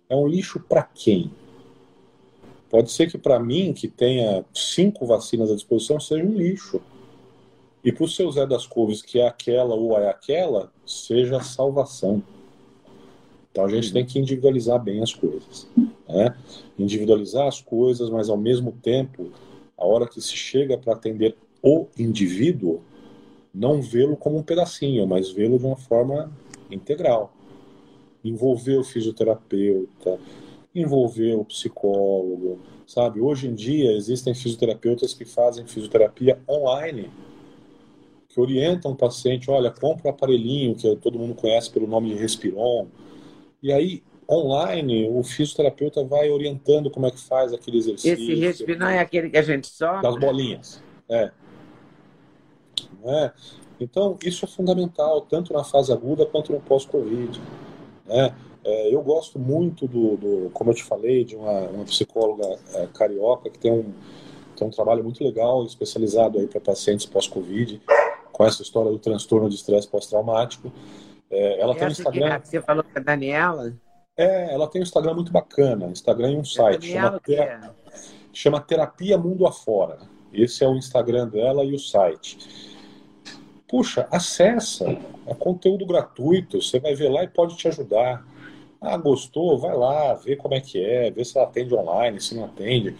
É 0.09 0.17
um 0.17 0.27
lixo 0.27 0.61
para 0.61 0.83
quem? 0.83 1.31
Pode 2.71 2.93
ser 2.93 3.11
que 3.11 3.17
para 3.17 3.39
mim, 3.39 3.73
que 3.73 3.89
tenha 3.89 4.45
cinco 4.53 5.07
vacinas 5.07 5.51
à 5.51 5.55
disposição, 5.55 5.99
seja 5.99 6.25
um 6.25 6.35
lixo. 6.35 6.81
E 7.83 7.93
para 7.93 8.05
o 8.05 8.09
seu 8.09 8.31
Zé 8.31 8.47
das 8.47 8.67
Couves, 8.67 9.01
que 9.01 9.19
é 9.19 9.27
aquela 9.27 9.75
ou 9.75 9.99
é 9.99 10.09
aquela, 10.09 10.71
seja 10.85 11.39
a 11.39 11.43
salvação. 11.43 12.23
Então 13.51 13.65
a 13.65 13.69
gente 13.69 13.93
tem 13.93 14.05
que 14.05 14.19
individualizar 14.19 14.83
bem 14.83 15.03
as 15.03 15.15
coisas. 15.15 15.67
Né? 16.09 16.35
Individualizar 16.79 17.47
as 17.47 17.61
coisas, 17.61 18.11
mas 18.11 18.29
ao 18.29 18.37
mesmo 18.37 18.73
tempo, 18.83 19.33
a 19.77 19.87
hora 19.87 20.07
que 20.07 20.21
se 20.21 20.37
chega 20.37 20.77
para 20.77 20.93
atender 20.93 21.37
o 21.63 21.87
indivíduo, 21.99 22.83
não 23.55 23.81
vê-lo 23.81 24.17
como 24.17 24.37
um 24.37 24.43
pedacinho, 24.43 25.07
mas 25.07 25.31
vê-lo 25.31 25.59
de 25.59 25.65
uma 25.65 25.77
forma 25.77 26.31
integral. 26.71 27.33
Envolver 28.23 28.77
o 28.77 28.85
fisioterapeuta, 28.85 30.19
envolver 30.75 31.35
o 31.35 31.45
psicólogo, 31.45 32.61
sabe? 32.87 33.21
Hoje 33.21 33.49
em 33.49 33.55
dia 33.55 33.93
existem 33.93 34.35
fisioterapeutas 34.35 35.15
que 35.15 35.25
fazem 35.25 35.67
fisioterapia 35.67 36.39
online 36.49 37.11
que 38.29 38.41
orientam 38.41 38.93
o 38.93 38.97
paciente, 38.97 39.51
olha, 39.51 39.71
compra 39.71 40.05
o 40.05 40.07
um 40.09 40.11
aparelhinho 40.11 40.75
que 40.75 40.95
todo 40.97 41.19
mundo 41.19 41.35
conhece 41.35 41.71
pelo 41.71 41.87
nome 41.87 42.11
de 42.11 42.15
Respiron. 42.15 42.87
E 43.63 43.73
aí, 43.73 44.03
online, 44.31 45.09
o 45.09 45.23
fisioterapeuta 45.23 46.05
vai 46.05 46.31
orientando 46.31 46.91
como 46.91 47.07
é 47.07 47.11
que 47.11 47.19
faz 47.19 47.53
aquele 47.53 47.79
exercício. 47.79 48.13
Esse 48.13 48.35
Respiron 48.35 48.87
é 48.87 48.99
aquele 48.99 49.31
que 49.31 49.39
a 49.39 49.43
gente 49.43 49.67
só 49.67 50.01
Das 50.03 50.17
bolinhas, 50.21 50.83
é. 51.09 51.33
é. 53.05 53.33
Então, 53.81 54.19
isso 54.23 54.45
é 54.45 54.49
fundamental, 54.49 55.23
tanto 55.23 55.53
na 55.53 55.65
fase 55.65 55.93
aguda 55.93 56.27
quanto 56.27 56.53
no 56.53 56.61
pós-Covid. 56.61 57.41
Né? 58.07 58.35
É, 58.65 58.95
eu 58.95 59.03
gosto 59.03 59.39
muito 59.39 59.87
do, 59.87 60.17
do, 60.17 60.51
como 60.53 60.71
eu 60.71 60.75
te 60.75 60.85
falei, 60.85 61.25
de 61.25 61.37
uma, 61.37 61.61
uma 61.69 61.85
psicóloga 61.85 62.59
é, 62.75 62.87
carioca 62.89 63.49
que 63.49 63.59
tem 63.59 63.73
um, 63.73 63.93
tem 64.57 64.67
um 64.67 64.71
trabalho 64.71 65.03
muito 65.05 65.23
legal, 65.23 65.65
especializado 65.65 66.39
aí 66.39 66.47
para 66.47 66.61
pacientes 66.61 67.07
pós-Covid 67.07 67.81
com 68.33 68.45
essa 68.45 68.63
história 68.63 68.91
do 68.91 68.99
transtorno 68.99 69.49
de 69.49 69.57
estresse 69.57 69.89
pós-traumático. 69.89 70.73
É, 71.31 71.61
ela 71.61 71.75
tem 71.75 71.89
um 71.89 71.91
Instagram. 71.91 72.41
você 72.43 72.61
falou 72.61 72.85
com 72.85 72.99
a 72.99 73.03
Daniela? 73.03 73.75
É, 74.17 74.53
ela 74.53 74.67
tem 74.67 74.81
um 74.81 74.85
Instagram 74.85 75.15
muito 75.15 75.33
bacana, 75.33 75.87
Instagram 75.87 76.33
e 76.33 76.37
um 76.37 76.45
site. 76.45 76.93
Chama, 76.93 77.21
ter... 77.21 77.61
chama 78.33 78.61
Terapia 78.61 79.17
Mundo 79.17 79.47
Afora. 79.47 79.99
Esse 80.33 80.65
é 80.65 80.69
o 80.69 80.77
Instagram 80.77 81.29
dela 81.29 81.65
e 81.65 81.75
o 81.75 81.79
site. 81.79 82.39
Puxa, 83.69 84.09
acessa. 84.11 84.85
É 85.27 85.35
conteúdo 85.35 85.87
gratuito. 85.87 86.61
Você 86.61 86.81
vai 86.81 86.95
ver 86.95 87.11
lá 87.11 87.23
e 87.23 87.29
pode 87.29 87.57
te 87.57 87.69
ajudar. 87.69 88.25
Ah, 88.81 88.97
gostou? 88.97 89.59
Vai 89.59 89.77
lá, 89.77 90.15
vê 90.15 90.37
como 90.37 90.55
é 90.55 90.61
que 90.61 90.83
é, 90.83 91.11
vê 91.11 91.25
se 91.25 91.37
ela 91.37 91.47
atende 91.47 91.75
online, 91.75 92.21
se 92.21 92.35
não 92.35 92.45
atende. 92.45 92.97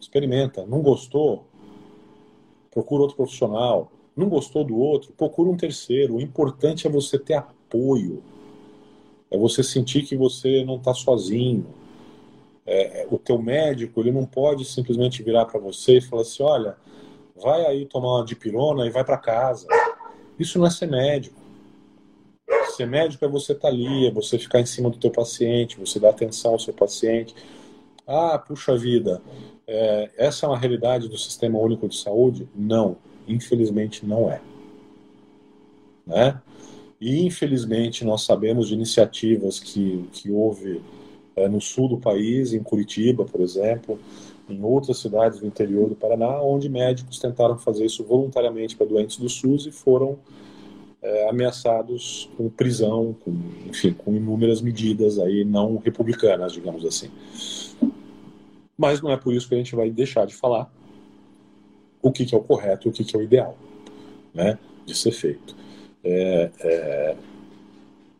Experimenta. 0.00 0.66
Não 0.66 0.82
gostou? 0.82 1.44
Procura 2.70 3.02
outro 3.02 3.16
profissional 3.16 3.90
não 4.16 4.30
gostou 4.30 4.64
do 4.64 4.78
outro, 4.78 5.12
procura 5.12 5.50
um 5.50 5.56
terceiro. 5.56 6.14
O 6.14 6.20
importante 6.20 6.86
é 6.86 6.90
você 6.90 7.18
ter 7.18 7.34
apoio. 7.34 8.22
É 9.30 9.36
você 9.36 9.62
sentir 9.62 10.02
que 10.02 10.16
você 10.16 10.64
não 10.64 10.76
está 10.76 10.94
sozinho. 10.94 11.66
É, 12.64 13.02
é, 13.02 13.06
o 13.10 13.18
teu 13.18 13.40
médico 13.40 14.00
ele 14.00 14.10
não 14.10 14.24
pode 14.24 14.64
simplesmente 14.64 15.22
virar 15.22 15.44
para 15.44 15.60
você 15.60 15.98
e 15.98 16.00
falar 16.00 16.22
assim, 16.22 16.42
olha, 16.42 16.76
vai 17.36 17.64
aí 17.66 17.84
tomar 17.84 18.16
uma 18.16 18.24
dipirona 18.24 18.86
e 18.86 18.90
vai 18.90 19.04
para 19.04 19.18
casa. 19.18 19.68
Isso 20.38 20.58
não 20.58 20.66
é 20.66 20.70
ser 20.70 20.86
médico. 20.86 21.40
Ser 22.76 22.86
médico 22.86 23.24
é 23.24 23.28
você 23.28 23.52
estar 23.52 23.68
tá 23.68 23.74
ali, 23.74 24.06
é 24.06 24.10
você 24.10 24.38
ficar 24.38 24.60
em 24.60 24.66
cima 24.66 24.90
do 24.90 24.98
teu 24.98 25.10
paciente, 25.10 25.80
você 25.80 25.98
dar 25.98 26.10
atenção 26.10 26.52
ao 26.52 26.58
seu 26.58 26.74
paciente. 26.74 27.34
Ah, 28.06 28.38
puxa 28.38 28.76
vida, 28.76 29.22
é, 29.66 30.10
essa 30.18 30.44
é 30.44 30.48
uma 30.48 30.58
realidade 30.58 31.08
do 31.08 31.16
Sistema 31.16 31.58
Único 31.58 31.88
de 31.88 31.96
Saúde? 31.96 32.46
Não. 32.54 32.98
Infelizmente 33.26 34.04
não 34.04 34.30
é. 34.30 34.42
Né? 36.06 36.38
E 37.00 37.24
infelizmente 37.24 38.04
nós 38.04 38.22
sabemos 38.24 38.68
de 38.68 38.74
iniciativas 38.74 39.58
que, 39.58 40.06
que 40.12 40.30
houve 40.30 40.82
é, 41.34 41.48
no 41.48 41.62
sul 41.62 41.88
do 41.88 41.96
país, 41.96 42.52
em 42.52 42.62
Curitiba, 42.62 43.24
por 43.24 43.40
exemplo, 43.40 43.98
em 44.50 44.62
outras 44.62 44.98
cidades 44.98 45.40
do 45.40 45.46
interior 45.46 45.88
do 45.88 45.96
Paraná, 45.96 46.42
onde 46.42 46.68
médicos 46.68 47.18
tentaram 47.18 47.56
fazer 47.56 47.86
isso 47.86 48.04
voluntariamente 48.04 48.76
para 48.76 48.86
doentes 48.86 49.16
do 49.16 49.30
SUS 49.30 49.64
e 49.64 49.72
foram 49.72 50.18
é, 51.06 51.28
ameaçados 51.28 52.28
com 52.36 52.48
prisão, 52.48 53.14
com, 53.24 53.32
enfim, 53.66 53.92
com 53.92 54.14
inúmeras 54.14 54.60
medidas 54.60 55.18
aí 55.18 55.44
não 55.44 55.76
republicanas, 55.76 56.52
digamos 56.52 56.84
assim. 56.84 57.10
Mas 58.76 59.00
não 59.00 59.10
é 59.10 59.16
por 59.16 59.32
isso 59.32 59.48
que 59.48 59.54
a 59.54 59.58
gente 59.58 59.76
vai 59.76 59.88
deixar 59.90 60.26
de 60.26 60.34
falar 60.34 60.70
o 62.02 62.10
que, 62.10 62.26
que 62.26 62.34
é 62.34 62.38
o 62.38 62.42
correto 62.42 62.88
o 62.88 62.92
que, 62.92 63.04
que 63.04 63.16
é 63.16 63.18
o 63.18 63.22
ideal. 63.22 63.56
né, 64.34 64.58
de 64.84 64.94
ser 64.94 65.12
feito. 65.12 65.56
É, 66.04 66.50
é, 66.60 67.16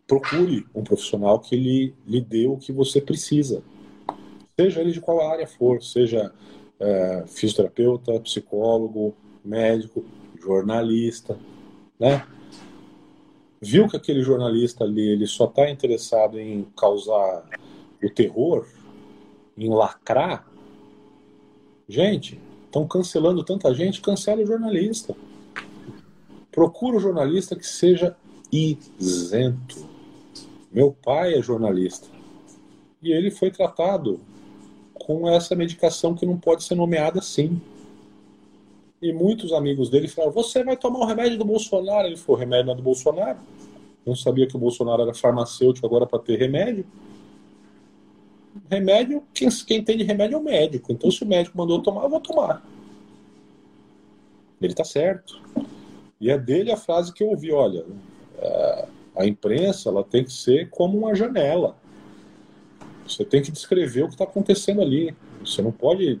procure 0.07 0.65
um 0.73 0.83
profissional 0.83 1.39
que 1.39 1.55
lhe, 1.55 1.93
lhe 2.07 2.19
dê 2.19 2.47
o 2.47 2.57
que 2.57 2.71
você 2.71 2.99
precisa, 2.99 3.61
seja 4.59 4.81
ele 4.81 4.91
de 4.91 4.99
qual 4.99 5.29
área 5.31 5.45
for, 5.45 5.83
seja 5.83 6.33
é, 6.79 7.23
fisioterapeuta, 7.27 8.19
psicólogo, 8.19 9.13
médico, 9.45 10.03
jornalista, 10.41 11.37
né? 11.99 12.25
Viu 13.61 13.87
que 13.87 13.97
aquele 13.97 14.21
jornalista 14.21 14.83
ali 14.83 15.07
ele 15.09 15.25
só 15.27 15.45
está 15.45 15.69
interessado 15.69 16.39
em 16.39 16.67
causar 16.75 17.43
o 18.03 18.09
terror, 18.09 18.67
em 19.57 19.69
lacrar? 19.69 20.47
Gente, 21.89 22.39
estão 22.65 22.87
cancelando 22.87 23.43
tanta 23.43 23.73
gente, 23.73 24.01
cancela 24.01 24.41
o 24.41 24.45
jornalista. 24.45 25.15
Procura 26.51 26.97
o 26.97 26.99
jornalista 26.99 27.55
que 27.55 27.65
seja 27.65 28.15
isento. 28.51 29.87
Meu 30.71 30.91
pai 30.91 31.33
é 31.33 31.41
jornalista 31.41 32.07
e 33.01 33.11
ele 33.11 33.31
foi 33.31 33.51
tratado 33.51 34.19
com 34.93 35.29
essa 35.29 35.55
medicação 35.55 36.13
que 36.13 36.25
não 36.25 36.37
pode 36.37 36.63
ser 36.63 36.75
nomeada 36.75 37.19
assim. 37.19 37.61
E 39.01 39.13
muitos 39.13 39.53
amigos 39.53 39.89
dele 39.89 40.07
falaram: 40.07 40.33
Você 40.33 40.63
vai 40.63 40.75
tomar 40.75 40.99
o 40.99 41.05
remédio 41.05 41.37
do 41.37 41.45
Bolsonaro? 41.45 42.07
Ele 42.07 42.17
falou: 42.17 42.39
remédio 42.39 42.65
não 42.65 42.73
é 42.73 42.77
do 42.77 42.83
Bolsonaro. 42.83 43.37
Não 44.05 44.15
sabia 44.15 44.47
que 44.47 44.55
o 44.55 44.59
Bolsonaro 44.59 45.03
era 45.03 45.13
farmacêutico 45.13 45.85
agora 45.85 46.07
para 46.07 46.19
ter 46.19 46.37
remédio. 46.37 46.85
Remédio, 48.69 49.23
quem, 49.33 49.49
quem 49.49 49.83
tem 49.83 49.97
de 49.97 50.03
remédio 50.03 50.35
é 50.35 50.39
o 50.39 50.43
médico. 50.43 50.91
Então, 50.91 51.11
se 51.11 51.23
o 51.23 51.27
médico 51.27 51.57
mandou 51.57 51.81
tomar, 51.81 52.03
eu 52.03 52.09
vou 52.09 52.19
tomar. 52.19 52.65
Ele 54.59 54.73
está 54.73 54.83
certo. 54.83 55.39
E 56.19 56.31
é 56.31 56.37
dele 56.37 56.71
a 56.71 56.77
frase 56.77 57.13
que 57.13 57.23
eu 57.23 57.27
ouvi: 57.27 57.51
olha, 57.51 57.85
é, 58.39 58.87
a 59.15 59.25
imprensa 59.27 59.89
ela 59.89 60.03
tem 60.03 60.23
que 60.23 60.33
ser 60.33 60.69
como 60.71 60.97
uma 60.97 61.13
janela. 61.13 61.77
Você 63.07 63.23
tem 63.23 63.41
que 63.41 63.51
descrever 63.51 64.03
o 64.03 64.07
que 64.07 64.15
está 64.15 64.23
acontecendo 64.23 64.81
ali. 64.81 65.15
Você 65.39 65.61
não 65.61 65.71
pode 65.71 66.19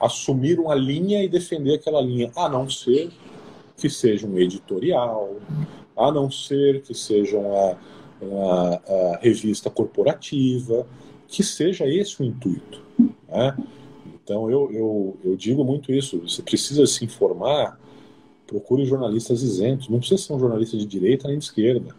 assumir 0.00 0.58
uma 0.60 0.74
linha 0.74 1.22
e 1.22 1.28
defender 1.28 1.74
aquela 1.74 2.00
linha, 2.00 2.30
a 2.36 2.48
não 2.48 2.68
ser 2.68 3.10
que 3.76 3.88
seja 3.88 4.26
um 4.26 4.38
editorial, 4.38 5.36
a 5.96 6.10
não 6.12 6.30
ser 6.30 6.82
que 6.82 6.94
seja 6.94 7.36
uma, 7.36 7.78
uma, 8.20 8.82
uma 8.86 9.16
revista 9.18 9.70
corporativa, 9.70 10.86
que 11.26 11.42
seja 11.42 11.86
esse 11.86 12.20
o 12.20 12.24
intuito. 12.24 12.82
Né? 13.28 13.56
Então 14.22 14.50
eu, 14.50 14.70
eu, 14.72 15.16
eu 15.24 15.36
digo 15.36 15.64
muito 15.64 15.92
isso: 15.92 16.20
você 16.20 16.42
precisa 16.42 16.86
se 16.86 17.04
informar, 17.04 17.78
procure 18.46 18.84
jornalistas 18.84 19.42
isentos, 19.42 19.88
não 19.88 19.98
precisa 19.98 20.22
ser 20.22 20.32
um 20.32 20.38
jornalista 20.38 20.76
de 20.76 20.86
direita 20.86 21.28
nem 21.28 21.38
de 21.38 21.44
esquerda. 21.44 21.94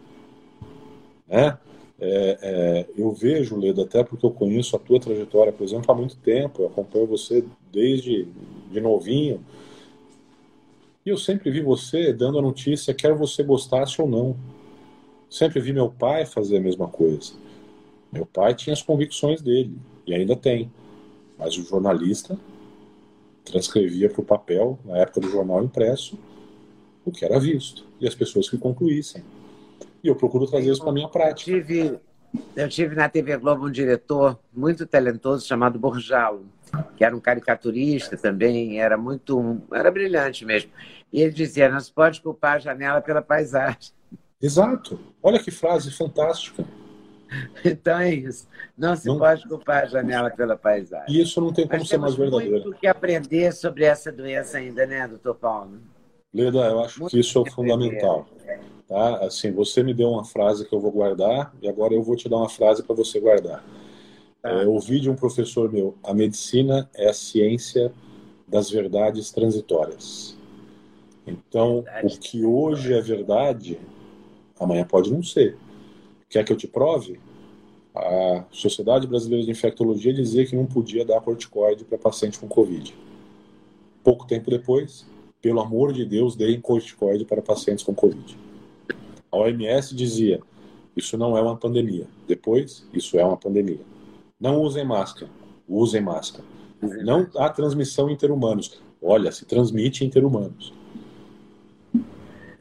Né? 1.28 1.58
É, 2.02 2.38
é, 2.42 2.86
eu 2.98 3.12
vejo, 3.12 3.58
Leda, 3.58 3.84
até 3.84 4.04
porque 4.04 4.26
eu 4.26 4.32
conheço 4.32 4.76
a 4.76 4.80
tua 4.80 5.00
trajetória, 5.00 5.52
por 5.52 5.64
exemplo, 5.66 5.92
há 5.92 5.96
muito 5.96 6.16
tempo, 6.18 6.62
eu 6.62 6.68
acompanho 6.68 7.06
você 7.06 7.44
desde 7.72 8.28
de 8.72 8.80
novinho, 8.80 9.44
e 11.06 11.10
eu 11.10 11.18
sempre 11.18 11.50
vi 11.50 11.62
você 11.62 12.14
dando 12.14 12.38
a 12.38 12.42
notícia, 12.42 12.94
quer 12.94 13.14
você 13.14 13.42
gostasse 13.42 14.02
ou 14.02 14.08
não. 14.08 14.36
Sempre 15.30 15.60
vi 15.60 15.72
meu 15.72 15.90
pai 15.90 16.26
fazer 16.26 16.58
a 16.58 16.62
mesma 16.62 16.88
coisa. 16.88 17.34
Meu 18.12 18.26
pai 18.26 18.54
tinha 18.54 18.74
as 18.74 18.82
convicções 18.82 19.42
dele, 19.42 19.78
e 20.06 20.14
ainda 20.14 20.36
tem, 20.36 20.72
mas 21.38 21.58
o 21.58 21.64
jornalista 21.64 22.38
transcrevia 23.46 24.10
para 24.10 24.22
o 24.22 24.26
papel, 24.26 24.78
na 24.84 24.98
época 24.98 25.22
do 25.22 25.30
jornal 25.30 25.64
impresso, 25.64 26.18
o 27.06 27.12
que 27.12 27.24
era 27.24 27.40
visto, 27.40 27.86
e 28.00 28.08
as 28.08 28.14
pessoas 28.14 28.50
que 28.50 28.58
concluíssem. 28.58 29.24
E 30.04 30.08
eu 30.08 30.16
procuro 30.16 30.48
trazer 30.48 30.72
isso 30.72 30.82
para 30.82 30.90
a 30.90 30.94
minha 30.94 31.08
prática. 31.08 31.52
Eu 32.56 32.70
tive 32.70 32.96
na 32.96 33.10
TV 33.10 33.38
Globo 33.38 33.68
um 33.68 33.72
diretor 33.72 34.40
muito 34.54 34.86
talentoso 34.86 35.48
chamado 35.48 35.80
Borjalo, 35.80 36.46
que 36.96 37.04
era 37.04 37.16
um 37.16 37.20
caricaturista 37.20 38.18
também, 38.18 38.80
era 38.80 38.98
muito, 38.98 39.62
era 39.74 39.90
brilhante 39.90 40.46
mesmo. 40.46 40.72
E 41.12 41.22
ele 41.22 41.32
dizia: 41.32 41.70
não 41.70 41.80
se 41.80 41.92
pode 41.92 42.22
culpar 42.22 42.56
a 42.56 42.60
janela 42.60 43.02
pela 43.02 43.22
paisagem. 43.22 43.92
Exato. 44.42 45.00
Olha 45.22 45.40
que 45.40 45.52
frase 45.52 45.92
fantástica. 45.92 46.64
Então 47.64 48.00
é 48.00 48.12
isso. 48.12 48.48
Não 48.76 48.96
se 48.96 49.08
não... 49.08 49.20
pode 49.20 49.48
culpar 49.48 49.84
a 49.84 49.86
janela 49.86 50.32
pela 50.32 50.58
paisagem. 50.58 51.16
E 51.16 51.22
isso 51.22 51.40
não 51.40 51.54
tem 51.54 51.68
como 51.68 51.80
Mas 51.80 51.88
ser 51.88 52.00
mais 52.00 52.16
verdadeiro. 52.16 52.64
Muito 52.64 52.80
que 52.80 52.88
aprender 52.88 53.52
sobre 53.54 53.84
essa 53.84 54.12
doença 54.12 54.58
ainda, 54.58 54.88
né, 54.88 55.08
doutor 55.08 55.36
Paulo? 55.36 55.80
Leda, 56.34 56.58
eu 56.58 56.80
acho 56.80 57.00
muito 57.02 57.12
que 57.12 57.20
isso 57.20 57.44
é 57.46 57.52
fundamental. 57.52 58.28
Tá? 58.90 59.18
Assim, 59.18 59.52
você 59.52 59.84
me 59.84 59.94
deu 59.94 60.10
uma 60.10 60.26
frase 60.26 60.68
que 60.68 60.74
eu 60.74 60.80
vou 60.80 60.92
guardar 60.92 61.54
e 61.62 61.70
agora 61.70 61.94
eu 61.94 62.02
vou 62.02 62.16
te 62.16 62.28
dar 62.28 62.38
uma 62.38 62.50
frase 62.50 62.82
para 62.82 62.96
você 62.96 63.20
guardar. 63.20 63.64
Tá. 64.42 64.50
É, 64.50 64.64
eu 64.64 64.74
ouvi 64.74 65.00
de 65.00 65.10
um 65.10 65.16
professor 65.16 65.72
meu: 65.72 65.96
a 66.04 66.12
medicina 66.12 66.90
é 66.96 67.08
a 67.08 67.14
ciência 67.14 67.94
das 68.48 68.72
verdades 68.72 69.32
transitórias. 69.32 70.36
Então, 71.28 71.86
o 72.04 72.08
que 72.20 72.44
hoje 72.44 72.92
é 72.92 73.00
verdade, 73.00 73.80
amanhã 74.60 74.84
pode 74.84 75.14
não 75.14 75.22
ser. 75.22 75.56
Quer 76.28 76.44
que 76.44 76.52
eu 76.52 76.58
te 76.58 76.68
prove? 76.68 77.20
A 77.94 78.46
Sociedade 78.52 79.06
Brasileira 79.06 79.46
de 79.46 79.52
Infectologia 79.52 80.12
dizia 80.12 80.48
que 80.48 80.56
não 80.56 80.66
podia 80.66 81.06
dar 81.06 81.22
corticoide 81.22 81.84
para 81.84 82.00
paciente 82.00 82.40
com 82.40 82.48
Covid. 82.48 82.96
Pouco 84.04 84.26
tempo 84.26 84.50
depois, 84.50 85.06
pelo 85.40 85.60
amor 85.60 85.94
de 85.94 86.06
Deus, 86.06 86.36
deem 86.36 86.60
corticoide 86.60 87.26
para 87.26 87.42
pacientes 87.42 87.84
com 87.84 87.94
Covid. 87.94 88.49
A 89.32 89.38
OMS 89.38 89.96
dizia: 89.96 90.42
isso 90.96 91.18
não 91.18 91.38
é 91.38 91.42
uma 91.42 91.56
pandemia. 91.56 92.06
Depois, 92.28 92.86
isso 92.94 93.18
é 93.18 93.24
uma 93.24 93.38
pandemia. 93.38 93.80
Não 94.40 94.62
usem 94.62 94.84
máscara. 94.84 95.32
Usem 95.68 96.02
máscara. 96.02 96.44
Não 96.82 97.28
há 97.38 97.50
transmissão 97.50 98.10
interhumanos. 98.10 98.82
Olha, 99.02 99.32
se 99.32 99.46
transmite 99.46 100.04
interhumanos. 100.04 100.74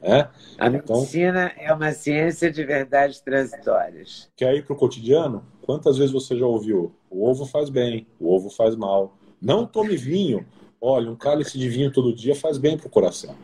É? 0.00 0.28
A 0.56 0.68
então, 0.68 1.00
medicina 1.00 1.52
é 1.56 1.72
uma 1.72 1.90
ciência 1.90 2.50
de 2.50 2.64
verdades 2.64 3.20
transitórias. 3.20 4.30
Quer 4.36 4.54
ir 4.54 4.64
para 4.64 4.74
o 4.74 4.76
cotidiano? 4.76 5.44
Quantas 5.62 5.98
vezes 5.98 6.12
você 6.12 6.36
já 6.36 6.46
ouviu? 6.46 6.92
O 7.10 7.28
ovo 7.28 7.44
faz 7.44 7.68
bem, 7.68 8.06
o 8.20 8.32
ovo 8.32 8.50
faz 8.50 8.76
mal. 8.76 9.16
Não 9.42 9.66
tome 9.66 9.96
vinho. 9.96 10.46
Olha, 10.80 11.10
um 11.10 11.16
cálice 11.16 11.58
de 11.58 11.68
vinho 11.68 11.90
todo 11.90 12.14
dia 12.14 12.36
faz 12.36 12.56
bem 12.56 12.76
para 12.76 12.86
o 12.86 12.90
coração 12.90 13.34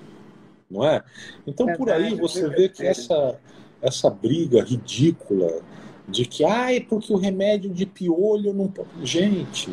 não 0.75 0.85
é? 0.85 1.03
Então 1.47 1.67
por 1.75 1.91
aí 1.91 2.15
você 2.15 2.49
vê 2.49 2.69
que 2.69 2.85
essa, 2.85 3.39
essa 3.81 4.11
briga 4.11 4.63
ridícula 4.63 5.63
de 6.09 6.27
que, 6.27 6.45
ai, 6.45 6.81
porque 6.81 7.13
o 7.13 7.17
remédio 7.17 7.71
de 7.71 7.87
piolho 7.87 8.53
não. 8.53 8.73
Gente, 9.03 9.71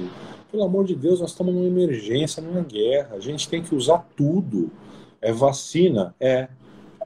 pelo 0.49 0.64
amor 0.64 0.86
de 0.86 0.95
Deus, 0.95 1.20
nós 1.20 1.32
estamos 1.32 1.54
numa 1.54 1.68
emergência, 1.68 2.41
numa 2.41 2.62
guerra. 2.62 3.16
A 3.16 3.20
gente 3.20 3.49
tem 3.49 3.62
que 3.62 3.76
usar 3.76 4.08
tudo. 4.16 4.72
É 5.22 5.32
vacina? 5.32 6.16
É. 6.20 6.47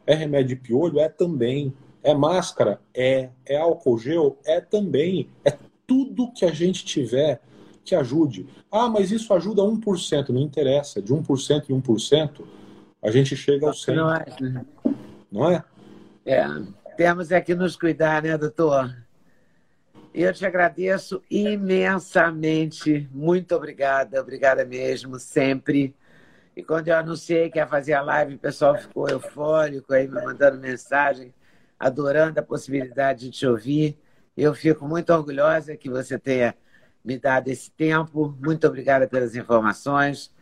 É 0.05 0.13
remédio 0.13 0.55
de 0.55 0.61
piolho? 0.61 0.99
É 0.99 1.09
também. 1.09 1.73
É 2.03 2.13
máscara? 2.13 2.79
É. 2.93 3.29
É 3.45 3.57
álcool 3.57 3.97
gel? 3.97 4.37
É 4.45 4.61
também. 4.61 5.29
É 5.43 5.55
tudo 5.87 6.31
que 6.31 6.45
a 6.45 6.51
gente 6.51 6.85
tiver 6.85 7.41
que 7.83 7.95
ajude. 7.95 8.47
Ah, 8.71 8.89
mas 8.89 9.11
isso 9.11 9.33
ajuda 9.33 9.61
1%. 9.61 10.29
Não 10.29 10.41
interessa. 10.41 11.01
De 11.01 11.13
1% 11.13 11.69
em 11.69 11.81
1%, 11.81 12.41
a 13.05 13.11
gente 13.11 13.35
chega 13.35 13.67
ao 13.67 13.73
100. 13.73 13.95
Não 13.95 14.15
é? 14.15 14.25
Né? 14.41 14.65
Não 15.31 15.51
é? 15.51 15.63
É. 16.25 16.43
Temos 16.97 17.31
é 17.31 17.39
que 17.39 17.53
nos 17.53 17.75
cuidar, 17.75 18.23
né, 18.23 18.35
doutor? 18.35 18.97
Eu 20.11 20.33
te 20.33 20.43
agradeço 20.43 21.21
imensamente. 21.29 23.07
Muito 23.11 23.55
obrigada, 23.55 24.19
obrigada 24.19 24.65
mesmo, 24.65 25.19
sempre. 25.19 25.95
E 26.55 26.63
quando 26.63 26.87
eu 26.87 26.95
anunciei 26.95 27.51
que 27.51 27.59
ia 27.59 27.67
fazer 27.67 27.93
a 27.93 28.01
live, 28.01 28.35
o 28.35 28.39
pessoal 28.39 28.75
ficou 28.75 29.07
eufórico 29.07 29.93
aí, 29.93 30.07
me 30.07 30.23
mandando 30.23 30.57
mensagem, 30.57 31.31
adorando 31.79 32.39
a 32.39 32.43
possibilidade 32.43 33.25
de 33.25 33.31
te 33.31 33.45
ouvir. 33.45 33.99
Eu 34.35 34.55
fico 34.55 34.87
muito 34.87 35.13
orgulhosa 35.13 35.77
que 35.77 35.89
você 35.91 36.17
tenha 36.17 36.55
me 37.03 37.19
dado 37.19 37.49
esse 37.49 37.69
tempo. 37.69 38.35
Muito 38.41 38.65
obrigada 38.65 39.07
pelas 39.07 39.35
informações 39.35 40.33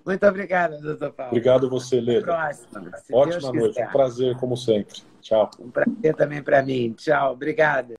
Muito 0.06 0.26
obrigada, 0.26 0.78
doutor 0.80 1.12
Paulo. 1.12 1.32
Obrigado 1.32 1.70
você, 1.70 2.02
Leda. 2.02 2.26
Próxima. 2.26 2.91
Ótima 3.12 3.52
noite. 3.54 3.82
Um 3.82 3.88
prazer, 3.88 4.36
como 4.38 4.58
sempre. 4.58 5.02
Tchau. 5.22 5.52
Um 5.60 5.70
prazer 5.70 6.16
também 6.16 6.41
para 6.41 6.64
mim. 6.64 6.93
Tchau. 6.93 7.34
Obrigada. 7.34 7.88